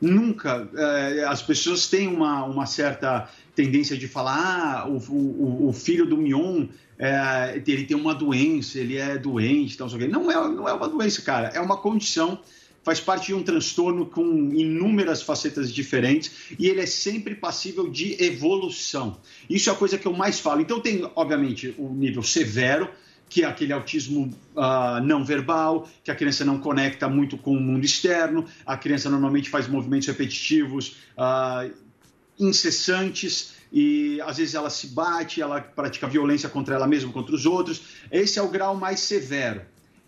[0.00, 0.68] Nunca.
[0.76, 6.06] eh, as pessoas têm uma, uma certa tendência de falar: ah, o, o, o filho
[6.06, 6.66] do Mion.
[6.98, 9.88] eh, ele tem uma doença, ele é doente, então.
[9.88, 11.48] Não é, não é uma doença, cara.
[11.54, 12.38] É uma condição,
[12.84, 18.22] faz parte de um transtorno com inúmeras facetas diferentes e ele é sempre passível de
[18.22, 19.18] evolução.
[19.48, 20.60] Isso é a coisa que eu mais falo.
[20.60, 22.88] Então, tem, obviamente, o nível severo,
[23.36, 27.60] que é aquele autismo ah, não verbal, que a criança não conecta muito com o
[27.60, 31.68] mundo externo, a criança normalmente faz movimentos repetitivos, ah,
[32.40, 37.44] incessantes, e às vezes ela se bate, ela pratica violência contra ela mesma, contra os
[37.44, 37.82] outros.
[38.10, 39.60] Esse é o grau mais severo.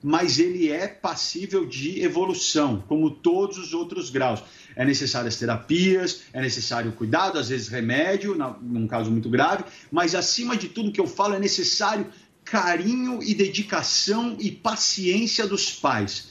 [0.03, 4.43] Mas ele é passível de evolução, como todos os outros graus.
[4.77, 10.15] É necessário as terapias, é necessário cuidado, às vezes remédio, num caso muito grave, mas
[10.15, 12.07] acima de tudo que eu falo é necessário
[12.51, 16.29] carinho e dedicação e paciência dos pais.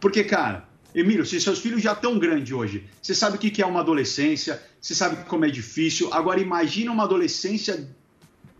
[0.00, 3.62] Porque, cara, Emílio, se seus filhos já estão grandes hoje, você sabe o que que
[3.62, 6.12] é uma adolescência, você sabe como é difícil.
[6.12, 7.88] Agora, imagina uma adolescência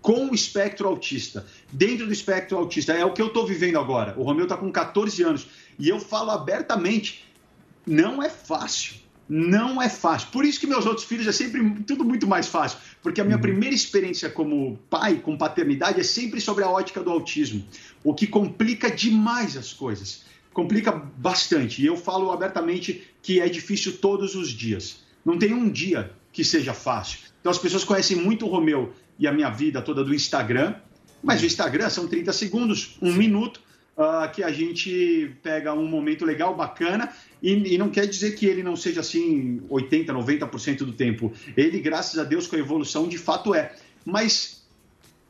[0.00, 2.92] com o espectro autista, dentro do espectro autista.
[2.92, 4.14] É o que eu estou vivendo agora.
[4.18, 5.46] O Romeu está com 14 anos
[5.78, 7.24] e eu falo abertamente:
[7.86, 8.94] não é fácil.
[9.32, 10.28] Não é fácil.
[10.32, 12.80] Por isso que meus outros filhos é sempre tudo muito mais fácil.
[13.00, 17.10] Porque a minha primeira experiência como pai, com paternidade, é sempre sobre a ótica do
[17.10, 17.64] autismo.
[18.02, 20.24] O que complica demais as coisas.
[20.52, 21.80] Complica bastante.
[21.80, 25.04] E eu falo abertamente que é difícil todos os dias.
[25.24, 27.20] Não tem um dia que seja fácil.
[27.40, 30.74] Então as pessoas conhecem muito o Romeu e a minha vida toda do Instagram,
[31.22, 33.60] mas o Instagram são 30 segundos, um minuto,
[34.00, 37.12] ah, que a gente pega um momento legal, bacana,
[37.42, 41.30] e, e não quer dizer que ele não seja assim 80, 90% do tempo.
[41.54, 43.74] Ele, graças a Deus, com a evolução, de fato é.
[44.02, 44.62] Mas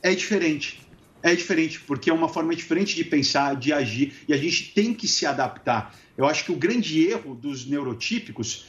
[0.00, 0.80] é diferente.
[1.20, 4.94] É diferente, porque é uma forma diferente de pensar, de agir, e a gente tem
[4.94, 5.92] que se adaptar.
[6.16, 8.66] Eu acho que o grande erro dos neurotípicos,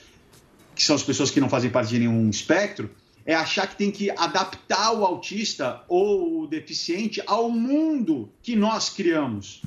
[0.75, 2.89] que são as pessoas que não fazem parte de nenhum espectro,
[3.25, 8.89] é achar que tem que adaptar o autista ou o deficiente ao mundo que nós
[8.89, 9.61] criamos.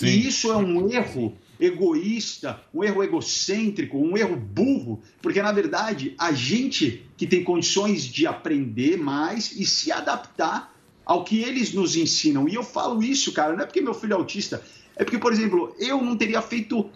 [0.00, 6.14] E isso é um erro egoísta, um erro egocêntrico, um erro burro, porque na verdade
[6.18, 10.72] a gente que tem condições de aprender mais e se adaptar
[11.04, 12.48] ao que eles nos ensinam.
[12.48, 14.62] E eu falo isso, cara, não é porque meu filho é autista,
[14.96, 16.90] é porque, por exemplo, eu não teria feito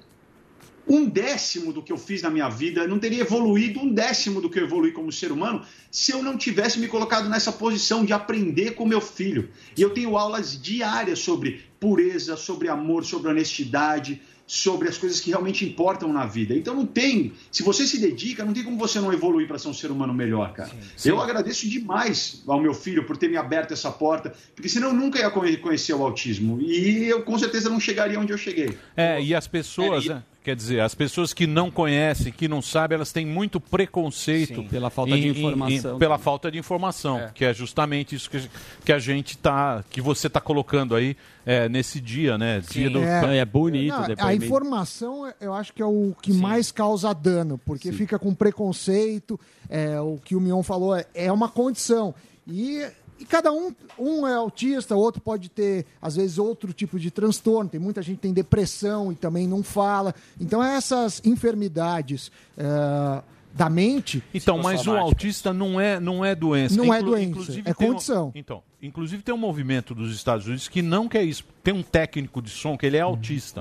[0.89, 4.49] um décimo do que eu fiz na minha vida, não teria evoluído um décimo do
[4.49, 8.13] que eu evolui como ser humano se eu não tivesse me colocado nessa posição de
[8.13, 9.49] aprender com meu filho.
[9.77, 15.31] E eu tenho aulas diárias sobre pureza, sobre amor, sobre honestidade, sobre as coisas que
[15.31, 16.55] realmente importam na vida.
[16.55, 19.67] Então não tem, se você se dedica, não tem como você não evoluir para ser
[19.67, 20.71] um ser humano melhor, cara.
[20.97, 21.09] Sim.
[21.09, 24.95] Eu agradeço demais ao meu filho por ter me aberto essa porta, porque senão eu
[24.95, 28.79] nunca ia conhe- conhecer o autismo e eu com certeza não chegaria onde eu cheguei.
[28.97, 30.23] É, e as pessoas, né?
[30.47, 34.91] Quer dizer, as pessoas que não conhecem, que não sabem, elas têm muito preconceito pela
[34.91, 35.99] falta de informação.
[35.99, 38.49] pela falta de informação, que é justamente isso que,
[38.85, 42.63] que a gente tá, que você está colocando aí é, nesse dia, né?
[42.71, 43.03] Dia do...
[43.03, 43.45] É.
[43.45, 43.93] bonito.
[43.93, 48.33] Não, a informação, eu acho que é o que mais causa dano, porque fica com
[48.33, 49.41] preconceito.
[49.69, 52.15] é, o que o Mion falou é, é uma condição.
[52.47, 52.87] E,
[53.19, 57.69] e cada um, um é autista, outro pode ter, às vezes, outro tipo de transtorno.
[57.71, 60.15] Tem muita gente que tem depressão e também não fala.
[60.41, 63.23] Então, essas enfermidades é,
[63.55, 64.23] da mente.
[64.35, 66.77] Então, mas o autista não é, não é doença.
[66.77, 68.33] Não é Inclu- doença, inclusive é tem um- condição.
[68.35, 71.43] então, inclusive tem um movimento dos Estados Unidos que não quer isso.
[71.67, 73.61] Tem um técnico de som que ele é autista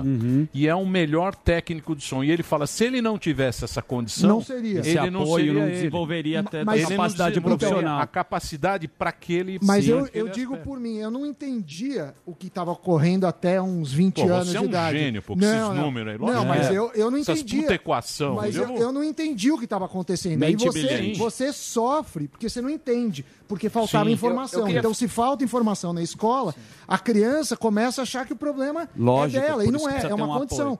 [0.54, 2.22] e é o melhor técnico de som.
[2.22, 4.78] E ele fala, se ele não tivesse essa condição, Não seria.
[4.78, 5.72] Ele Esse não apoio seria não ele.
[5.72, 8.00] desenvolveria mas- Ele não capacidade desenvolveria profissional.
[8.00, 9.58] A capacidade para aquele.
[9.60, 13.60] Mas sim, eu, eu digo por mim, eu não entendia o que estava ocorrendo até
[13.60, 14.98] uns 20 Pô, anos você é de um idade.
[14.98, 16.78] gênio, pô, com esses números aí, Não, mas É.
[16.78, 17.62] eu, eu não Essas entendia.
[17.62, 20.42] puta equação, mas eu eu, não entendi o que estava acontecendo.
[20.44, 21.18] Aí Mente você, brilhante.
[21.18, 24.12] você sofre porque você não entende, porque faltava Sim.
[24.12, 24.60] informação.
[24.60, 26.54] Eu- eu queria- Então, se falta informação na escola,
[26.86, 29.64] a criança começa a achar que o problema Lógico, é dela.
[29.64, 30.78] E não é, é uma um condição.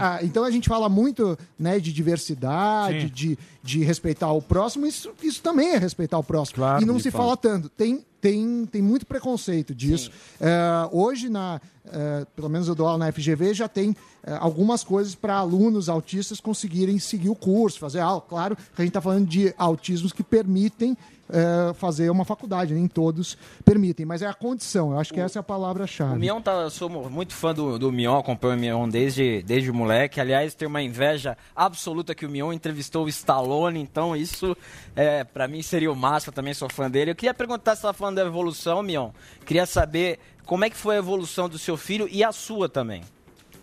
[0.00, 3.12] A- a- então a gente fala muito né, de diversidade, Sim.
[3.12, 4.86] de, de respeitar o próximo.
[4.86, 6.56] Isso, isso também é respeitar o próximo.
[6.56, 7.68] Claro, e não se fala tanto.
[7.68, 10.10] Tem, tem, tem muito preconceito disso.
[10.40, 14.82] É, hoje, na, é, pelo menos eu dou aula na FGV, já tem é, algumas
[14.82, 18.20] coisas para alunos autistas conseguirem seguir o curso, fazer aula.
[18.22, 20.96] Claro que a gente está falando de autismos que permitem
[21.30, 24.92] é, fazer uma faculdade, nem todos permitem, mas é a condição.
[24.92, 26.18] Eu acho que essa é a O palavra-chave.
[26.18, 30.20] Mion tá, sou mu- muito fã do, do Mion, acompanho o Mion desde, desde moleque.
[30.20, 34.56] Aliás, tenho uma inveja absoluta que o Mion entrevistou o Stallone, então isso
[34.94, 37.12] é, para mim seria o máximo, também sou fã dele.
[37.12, 39.10] Eu queria perguntar se você tá falando da evolução, Mion.
[39.46, 43.02] Queria saber como é que foi a evolução do seu filho e a sua também,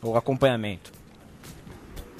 [0.02, 0.92] o acompanhamento.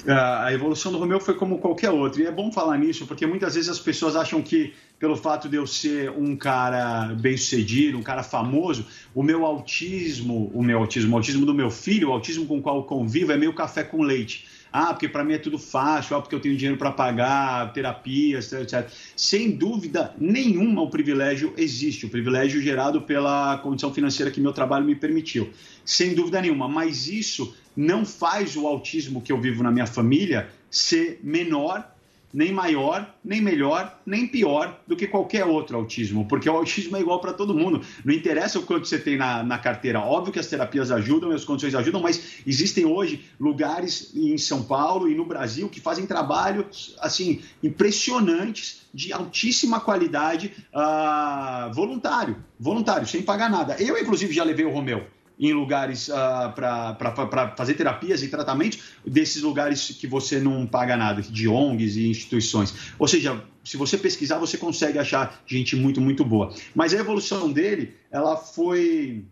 [0.06, 2.20] A evolução do Romeu foi como qualquer outro.
[2.20, 5.56] E é bom falar nisso, porque muitas vezes as pessoas acham que, pelo fato de
[5.56, 11.12] eu ser um cara bem sucedido, um cara famoso, o meu autismo, o meu autismo,
[11.12, 13.82] o autismo do meu filho, o autismo com o qual eu convivo, é meio café
[13.82, 14.46] com leite.
[14.72, 18.52] Ah, porque para mim é tudo fácil, ah, porque eu tenho dinheiro para pagar, terapias,
[18.52, 18.88] etc.
[19.16, 24.86] Sem dúvida nenhuma o privilégio existe, o privilégio gerado pela condição financeira que meu trabalho
[24.86, 25.50] me permitiu.
[25.84, 30.48] Sem dúvida nenhuma, mas isso não faz o autismo que eu vivo na minha família
[30.70, 31.91] ser menor,
[32.32, 37.00] nem maior, nem melhor, nem pior do que qualquer outro autismo, porque o autismo é
[37.00, 37.82] igual para todo mundo.
[38.04, 40.00] Não interessa o quanto você tem na, na carteira.
[40.00, 44.62] Óbvio que as terapias ajudam e as condições ajudam, mas existem hoje lugares em São
[44.62, 53.06] Paulo e no Brasil que fazem trabalhos assim impressionantes de altíssima qualidade ah, voluntário, voluntário,
[53.06, 53.76] sem pagar nada.
[53.78, 55.06] Eu, inclusive, já levei o Romeu
[55.48, 61.20] em lugares ah, para fazer terapias e tratamentos desses lugares que você não paga nada,
[61.22, 62.92] de ONGs e instituições.
[62.98, 66.54] Ou seja, se você pesquisar, você consegue achar gente muito, muito boa.
[66.74, 69.24] Mas a evolução dele, ela foi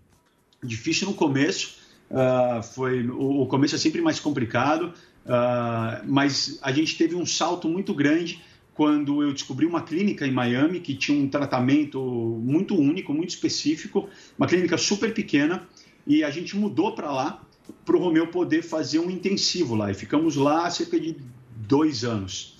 [0.62, 1.78] difícil no começo,
[2.10, 4.92] ah, foi o, começo é sempre mais complicado,
[5.26, 8.42] ah, mas a gente teve um salto muito grande
[8.74, 12.00] quando eu descobri uma clínica em Miami que tinha um tratamento
[12.42, 14.08] muito único, muito específico,
[14.38, 15.68] uma clínica super pequena,
[16.10, 17.40] e a gente mudou para lá
[17.84, 19.92] para o Romeu poder fazer um intensivo lá.
[19.92, 21.14] E ficamos lá cerca de
[21.54, 22.58] dois anos.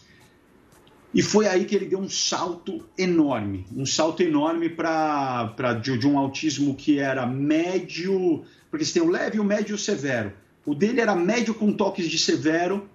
[1.13, 6.07] E foi aí que ele deu um salto enorme, um salto enorme para de, de
[6.07, 10.33] um autismo que era médio, porque você tem o leve, o médio e o severo.
[10.65, 12.89] O dele era médio com toques de severo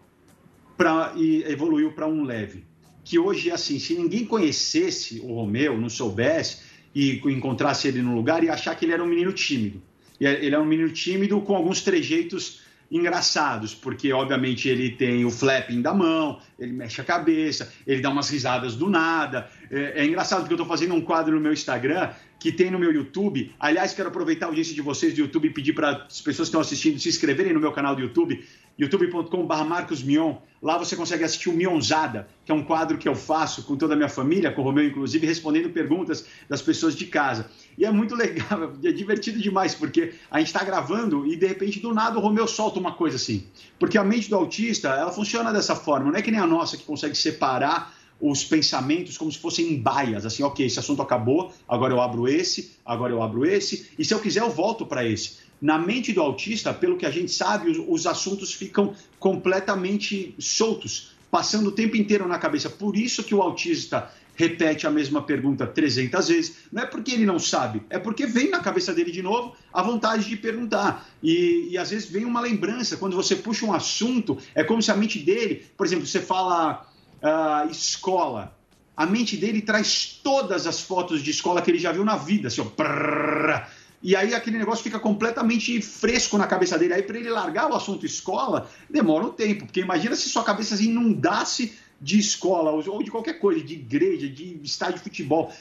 [0.77, 2.63] pra, e evoluiu para um leve.
[3.03, 6.59] Que hoje é assim, se ninguém conhecesse o Romeu, não soubesse,
[6.95, 9.81] e encontrasse ele no lugar, ia achar que ele era um menino tímido.
[10.19, 15.31] E Ele é um menino tímido com alguns trejeitos engraçados, porque obviamente ele tem o
[15.31, 20.05] flapping da mão, ele mexe a cabeça, ele dá umas risadas do nada, É, é
[20.05, 23.51] engraçado porque eu estou fazendo um quadro no meu Instagram que tem no meu YouTube.
[23.59, 26.49] Aliás, quero aproveitar a audiência de vocês do YouTube e pedir para as pessoas que
[26.49, 28.45] estão assistindo se inscreverem no meu canal do YouTube,
[28.77, 30.35] youtube.com.br Marcos Mion.
[30.61, 33.93] Lá você consegue assistir o Mionzada, que é um quadro que eu faço com toda
[33.93, 37.49] a minha família, com o Romeu inclusive, respondendo perguntas das pessoas de casa.
[37.77, 41.79] E é muito legal, é divertido demais, porque a gente está gravando e de repente
[41.79, 43.45] do nada o Romeu solta uma coisa assim.
[43.79, 46.77] Porque a mente do autista, ela funciona dessa forma, não é que nem a nossa
[46.77, 51.53] que consegue separar os pensamentos como se fossem em baias, assim, ok, esse assunto acabou,
[51.67, 55.05] agora eu abro esse, agora eu abro esse, e se eu quiser eu volto para
[55.05, 55.44] esse.
[55.65, 61.15] Na mente do autista, pelo que a gente sabe, os, os assuntos ficam completamente soltos,
[61.31, 62.69] passando o tempo inteiro na cabeça.
[62.69, 66.57] Por isso que o autista repete a mesma pergunta 300 vezes.
[66.71, 69.81] Não é porque ele não sabe, é porque vem na cabeça dele de novo a
[69.81, 71.09] vontade de perguntar.
[71.23, 72.95] E, e às vezes vem uma lembrança.
[72.95, 76.87] Quando você puxa um assunto, é como se a mente dele, por exemplo, você fala
[77.23, 78.55] ah, escola.
[78.95, 82.49] A mente dele traz todas as fotos de escola que ele já viu na vida,
[82.49, 83.67] assim, ó, prrr,
[84.05, 86.93] e aí aquele negócio fica completamente fresco na cabeça dele.
[86.93, 90.77] Aí para ele largar o assunto escola, demora um tempo, porque imagina se sua cabeça
[90.77, 95.51] se inundasse de escola ou de qualquer coisa, de igreja, de estádio de futebol.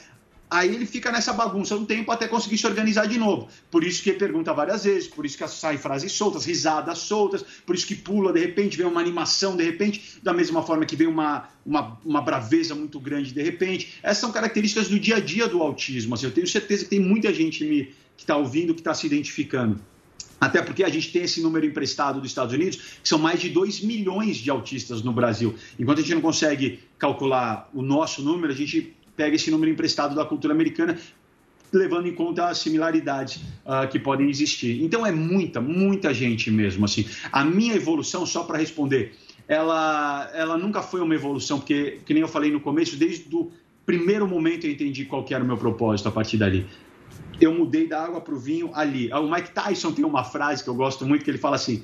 [0.47, 3.47] Aí ele fica nessa bagunça um tempo até conseguir se organizar de novo.
[3.71, 7.73] Por isso que pergunta várias vezes, por isso que sai frases soltas, risadas soltas, por
[7.73, 11.07] isso que pula, de repente vem uma animação, de repente, da mesma forma que vem
[11.07, 13.95] uma, uma, uma braveza muito grande, de repente.
[14.03, 16.13] Essas são características do dia a dia do autismo.
[16.13, 19.05] Assim, eu tenho certeza que tem muita gente me, que está ouvindo, que está se
[19.05, 19.79] identificando.
[20.39, 23.49] Até porque a gente tem esse número emprestado dos Estados Unidos, que são mais de
[23.49, 25.55] 2 milhões de autistas no Brasil.
[25.79, 30.13] Enquanto a gente não consegue calcular o nosso número, a gente pega esse número emprestado
[30.13, 30.97] da cultura americana,
[31.71, 34.83] levando em conta as similaridades uh, que podem existir.
[34.83, 36.85] Então é muita, muita gente mesmo.
[36.85, 39.15] Assim, a minha evolução, só para responder,
[39.47, 43.51] ela, ela nunca foi uma evolução, porque, que nem eu falei no começo, desde o
[43.85, 46.65] primeiro momento eu entendi qual era o meu propósito a partir dali.
[47.39, 49.11] Eu mudei da água para o vinho ali.
[49.11, 51.83] O Mike Tyson tem uma frase que eu gosto muito, que ele fala assim,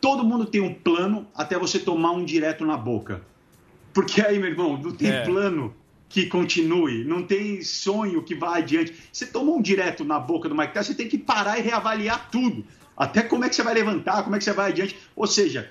[0.00, 3.22] todo mundo tem um plano até você tomar um direto na boca.
[3.92, 5.24] Porque aí, meu irmão, não tem É.
[5.24, 5.74] plano
[6.08, 8.92] que continue, não tem sonho que vá adiante.
[9.12, 12.28] Você tomou um direto na boca do Mike Tyson, você tem que parar e reavaliar
[12.30, 12.64] tudo.
[12.96, 14.98] Até como é que você vai levantar, como é que você vai adiante.
[15.16, 15.70] Ou seja,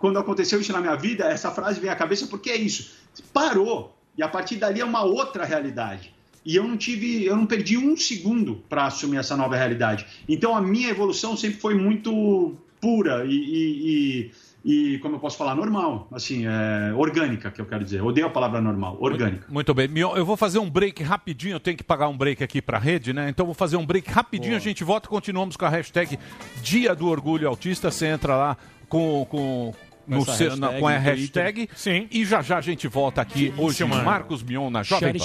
[0.00, 2.92] quando aconteceu isso na minha vida, essa frase veio à cabeça porque é isso.
[3.32, 3.96] Parou.
[4.16, 6.11] E a partir dali é uma outra realidade.
[6.44, 10.04] E eu não tive, eu não perdi um segundo para assumir essa nova realidade.
[10.28, 14.30] Então a minha evolução sempre foi muito pura e, e-
[14.64, 18.00] e- e, como eu posso falar, normal, assim, é, orgânica, que eu quero dizer.
[18.00, 19.46] Odeio a palavra normal, orgânica.
[19.50, 19.88] Muito bem.
[19.88, 21.54] Mion, Eu vou fazer um break rapidinho.
[21.56, 23.28] Eu tenho que pagar um break aqui pra rede, né?
[23.28, 24.54] Então eu vou fazer um break rapidinho.
[24.56, 26.16] A gente volta e continuamos com a hashtag
[26.62, 27.90] Dia do Orgulho Autista.
[27.90, 28.56] Você entra lá
[28.88, 29.74] com Com
[30.06, 31.68] no seu- na- hashtag com a hashtag.
[31.76, 32.08] Sim.
[32.10, 33.84] E já já a gente volta aqui hoje.
[33.84, 34.04] mano.
[34.04, 35.24] Marcos Mion na Jovem Pan.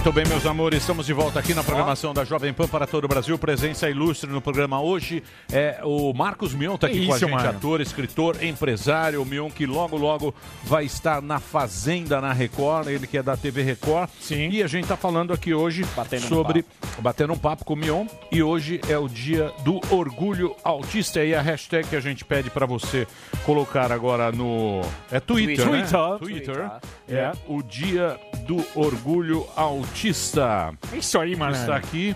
[0.00, 3.04] Muito bem, meus amores, estamos de volta aqui na programação da Jovem Pan para todo
[3.04, 3.38] o Brasil.
[3.38, 5.22] Presença ilustre no programa hoje
[5.52, 7.50] é o Marcos Mion, está aqui Que com a isso, gente, mano.
[7.50, 9.20] ator, escritor, empresário.
[9.20, 13.36] O Mion que logo, logo vai estar na Fazenda na Record, ele que é da
[13.36, 14.08] TV Record.
[14.18, 14.48] Sim.
[14.48, 16.64] E a gente está falando aqui hoje Batendo um sobre
[17.00, 18.06] batendo um papo com o Mion.
[18.32, 21.22] E hoje é o dia do orgulho autista.
[21.22, 23.06] E a hashtag que a gente pede para você
[23.44, 24.80] colocar agora no.
[25.12, 25.68] É Twitter.
[25.68, 25.70] Twitter.
[25.70, 26.18] né?
[26.18, 26.54] Twitter.
[26.54, 26.70] Twitter.
[27.06, 27.14] É.
[27.16, 29.89] É o dia do orgulho autista.
[29.94, 31.52] Isso aí, mano.
[31.54, 32.14] Está aqui,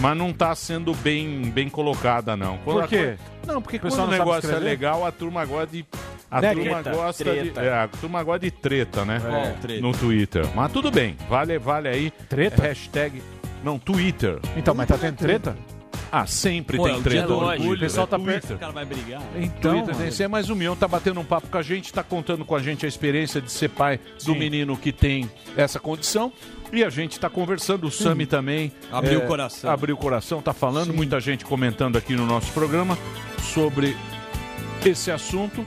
[0.00, 2.58] mas não está sendo bem, bem colocada, não.
[2.58, 2.96] Quando Por quê?
[2.96, 5.84] coisa- Não, porque O quando o negócio é legal, a turma gosta de.
[6.30, 6.90] A Né, turma treta?
[6.96, 7.60] gosta Treta.
[7.60, 7.66] de.
[7.66, 9.20] É, a turma gosta de treta, né?
[9.24, 9.80] É, treta.
[9.82, 10.46] No Twitter.
[10.54, 12.10] Mas tudo bem, vale, vale aí.
[12.28, 12.62] Treta?
[12.62, 13.20] Hashtag.
[13.64, 14.38] Não, Twitter.
[14.56, 15.56] Então, mas tá tendo treta?
[16.12, 17.32] Ah, sempre Pô, é tem o treta.
[17.32, 18.18] orgulho, orgulho, O pessoal tá.
[18.18, 18.56] Twitter.
[18.56, 19.22] O cara vai brigar.
[19.36, 21.62] Então, Twitter tem tem que ser, mas o Mion tá batendo um papo com a
[21.62, 25.30] gente, tá contando com a gente a experiência de ser pai do menino que tem
[25.56, 26.32] essa condição.
[26.72, 28.72] E a gente tá conversando, o Sami também.
[28.92, 29.70] Abriu o coração.
[29.70, 32.96] Abriu o coração, tá falando, muita gente comentando aqui no nosso programa
[33.42, 33.96] sobre
[34.84, 35.66] esse assunto.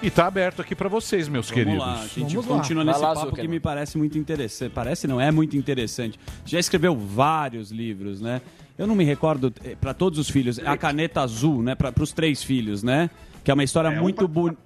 [0.00, 1.84] E tá aberto aqui pra vocês, meus Vamos queridos.
[1.84, 4.70] lá, a gente continua nesse papo que me parece muito interessante.
[4.72, 6.18] Parece não, é muito interessante.
[6.46, 8.40] Já escreveu vários livros, né?
[8.78, 11.74] Eu não me recordo, para todos os filhos, é a caneta azul, né?
[11.74, 13.10] Para os três filhos, né?
[13.42, 14.62] Que é uma história É, muito bonita.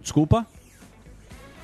[0.00, 0.46] Desculpa?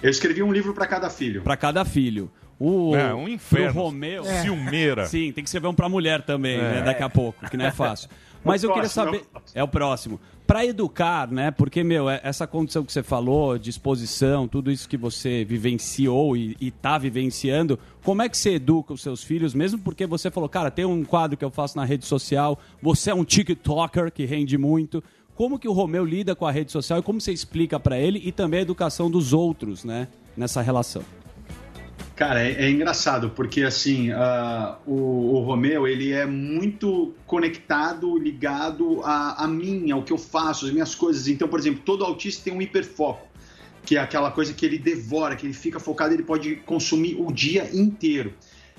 [0.02, 1.40] Eu escrevi um livro para cada filho.
[1.40, 2.30] Para cada filho.
[2.58, 3.72] O, É, um inferno.
[3.72, 4.24] pro Romeu.
[4.24, 4.42] É.
[4.42, 5.06] Ciumeira.
[5.06, 6.60] Sim, tem que escrever um pra mulher também, É.
[6.76, 6.82] né?
[6.82, 8.08] Daqui a pouco, que não é fácil.
[8.44, 9.24] Mas O eu queria saber.
[9.54, 10.20] É o próximo.
[10.46, 11.50] Pra educar, né?
[11.50, 16.54] Porque, meu, é- essa condição que você falou, disposição, tudo isso que você vivenciou e,
[16.60, 20.46] e tá vivenciando, como é que você educa os seus filhos, mesmo porque você falou,
[20.48, 24.26] cara, tem um quadro que eu faço na rede social, você é um TikToker que
[24.26, 25.02] rende muito.
[25.34, 28.20] Como que o Romeu lida com a rede social e como você explica pra ele
[28.22, 30.06] e também a educação dos outros, né?
[30.36, 31.02] Nessa relação.
[32.16, 39.00] Cara, é, é engraçado, porque assim, ah, o, o Romeu, ele é muito conectado, ligado
[39.02, 41.26] a, a mim, ao que eu faço, as minhas coisas.
[41.26, 43.26] Então, por exemplo, todo autista tem um hiperfoco,
[43.84, 47.32] que é aquela coisa que ele devora, que ele fica focado, ele pode consumir o
[47.32, 48.32] dia inteiro.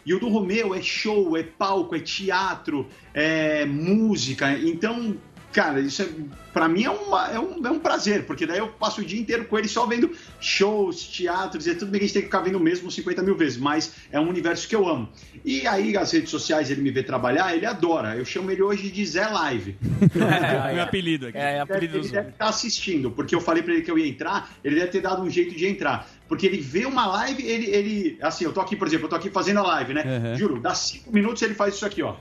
[0.05, 4.57] E o do Romeu é show, é palco, é teatro, é música.
[4.57, 5.17] Então,
[5.55, 6.07] cara, isso é,
[6.53, 9.17] pra mim é, uma- é um, é um prazer, porque daí eu passo o dia
[9.19, 10.11] inteiro com ele só vendo
[10.41, 12.91] shows, teatros, e é tudo bem que a gente tem que ficar vendo o mesmo
[12.91, 15.07] 50 mil vezes, mas é um universo que eu amo.
[15.45, 18.15] E aí, as redes sociais, ele me vê trabalhar, ele adora.
[18.17, 19.77] Eu chamo ele hoje de Zé Live.
[20.73, 21.37] Meu apelido aqui.
[21.37, 24.51] É, apelido Ele deve estar assistindo, porque eu falei pra ele que eu ia entrar,
[24.63, 26.09] ele deve ter dado um jeito de entrar.
[26.27, 28.17] Porque ele vê uma live, ele, ele.
[28.21, 30.03] Assim, eu tô aqui, por exemplo, eu tô aqui fazendo a live, né?
[30.03, 30.35] Uhum.
[30.35, 32.15] Juro, dá cinco minutos ele faz isso aqui, ó.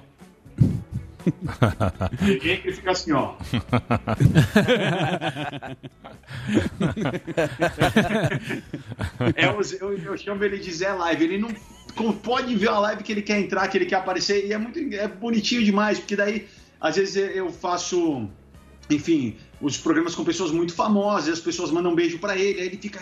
[2.23, 3.35] Ele entra e fica assim, ó.
[9.37, 11.25] É Zé- eu, eu chamo ele de Zé Live.
[11.25, 14.53] Ele não pode ver a live que ele quer entrar, que ele quer aparecer, e
[14.53, 16.47] é muito é bonitinho demais, porque daí,
[16.81, 18.29] às vezes, eu faço,
[18.91, 22.67] enfim, os programas com pessoas muito famosas, as pessoas mandam um beijo pra ele, aí
[22.67, 23.01] ele fica.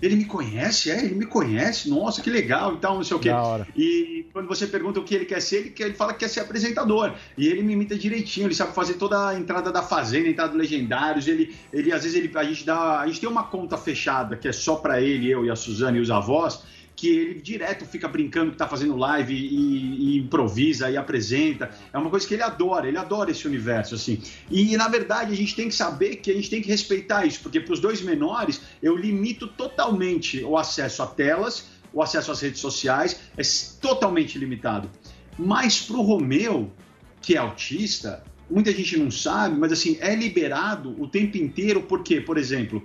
[0.00, 0.90] Ele me conhece?
[0.90, 3.30] É, ele me conhece, nossa, que legal e tal, não sei o quê.
[3.76, 6.28] E quando você pergunta o que ele quer ser, ele, quer, ele fala que quer
[6.28, 7.12] ser apresentador.
[7.36, 10.52] E ele me imita direitinho, ele sabe fazer toda a entrada da fazenda, a entrada
[10.52, 11.26] do Legendários.
[11.26, 14.46] Ele, ele às vezes, ele, a, gente dá, a gente tem uma conta fechada que
[14.46, 16.62] é só pra ele, eu e a Suzane e os avós.
[16.96, 21.70] Que ele direto fica brincando que tá fazendo live e, e improvisa e apresenta.
[21.92, 24.22] É uma coisa que ele adora, ele adora esse universo, assim.
[24.50, 27.40] E na verdade a gente tem que saber que a gente tem que respeitar isso,
[27.40, 32.40] porque para os dois menores eu limito totalmente o acesso a telas, o acesso às
[32.40, 33.42] redes sociais, é
[33.80, 34.90] totalmente limitado.
[35.38, 36.72] Mas para o Romeu,
[37.20, 42.20] que é autista, muita gente não sabe, mas assim, é liberado o tempo inteiro, porque,
[42.20, 42.82] por exemplo,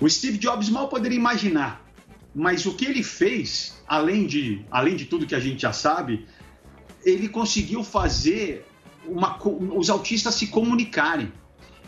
[0.00, 1.85] o Steve Jobs mal poderia imaginar,
[2.38, 6.26] mas o que ele fez, além de, além de tudo que a gente já sabe,
[7.02, 8.66] ele conseguiu fazer
[9.06, 11.32] uma os autistas se comunicarem.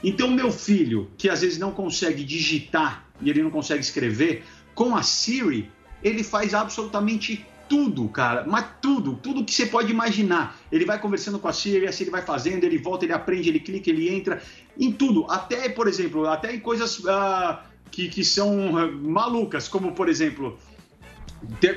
[0.02, 4.42] Então, meu filho, que às vezes não consegue digitar e ele não consegue escrever,
[4.74, 5.70] com a Siri,
[6.02, 10.58] ele faz absolutamente tudo, cara, mas tudo, tudo que você pode imaginar.
[10.72, 13.60] Ele vai conversando com a Siri, a Siri vai fazendo, ele volta, ele aprende, ele
[13.60, 14.42] clica, ele entra,
[14.78, 15.30] em tudo.
[15.30, 20.58] Até, por exemplo, até em coisas ah, que, que são ah, malucas, como, por exemplo,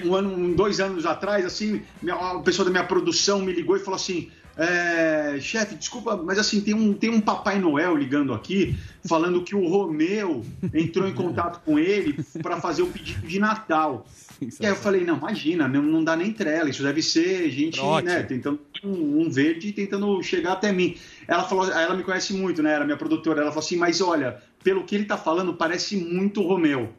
[0.05, 3.95] um ano, dois anos atrás, assim, uma pessoa da minha produção me ligou e falou
[3.95, 9.43] assim: é, chefe, desculpa, mas assim, tem um, tem um Papai Noel ligando aqui, falando
[9.43, 10.43] que o Romeu
[10.73, 14.05] entrou em contato com ele para fazer o pedido de Natal.
[14.41, 17.79] E aí eu falei, não, imagina, não, não dá nem trela, isso deve ser gente,
[17.79, 18.07] Trote.
[18.07, 20.97] né, tentando um, um verde tentando chegar até mim.
[21.27, 24.41] Ela falou, ela me conhece muito, né, era minha produtora, ela falou assim, mas olha,
[24.63, 26.93] pelo que ele tá falando, parece muito o Romeu.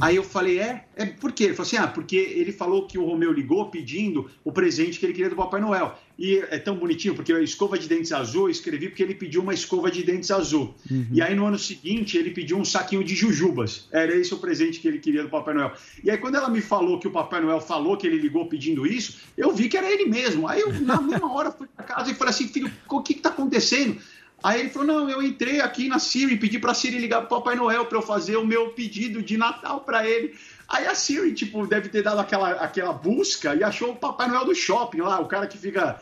[0.00, 0.84] Aí eu falei, é?
[0.96, 1.44] É por quê?
[1.44, 5.06] Ele falou assim, ah, porque ele falou que o Romeu ligou pedindo o presente que
[5.06, 5.96] ele queria do Papai Noel.
[6.18, 9.42] E é tão bonitinho, porque a escova de dentes azul, eu escrevi porque ele pediu
[9.42, 10.74] uma escova de dentes azul.
[11.12, 13.86] E aí no ano seguinte ele pediu um saquinho de jujubas.
[13.92, 15.72] Era esse o presente que ele queria do Papai Noel.
[16.02, 18.86] E aí quando ela me falou que o Papai Noel falou que ele ligou pedindo
[18.86, 20.48] isso, eu vi que era ele mesmo.
[20.48, 23.20] Aí eu, na mesma hora, fui pra casa e falei assim, filho, o que que
[23.20, 24.00] tá acontecendo?
[24.42, 27.56] Aí ele falou: Não, eu entrei aqui na Siri pedi pra Siri ligar pro Papai
[27.56, 30.34] Noel pra eu fazer o meu pedido de Natal pra ele.
[30.68, 34.44] Aí a Siri, tipo, deve ter dado aquela, aquela busca e achou o Papai Noel
[34.44, 36.00] do shopping lá, o cara que fica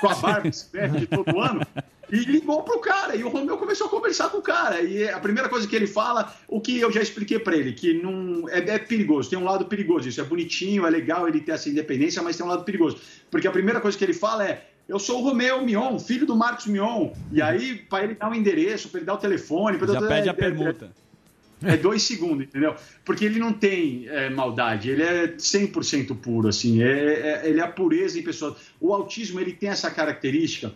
[0.00, 1.60] com a barba esperta de todo ano.
[2.10, 4.80] E ligou pro cara, e o Romeu começou a conversar com o cara.
[4.80, 7.94] E a primeira coisa que ele fala, o que eu já expliquei pra ele, que
[7.94, 10.08] não é, é perigoso, tem um lado perigoso.
[10.08, 12.98] Isso é bonitinho, é legal ele ter essa independência, mas tem um lado perigoso.
[13.28, 16.36] Porque a primeira coisa que ele fala é: eu sou o Romeu Mion, filho do
[16.36, 17.10] Marcos Mion.
[17.32, 19.78] E aí, para ele dar o endereço, para ele dar o telefone.
[19.78, 20.90] pra- Já pede a é- é- permuta.
[21.62, 22.76] É dois segundos, entendeu?
[23.02, 26.82] Porque ele não tem é, maldade, ele é 100% puro, assim.
[26.82, 26.88] É,
[27.44, 28.54] é- ele é a pureza em pessoa.
[28.78, 30.72] O autismo, ele tem essa característica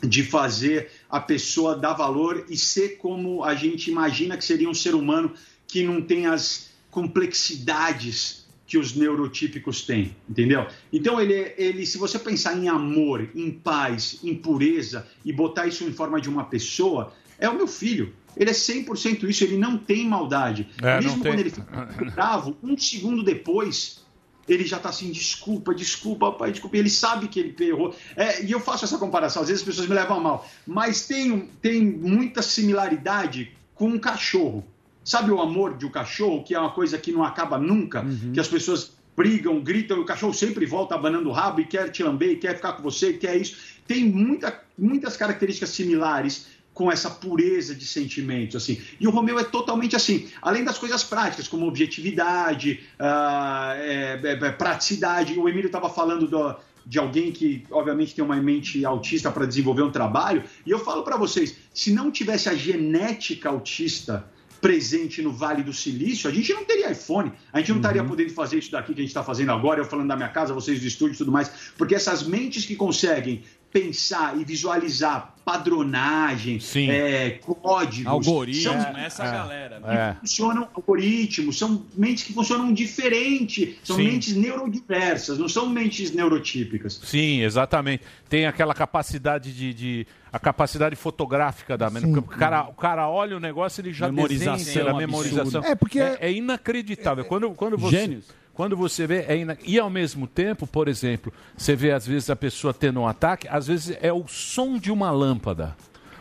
[0.00, 4.74] de fazer a pessoa dar valor e ser como a gente imagina que seria um
[4.74, 5.32] ser humano
[5.66, 8.41] que não tem as complexidades
[8.72, 10.66] que os neurotípicos têm, entendeu?
[10.90, 15.84] Então ele, ele, se você pensar em amor, em paz, em pureza e botar isso
[15.84, 18.14] em forma de uma pessoa, é o meu filho.
[18.34, 20.70] Ele é 100% isso, ele não tem maldade.
[20.82, 21.32] É, Mesmo tem.
[21.32, 24.06] quando ele fica bravo, um segundo depois,
[24.48, 26.74] ele já tá assim, desculpa, desculpa, pai, desculpa.
[26.74, 27.94] E ele sabe que ele errou.
[28.16, 30.48] É, e eu faço essa comparação, às vezes as pessoas me levam a mal.
[30.66, 34.64] Mas tem, tem muita similaridade com um cachorro.
[35.04, 38.04] Sabe o amor de um cachorro, que é uma coisa que não acaba nunca?
[38.32, 41.90] Que as pessoas brigam, gritam, e o cachorro sempre volta abanando o rabo e quer
[41.90, 43.56] te lamber, e quer ficar com você, e quer isso.
[43.86, 48.80] Tem muita, muitas características similares com essa pureza de sentimentos, assim.
[48.98, 50.28] E o Romeu é totalmente assim.
[50.40, 55.38] Além das coisas práticas, como objetividade, é, é, é, praticidade.
[55.38, 56.56] O Emílio estava falando do-
[56.86, 60.42] de alguém que, obviamente, tem uma mente autista para desenvolver um trabalho.
[60.66, 64.24] E eu falo para vocês, se não tivesse a genética autista
[64.62, 68.30] presente no Vale do Silício, a gente não teria iPhone, a gente não estaria podendo
[68.30, 70.80] fazer isso daqui que a gente está fazendo agora, eu falando da minha casa, vocês
[70.80, 73.42] do estúdio e tudo mais, porque essas mentes que conseguem
[73.72, 76.58] pensar e visualizar padronagem,
[76.88, 80.12] é, códigos, Algoritmo, são- é, essa galera, né?
[80.14, 84.04] que funcionam algoritmos, são mentes que funcionam diferente, são Sim.
[84.04, 87.00] mentes neurodiversas, não são mentes neurotípicas.
[87.02, 88.04] Sim, exatamente.
[88.28, 89.74] Tem aquela capacidade de.
[89.74, 92.06] de- a capacidade fotográfica da mente.
[92.06, 95.06] O cara, o cara olha o negócio, ele já Memorização desenha a absurda.
[95.06, 95.62] memorização.
[95.64, 97.24] É, porque- é, é inacreditável.
[97.26, 97.96] Quando, quando você.
[97.98, 98.24] Gênios.
[98.54, 102.28] Quando você vê, é ina- e ao mesmo tempo, por exemplo, você vê às vezes
[102.28, 105.74] a pessoa tendo um ataque, às vezes é o som de uma lâmpada.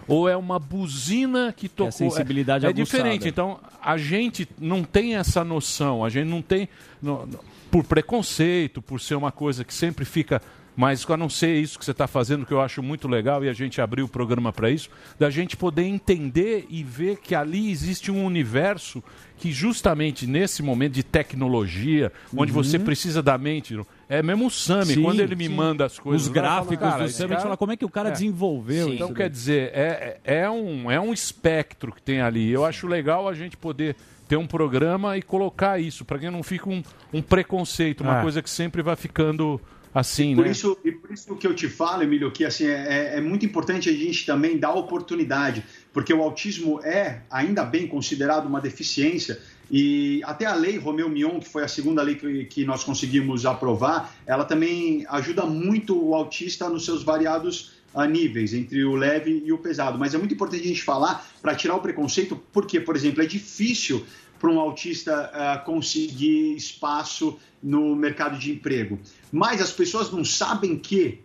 [0.07, 1.91] Ou é uma buzina que tocou.
[1.91, 3.27] sensibilidade é, é diferente.
[3.29, 6.03] Então, a gente não tem essa noção.
[6.03, 6.67] A gente não tem.
[7.01, 7.39] no- no-
[7.69, 10.41] por preconceito, por ser uma coisa que sempre fica.
[10.75, 13.49] Mas a não ser isso que você está fazendo, que eu acho muito legal, e
[13.49, 14.89] a gente abriu o programa para isso,
[15.19, 19.03] da gente poder entender e ver que ali existe um universo
[19.37, 23.77] que justamente nesse momento de tecnologia, onde você precisa da mente,
[24.07, 25.53] é mesmo o Sami, Sim, quando ele me sim.
[25.53, 26.27] manda as coisas...
[26.27, 28.09] Os falo, gráficos cara, do Sami, a gente cara- fala como é que o cara
[28.11, 28.93] desenvolveu Sim.
[28.93, 32.49] isso Então, quer dizer, é, é, um, é um espectro que tem ali.
[32.49, 33.95] Eu acho legal a gente poder
[34.27, 36.81] ter um programa e colocar isso, para que não fique um,
[37.11, 38.21] um preconceito, uma É.
[38.21, 39.59] coisa que sempre vai ficando
[39.93, 40.51] assim, Por né?
[40.51, 43.89] isso, e por isso que eu te falo, Emílio, que assim, é, é muito importante
[43.89, 49.39] a gente também dar oportunidade, porque o autismo é, ainda bem, considerado uma deficiência.
[49.69, 53.45] E até a lei Romeu Mion, que foi a segunda lei que, que nós conseguimos
[53.45, 59.43] aprovar, ela também ajuda muito o autista nos seus variados ah, níveis, entre o leve
[59.45, 59.97] e o pesado.
[59.97, 63.25] Mas é muito importante a gente falar para tirar o preconceito, porque, por exemplo, é
[63.25, 64.05] difícil
[64.41, 68.99] para um autista ah, conseguir espaço no mercado de emprego.
[69.31, 71.19] Mas as pessoas não sabem que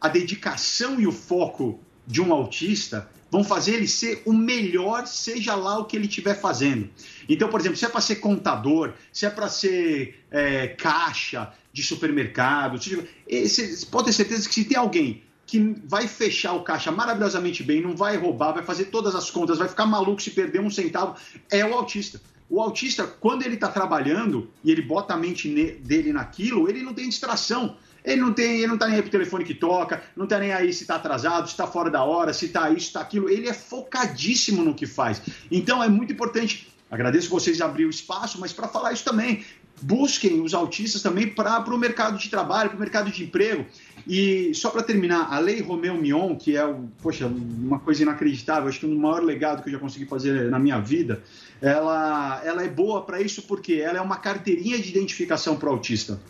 [0.00, 5.54] a dedicação e o foco de um autista vão fazer ele ser o melhor, seja
[5.54, 6.88] lá o que ele estiver fazendo.
[7.28, 11.82] Então, por exemplo, se é para ser contador, se é para ser é, caixa de
[11.82, 16.62] supermercado, se- esse- você pode ter certeza que se tem alguém que vai fechar o
[16.62, 20.30] caixa maravilhosamente bem, não vai roubar, vai fazer todas as contas, vai ficar maluco se
[20.30, 21.16] perder um centavo,
[21.50, 22.20] é o autista.
[22.52, 25.48] O autista, quando ele está trabalhando e ele bota a mente
[25.82, 27.78] dele naquilo, ele não tem distração.
[28.04, 30.52] Ele não tem, ele não tá nem aí pro telefone que toca, não tá nem
[30.52, 33.30] aí se tá atrasado, se tá fora da hora, se tá isso, se tá aquilo.
[33.30, 35.22] Ele é focadíssimo no que faz.
[35.50, 36.68] Então é muito importante.
[36.90, 39.42] Agradeço vocês abrir o espaço, mas para falar isso também,
[39.80, 43.64] busquem os autistas também para o mercado de trabalho, para o mercado de emprego.
[44.06, 48.80] E só para terminar, a Lei Romeu Mion, que é, poxa, uma coisa inacreditável, acho
[48.80, 51.22] que o maior legado que eu já consegui fazer na minha vida,
[51.62, 55.72] ela, ela é boa para isso porque ela é uma carteirinha de identificação para o
[55.72, 56.20] autista.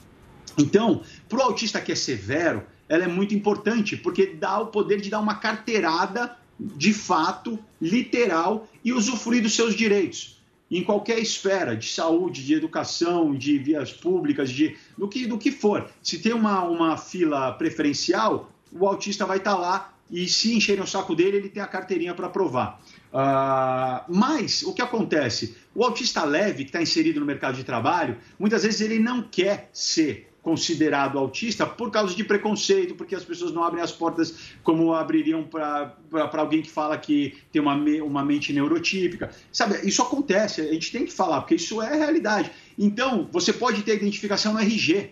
[0.59, 5.01] Então, para o autista que é severo, ela é muito importante, porque dá o poder
[5.01, 10.39] de dar uma carteirada de fato, literal, e usufruir dos seus direitos.
[10.71, 15.51] Em qualquer esfera, de saúde, de educação, de vias públicas, de, do, que, do que
[15.51, 15.91] for.
[16.03, 20.87] Se tem uma, uma fila preferencial, o autista vai estar lá e se encherem o
[20.87, 22.81] saco dele, ele tem a carteirinha para provar.
[23.13, 25.57] Ah, mas o que acontece?
[25.75, 29.69] O autista leve, que está inserido no mercado de trabalho, muitas vezes ele não quer
[29.73, 34.35] ser considerado autista por causa de preconceito, porque as pessoas não abrem as portas
[34.65, 35.95] como abririam para
[36.33, 39.31] alguém que fala que tem uma, uma mente neurotípica.
[39.53, 42.51] Sabe, isso acontece, a gente tem que falar, porque isso é realidade.
[42.77, 45.11] Então, você pode ter identificação no RG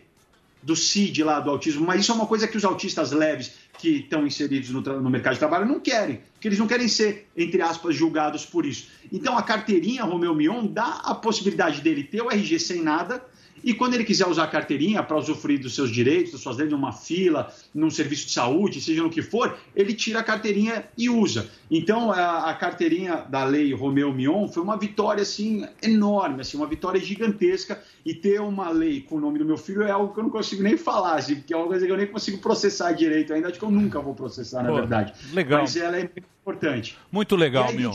[0.63, 3.89] do CID lá do autismo, mas isso é uma coisa que os autistas leves que
[3.97, 7.63] estão inseridos no, no mercado de trabalho não querem, porque eles não querem ser, entre
[7.63, 8.89] aspas, julgados por isso.
[9.11, 13.25] Então a carteirinha Romeu Mion dá a possibilidade dele ter o RG sem nada,
[13.63, 16.71] e quando ele quiser usar a carteirinha para usufruir dos seus direitos, das suas leis,
[16.71, 21.09] numa fila, num serviço de saúde, seja no que for, ele tira a carteirinha e
[21.09, 21.49] usa.
[21.71, 26.67] Então, a, a carteirinha da lei Romeu Mion foi uma vitória, assim, enorme, assim, uma
[26.67, 27.81] vitória gigantesca.
[28.05, 30.31] E ter uma lei com o nome do meu filho é algo que eu não
[30.31, 33.49] consigo nem falar, assim, porque é uma coisa que eu nem consigo processar direito ainda,
[33.49, 35.13] acho que eu nunca vou processar, na Pô, verdade.
[35.33, 35.61] legal.
[35.61, 36.97] Mas ela é muito importante.
[37.13, 37.93] Muito legal, e a Mion.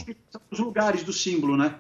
[0.49, 1.75] dos lugares do símbolo, né?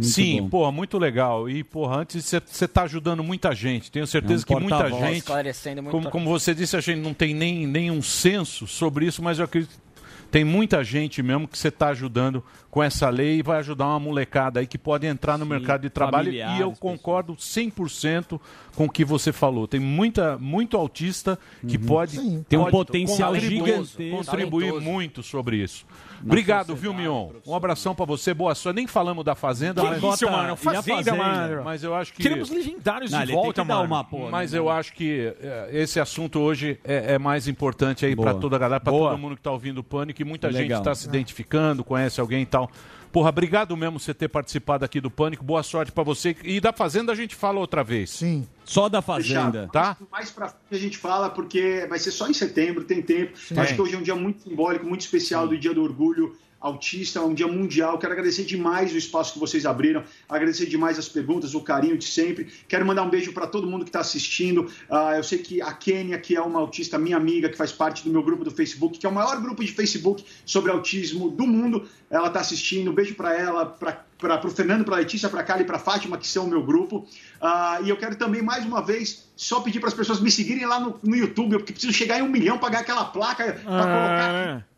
[0.00, 1.48] Sim, porra, muito legal.
[1.48, 3.90] E, porra, antes você está ajudando muita gente.
[3.90, 5.18] Tenho certeza É um que muita gente.
[5.18, 5.92] Esclarecendo muito.
[5.92, 9.44] Como, como você disse, a gente não tem nem nenhum senso sobre isso, mas eu
[9.44, 9.84] acredito que
[10.30, 12.42] Tem muita gente mesmo que você está ajudando
[12.74, 15.90] com essa lei e vai ajudar uma molecada aí que pode entrar no mercado de
[15.90, 16.32] trabalho.
[16.32, 18.40] E eu concordo 100%
[18.74, 19.68] com o que você falou.
[19.68, 21.38] Tem muita, muito autista
[21.68, 22.44] que pode, Sim.
[22.48, 24.02] Tem um potencial gigantesco.
[24.10, 24.84] contribuir Talentoso.
[24.90, 25.86] muito sobre isso.
[26.20, 27.30] Na Obrigado, viu, Mion?
[27.46, 28.74] Um abração pra você, boa sorte.
[28.74, 30.14] Nem falamos da Fazenda, Que mas...
[30.14, 30.54] isso, mano?
[30.54, 31.16] A Fazenda, Fazenda?
[31.16, 31.64] mano?
[31.64, 32.22] Mas eu acho que...
[32.22, 33.84] Queremos legendários Não, de volta, mano.
[33.84, 38.16] uma, pô, Mas eu acho que é, esse assunto hoje é, é mais importante aí
[38.16, 38.40] pra Boa.
[38.40, 39.10] toda a galera, pra Boa.
[39.10, 40.78] todo mundo que tá ouvindo o Pânico, e muita Legal.
[40.78, 42.63] gente tá se identificando, conhece alguém e tal.
[43.12, 45.44] Porra, obrigado mesmo você ter participado aqui do Pânico.
[45.44, 46.36] Boa sorte pra você.
[46.42, 48.10] E da Fazenda a gente fala outra vez.
[48.10, 48.44] Sim.
[48.64, 49.68] Só da Fechado.
[49.72, 49.96] Tá?
[50.10, 53.38] Mais pra frente a gente fala, porque vai ser só em setembro, tem tempo.
[53.56, 57.20] Acho que hoje é um dia muito simbólico, muito especial do Dia do Orgulho Autista,
[57.20, 57.98] um dia mundial.
[57.98, 62.06] Quero agradecer demais o espaço que vocês abriram, agradecer demais as perguntas, o carinho de
[62.06, 62.50] sempre.
[62.66, 64.66] Quero mandar um beijo para todo mundo que está assistindo.
[64.88, 68.02] Ah, eu sei que a Kênia, que é uma autista, minha amiga, que faz parte
[68.02, 71.46] do meu grupo do Facebook, que é o maior grupo de Facebook sobre autismo do
[71.46, 72.90] mundo, ela está assistindo.
[72.90, 75.76] Um beijo para ela, para o Fernando, para a Letícia, para a Kali e para
[75.76, 77.06] a Fátima, que são o meu grupo.
[77.42, 80.64] Ah, e eu quero também, mais uma vez, só pedir para as pessoas me seguirem
[80.64, 84.54] lá no, no YouTube, porque preciso chegar em um milhão, pagar aquela placa para colocar
[84.54, 84.73] aqui.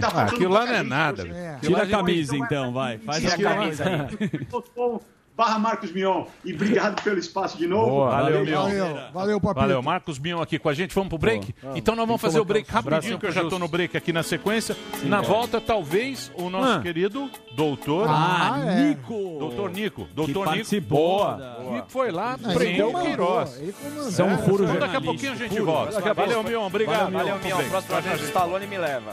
[0.00, 1.22] Tá Ah, aquilo lá não é gente, nada.
[1.24, 1.60] velho.
[1.60, 2.98] Tira a camisa então, vai.
[2.98, 5.00] Faz Tira a a camisa aí.
[5.36, 6.24] Barra Marcos Mion.
[6.44, 7.88] E obrigado pelo espaço de novo.
[7.88, 8.68] Boa, valeu, Mion.
[9.14, 9.60] Valeu, Papito.
[9.60, 10.94] Valeu, Marcos Mion aqui com a gente.
[10.94, 11.54] Vamos pro break?
[11.62, 11.78] Boa.
[11.78, 14.12] Então nós vamos que fazer o break rapidinho, que eu já tô no break aqui
[14.12, 14.76] na sequência.
[15.00, 15.28] Sim, na cara.
[15.28, 16.80] volta, talvez, o nosso Ah.
[16.82, 18.06] querido doutor...
[18.06, 18.88] Ah, Ah, é.
[18.88, 19.36] Nico.
[19.38, 20.08] Doutor Nico.
[20.12, 20.44] Doutor Nico.
[20.44, 21.36] participou Boa.
[21.36, 23.62] da- Nico foi lá, prendeu o Queiroz.
[24.10, 26.10] São um furo Então daqui a pouquinho a gente volta.
[26.10, 26.12] A.
[26.12, 26.66] Valeu, Mion.
[26.66, 27.12] Obrigado.
[27.12, 27.48] Valeu, Mion.
[27.48, 28.26] já, vez, já.
[28.26, 29.10] Stallone me leva.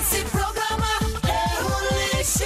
[0.00, 0.86] Esse programa
[1.28, 2.44] é um lixo.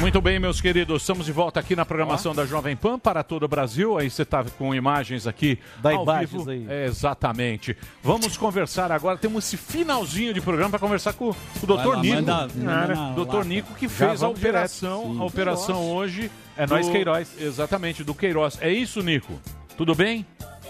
[0.00, 3.44] Muito bem, meus queridos, estamos de volta aqui na programação da Jovem Pan para todo
[3.44, 3.96] o Brasil.
[3.96, 6.50] Aí você está com imagens aqui ao imagens vivo.
[6.50, 6.66] aí.
[6.68, 7.76] É, exatamente.
[8.02, 9.16] Vamos conversar agora.
[9.16, 12.16] Temos esse finalzinho de programa para conversar com, o doutor lá, Nico.
[12.16, 13.44] manda- manda doutor.
[13.44, 16.28] Nico que fez a operação, a operação hoje.
[16.56, 17.28] É nóis, Queiroz.
[17.38, 18.58] Exatamente, do Queiroz.
[18.60, 19.38] É isso, Nico?
[19.76, 20.26] Tudo bem?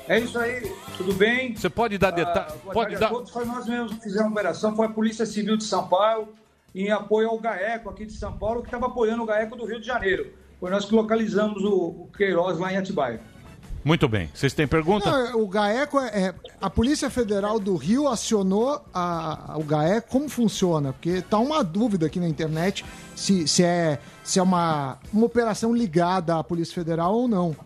[0.08, 1.54] É isso aí, tudo bem?
[1.54, 2.52] Você pode dar detalhes?
[2.66, 3.08] Ah, pode a dar.
[3.10, 3.30] todos.
[3.30, 6.28] Foi nós mesmos que fizemos a operação, foi a Polícia Civil de São Paulo,
[6.74, 9.80] em apoio ao GAECO aqui de São Paulo, que estava apoiando o GAECO do Rio
[9.80, 10.32] de Janeiro.
[10.58, 13.20] Foi nós que localizamos o, o Queiroz lá em Atibaia.
[13.82, 14.28] Muito bem.
[14.34, 15.10] Vocês têm pergunta?
[15.10, 20.08] Não, o GAECO é, é- A Polícia Federal do Rio acionou a- o GAECO.
[20.10, 20.92] Como funciona?
[20.92, 22.84] Porque tá uma dúvida aqui na internet
[23.16, 27.56] se, se é, se é uma, uma operação ligada à Polícia Federal ou não.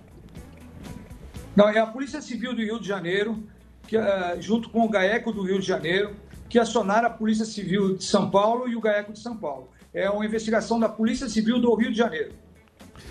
[1.56, 3.42] Não, é a Polícia Civil do Rio de Janeiro,
[3.86, 6.14] que, eh, junto com o GAECO do Rio de Janeiro,
[6.48, 9.68] que acionaram a Polícia Civil de São Paulo e o GAECO de São Paulo.
[9.92, 12.32] É uma investigação da Polícia Civil do Rio de Janeiro.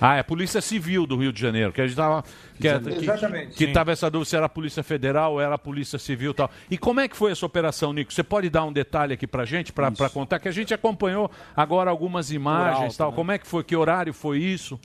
[0.01, 2.23] Ah, é a Polícia Civil do Rio de Janeiro, que a gente tava.
[2.59, 3.55] Que, é- que, Exatamente.
[3.55, 3.73] que Sim.
[3.73, 6.49] tava essa dúvida se era a Polícia Federal ou era a Polícia Civil e tal.
[6.69, 8.11] E como é que foi essa operação, Nico?
[8.11, 10.39] Você pode dar um detalhe aqui pra gente, pra, pra contar?
[10.39, 13.09] Que a gente acompanhou agora algumas imagens alto, e tal.
[13.11, 13.15] né?
[13.15, 13.63] Como é que foi?
[13.63, 14.79] Que horário foi isso?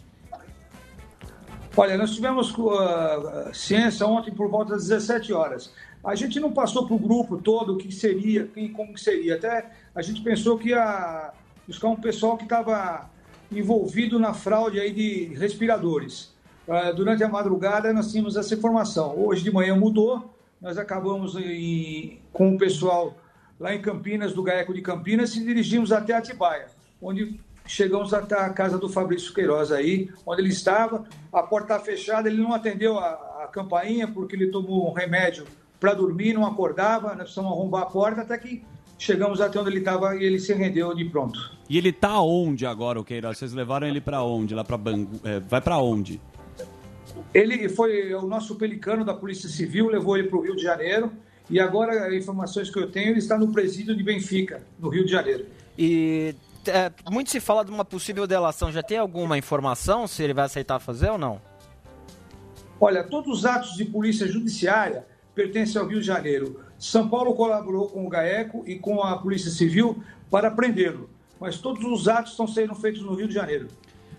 [1.79, 5.73] Olha, nós tivemos uh, ciência ontem por volta das 17 horas.
[6.03, 9.37] A gente não passou para o grupo todo o que seria, quem, como que seria.
[9.37, 11.31] Até a gente pensou que ia
[11.69, 13.09] buscar um pessoal que estava
[13.53, 16.35] envolvido na fraude aí de respiradores.
[16.67, 19.17] Uh, durante a madrugada nós tínhamos essa informação.
[19.17, 23.17] Hoje de manhã mudou, nós acabamos em- com o pessoal
[23.61, 26.67] lá em Campinas, do GAECO de Campinas, e dirigimos até Atibaia,
[27.01, 27.39] onde
[27.69, 32.29] chegamos até a casa do Fabrício Queiroz aí, onde ele estava, a porta estava fechada,
[32.29, 35.45] ele não atendeu a, a campainha porque ele tomou um remédio
[35.79, 38.65] para dormir, não acordava, nós precisamos arrombar a porta até que
[38.99, 41.39] chegamos até onde ele estava e ele se rendeu de pronto.
[41.69, 43.39] E ele tá onde agora, o Queiroz?
[43.39, 44.55] Vocês levaram ele pra onde?
[44.55, 45.21] Lá pra Bangu?
[45.23, 46.21] é, vai pra onde?
[47.35, 51.13] Ele foi o nosso pelicano da Polícia Civil, levou ele para o Rio de Janeiro
[51.51, 55.13] e agora, informações que eu tenho, ele está no presídio de Benfica, no Rio de
[55.13, 55.47] Janeiro.
[55.79, 56.35] E
[56.67, 58.71] é, muito se fala de uma possível delação.
[58.73, 61.41] Já tem alguma informação se ele vai aceitar fazer ou não?
[62.81, 66.61] Olha, todos os atos de polícia judiciária pertencem ao Rio de Janeiro.
[66.79, 71.11] São Paulo colaborou com o GAECO e com a Polícia Civil para prendê-lo,
[71.41, 73.69] mas todos os atos estão sendo feitos no Rio de Janeiro.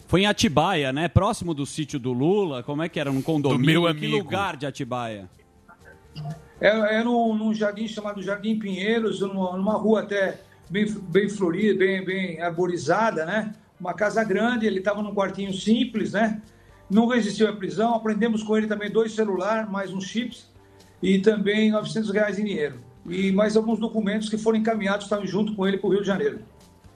[0.08, 1.08] Foi em Atibaia, né?
[1.08, 2.64] Próximo do sítio do Lula.
[2.64, 3.12] Como é que era?
[3.12, 3.84] Num condomínio?
[3.84, 4.18] meu Que amigo.
[4.18, 5.30] lugar de Atibaia?
[6.60, 11.80] É, é num, num jardim chamado Jardim Pinheiros, numa, numa rua até bem, bem florida,
[11.80, 13.54] bem, bem arborizada, né?
[13.80, 16.42] Uma casa grande, ele estava num quartinho simples, né?
[16.90, 20.50] Não resistiu à prisão, aprendemos com ele também dois celulares, mais uns chips
[21.02, 22.76] e também 900 reais em dinheiro.
[23.08, 26.08] E mais alguns documentos que foram encaminhados, estavam junto com ele para o Rio de
[26.08, 26.40] Janeiro.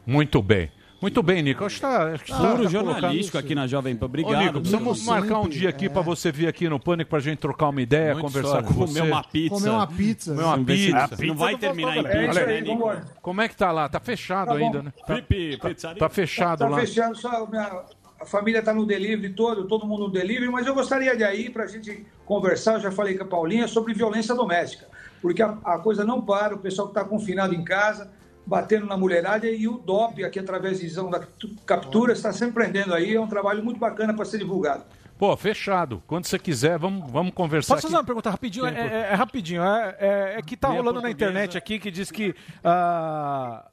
[0.06, 0.70] Muito bem.
[1.04, 1.66] Muito bem, Nico.
[1.66, 4.06] Acho que tá, acho que tá- Furo tá jornalístico aqui na Jovem Pan.
[4.06, 4.40] Ô, Obrigado.
[4.40, 5.12] Nico, precisamos Nico.
[5.12, 5.90] marcar um dia aqui é.
[5.90, 8.68] pra você vir aqui no Pânico pra gente trocar uma ideia, Muito conversar história.
[8.70, 9.00] com você.
[9.02, 9.56] Comer uma pizza.
[9.56, 10.32] Comer uma pizza.
[10.34, 11.16] Comer uma pizza.
[11.18, 13.04] se não vai terminar em pizza, aí, né.
[13.22, 13.90] Como é que tá lá?
[13.90, 14.94] Tá fechado Tá ainda, né?
[15.06, 16.00] Tá, Pipi, tá- pizzaria.
[16.00, 16.80] tá fechado Tá lá.
[16.80, 17.82] fechado, só a, minha-
[18.22, 21.50] a família está no delivery todo, todo mundo no delivery, mas eu gostaria de ir
[21.52, 24.88] para a gente conversar, eu já falei com a Paulinha, sobre violência doméstica,
[25.22, 28.10] porque a, a coisa não para, o pessoal que está confinado em casa,
[28.46, 31.22] batendo na mulherada, e o DOP, aqui através de visão da
[31.66, 34.84] captura, está sempre prendendo aí, é um trabalho muito bacana para ser divulgado.
[35.18, 36.04] Pô, fechado.
[36.08, 37.92] Quando você quiser, vamos, vamos conversar Posso aqui.
[37.94, 38.66] fazer uma pergunta rapidinho?
[38.66, 39.64] É, é- é rapidinho.
[39.64, 41.32] É, é- é que tá Meia rolando na portuguesa.
[41.32, 42.36] internet aqui que diz que.
[42.64, 43.66] ah,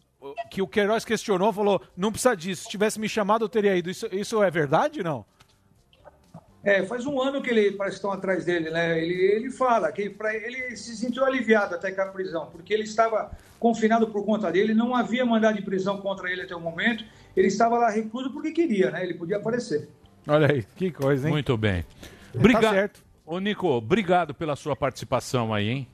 [0.51, 2.65] que o Queiroz questionou, falou: não precisa disso.
[2.65, 3.91] Se tivesse me chamado, eu teria ido.
[3.91, 5.25] Isso, isso é verdade não?
[6.63, 9.03] É, faz um ano que ele parece que estão atrás dele, né?
[9.03, 12.83] Ele, ele fala que pra, ele se sentiu aliviado até com a prisão, porque ele
[12.83, 17.05] estava confinado por conta dele, não havia mandado de prisão contra ele até o momento,
[17.37, 19.03] ele estava lá recluso porque queria, né?
[19.03, 19.89] Ele podia aparecer.
[20.27, 21.33] Olha aí, que coisa, hein?
[21.33, 21.85] Muito bem.
[22.35, 22.63] Obrigado.
[22.63, 23.03] Tá certo.
[23.25, 25.89] Ô, Nico, obrigado pela sua participação aí, hein?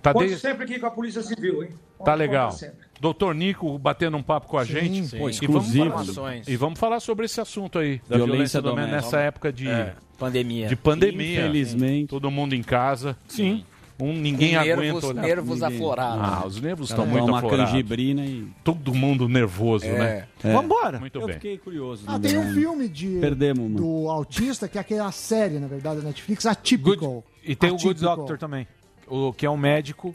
[0.00, 1.70] Tá, Conto de- sempre aqui com a Polícia Civil, hein?
[2.04, 2.54] Tá legal.
[3.00, 5.06] Doutor Nico batendo um papo com a Sim, gente.
[5.08, 5.16] sim.
[5.16, 5.84] E Pô, vamos exclusivo.
[5.90, 6.48] falar- Informações.
[6.48, 9.94] E vamos falar sobre esse assunto aí, da Violência violência, doméstica nessa época de É,
[10.18, 10.68] pandemia.
[10.68, 11.40] De pandemia.
[11.40, 12.06] Infelizmente.
[12.08, 13.16] Todo mundo em casa.
[13.26, 13.64] Sim.
[14.00, 15.22] Um, ninguém nervos- aguenta olhar.
[15.22, 15.76] nervos Ninguém.
[15.76, 16.24] aflorados.
[16.24, 17.70] Ah, os nervos estão um muito uma aflorados.
[17.72, 19.98] canjibrina e- Todo mundo nervoso, É.
[19.98, 20.26] né?
[20.42, 20.52] É.
[20.52, 20.98] Vambora.
[20.98, 21.34] Muito Eu bem.
[21.34, 22.04] fiquei curioso.
[22.06, 22.28] Ah, né?
[22.28, 23.76] tem um filme de, Perdemos, mano.
[23.76, 27.22] do autista, que é aquela série, na verdade, da Netflix, Atypical.
[27.44, 28.16] E tem o Good Atypical.
[28.16, 28.66] Doctor também.
[29.06, 30.14] O que é um médico.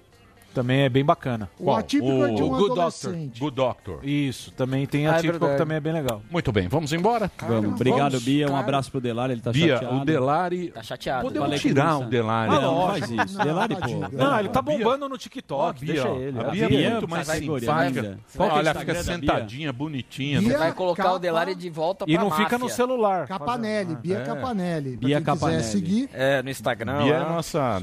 [0.58, 1.50] Também é bem bacana.
[1.60, 3.14] O atípico é de um o Good Doctor.
[3.40, 4.00] Good Doctor.
[4.04, 5.58] Isso, também tem Ah, é atípico que verdade.
[5.60, 6.22] também é bem legal.
[6.32, 7.30] Muito bem, vamos embora?
[7.48, 7.74] Vamos.
[7.74, 8.24] Obrigado, Vamos.
[8.26, 8.46] Bia.
[8.48, 8.60] Um Cara.
[8.62, 9.96] abraço pro Delari, ele tá Bia, chateado.
[10.02, 10.68] o Delari.
[10.72, 11.22] Tá chateado.
[11.28, 12.04] Podemos tirar você.
[12.04, 12.52] o Delari.
[12.56, 13.38] Ah, não, faz isso.
[13.38, 14.18] Delari, pô.
[14.18, 15.80] Não, ele tá Bia- bombando no TikTok.
[15.86, 16.40] Bia, deixa ele.
[16.40, 18.20] A A Bia é Bia muito mais simpática.
[18.36, 19.04] Qual que é o Olha, fica Bia?
[19.04, 20.40] sentadinha, bonitinha.
[20.40, 20.58] Bia né?
[20.58, 23.28] Vai colocar o Delari de volta pra E não fica no celular.
[23.28, 24.24] Capanelli, Bia É.
[24.24, 24.98] Capanelli.
[24.98, 25.62] Bia Capanelli.
[25.62, 26.10] quiser seguir.
[26.14, 27.04] É, no Instagram.
[27.04, 27.78] Bia é nossa,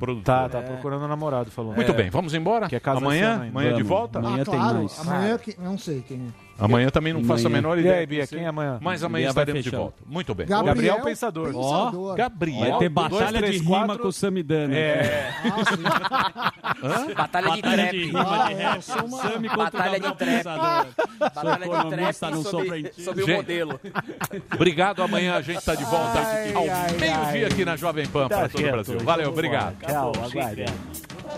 [0.00, 0.24] produtora.
[0.24, 1.74] Tá, tá procurando namorado, falou.
[1.74, 2.68] Muito bem, vamos embora?
[2.68, 3.58] Que é casa amanhã, ano ainda.
[3.58, 3.88] amanhã de Vamos.
[3.88, 4.18] volta?
[4.18, 4.78] Amanhã ah, tem claro.
[4.78, 5.00] mais.
[5.00, 6.46] Amanhã, que, não sei quem é.
[6.58, 7.96] Amanhã também não faço a menor ideia.
[7.96, 8.78] aí, Bia, de quem é amanhã?
[8.80, 10.02] Mas amanhã estaremos de volta.
[10.06, 10.46] Muito bem.
[10.46, 11.52] Gabriel, Gabriel Pensador.
[11.52, 12.16] Pensador.
[12.16, 12.60] Gabriel.
[12.70, 14.02] Vai ter batalha dois, três, de rima quatro.
[14.02, 14.74] com o Samidana.
[14.74, 15.30] É.
[17.14, 17.90] Batalha de Batalha trap.
[17.90, 20.36] de rima Ah, de é, sou uma- Sami contra o Batalha de trap.
[20.36, 20.86] Pensador.
[21.18, 23.02] Batalha de trap sou sob, frentista.
[23.02, 23.80] sob o modelo.
[24.54, 25.02] Obrigado.
[25.02, 26.64] Amanhã a gente está de volta Ai, ao
[26.98, 28.98] meio-dia aqui na Jovem Pan para Tá todo o Brasil.
[29.00, 29.76] Valeu, obrigado.
[29.86, 30.64] Tchau, aguarde.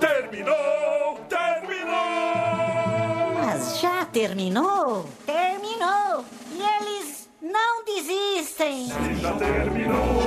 [0.01, 1.19] Terminou!
[1.29, 1.95] Terminou!
[3.35, 5.05] Mas já terminou?
[5.27, 6.25] Terminou!
[6.53, 8.89] E eles não desistem!
[9.21, 10.23] Já terminou!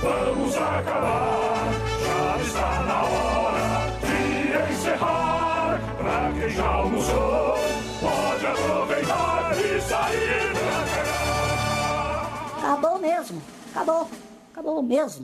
[0.00, 1.68] Vamos acabar!
[2.00, 5.80] Já está na hora de encerrar!
[5.98, 7.54] Pra quem já almoçou,
[8.00, 12.58] pode aproveitar e sair pra cá!
[12.58, 13.42] Acabou mesmo!
[13.74, 14.08] Acabou!
[14.52, 15.20] Acabou mesmo!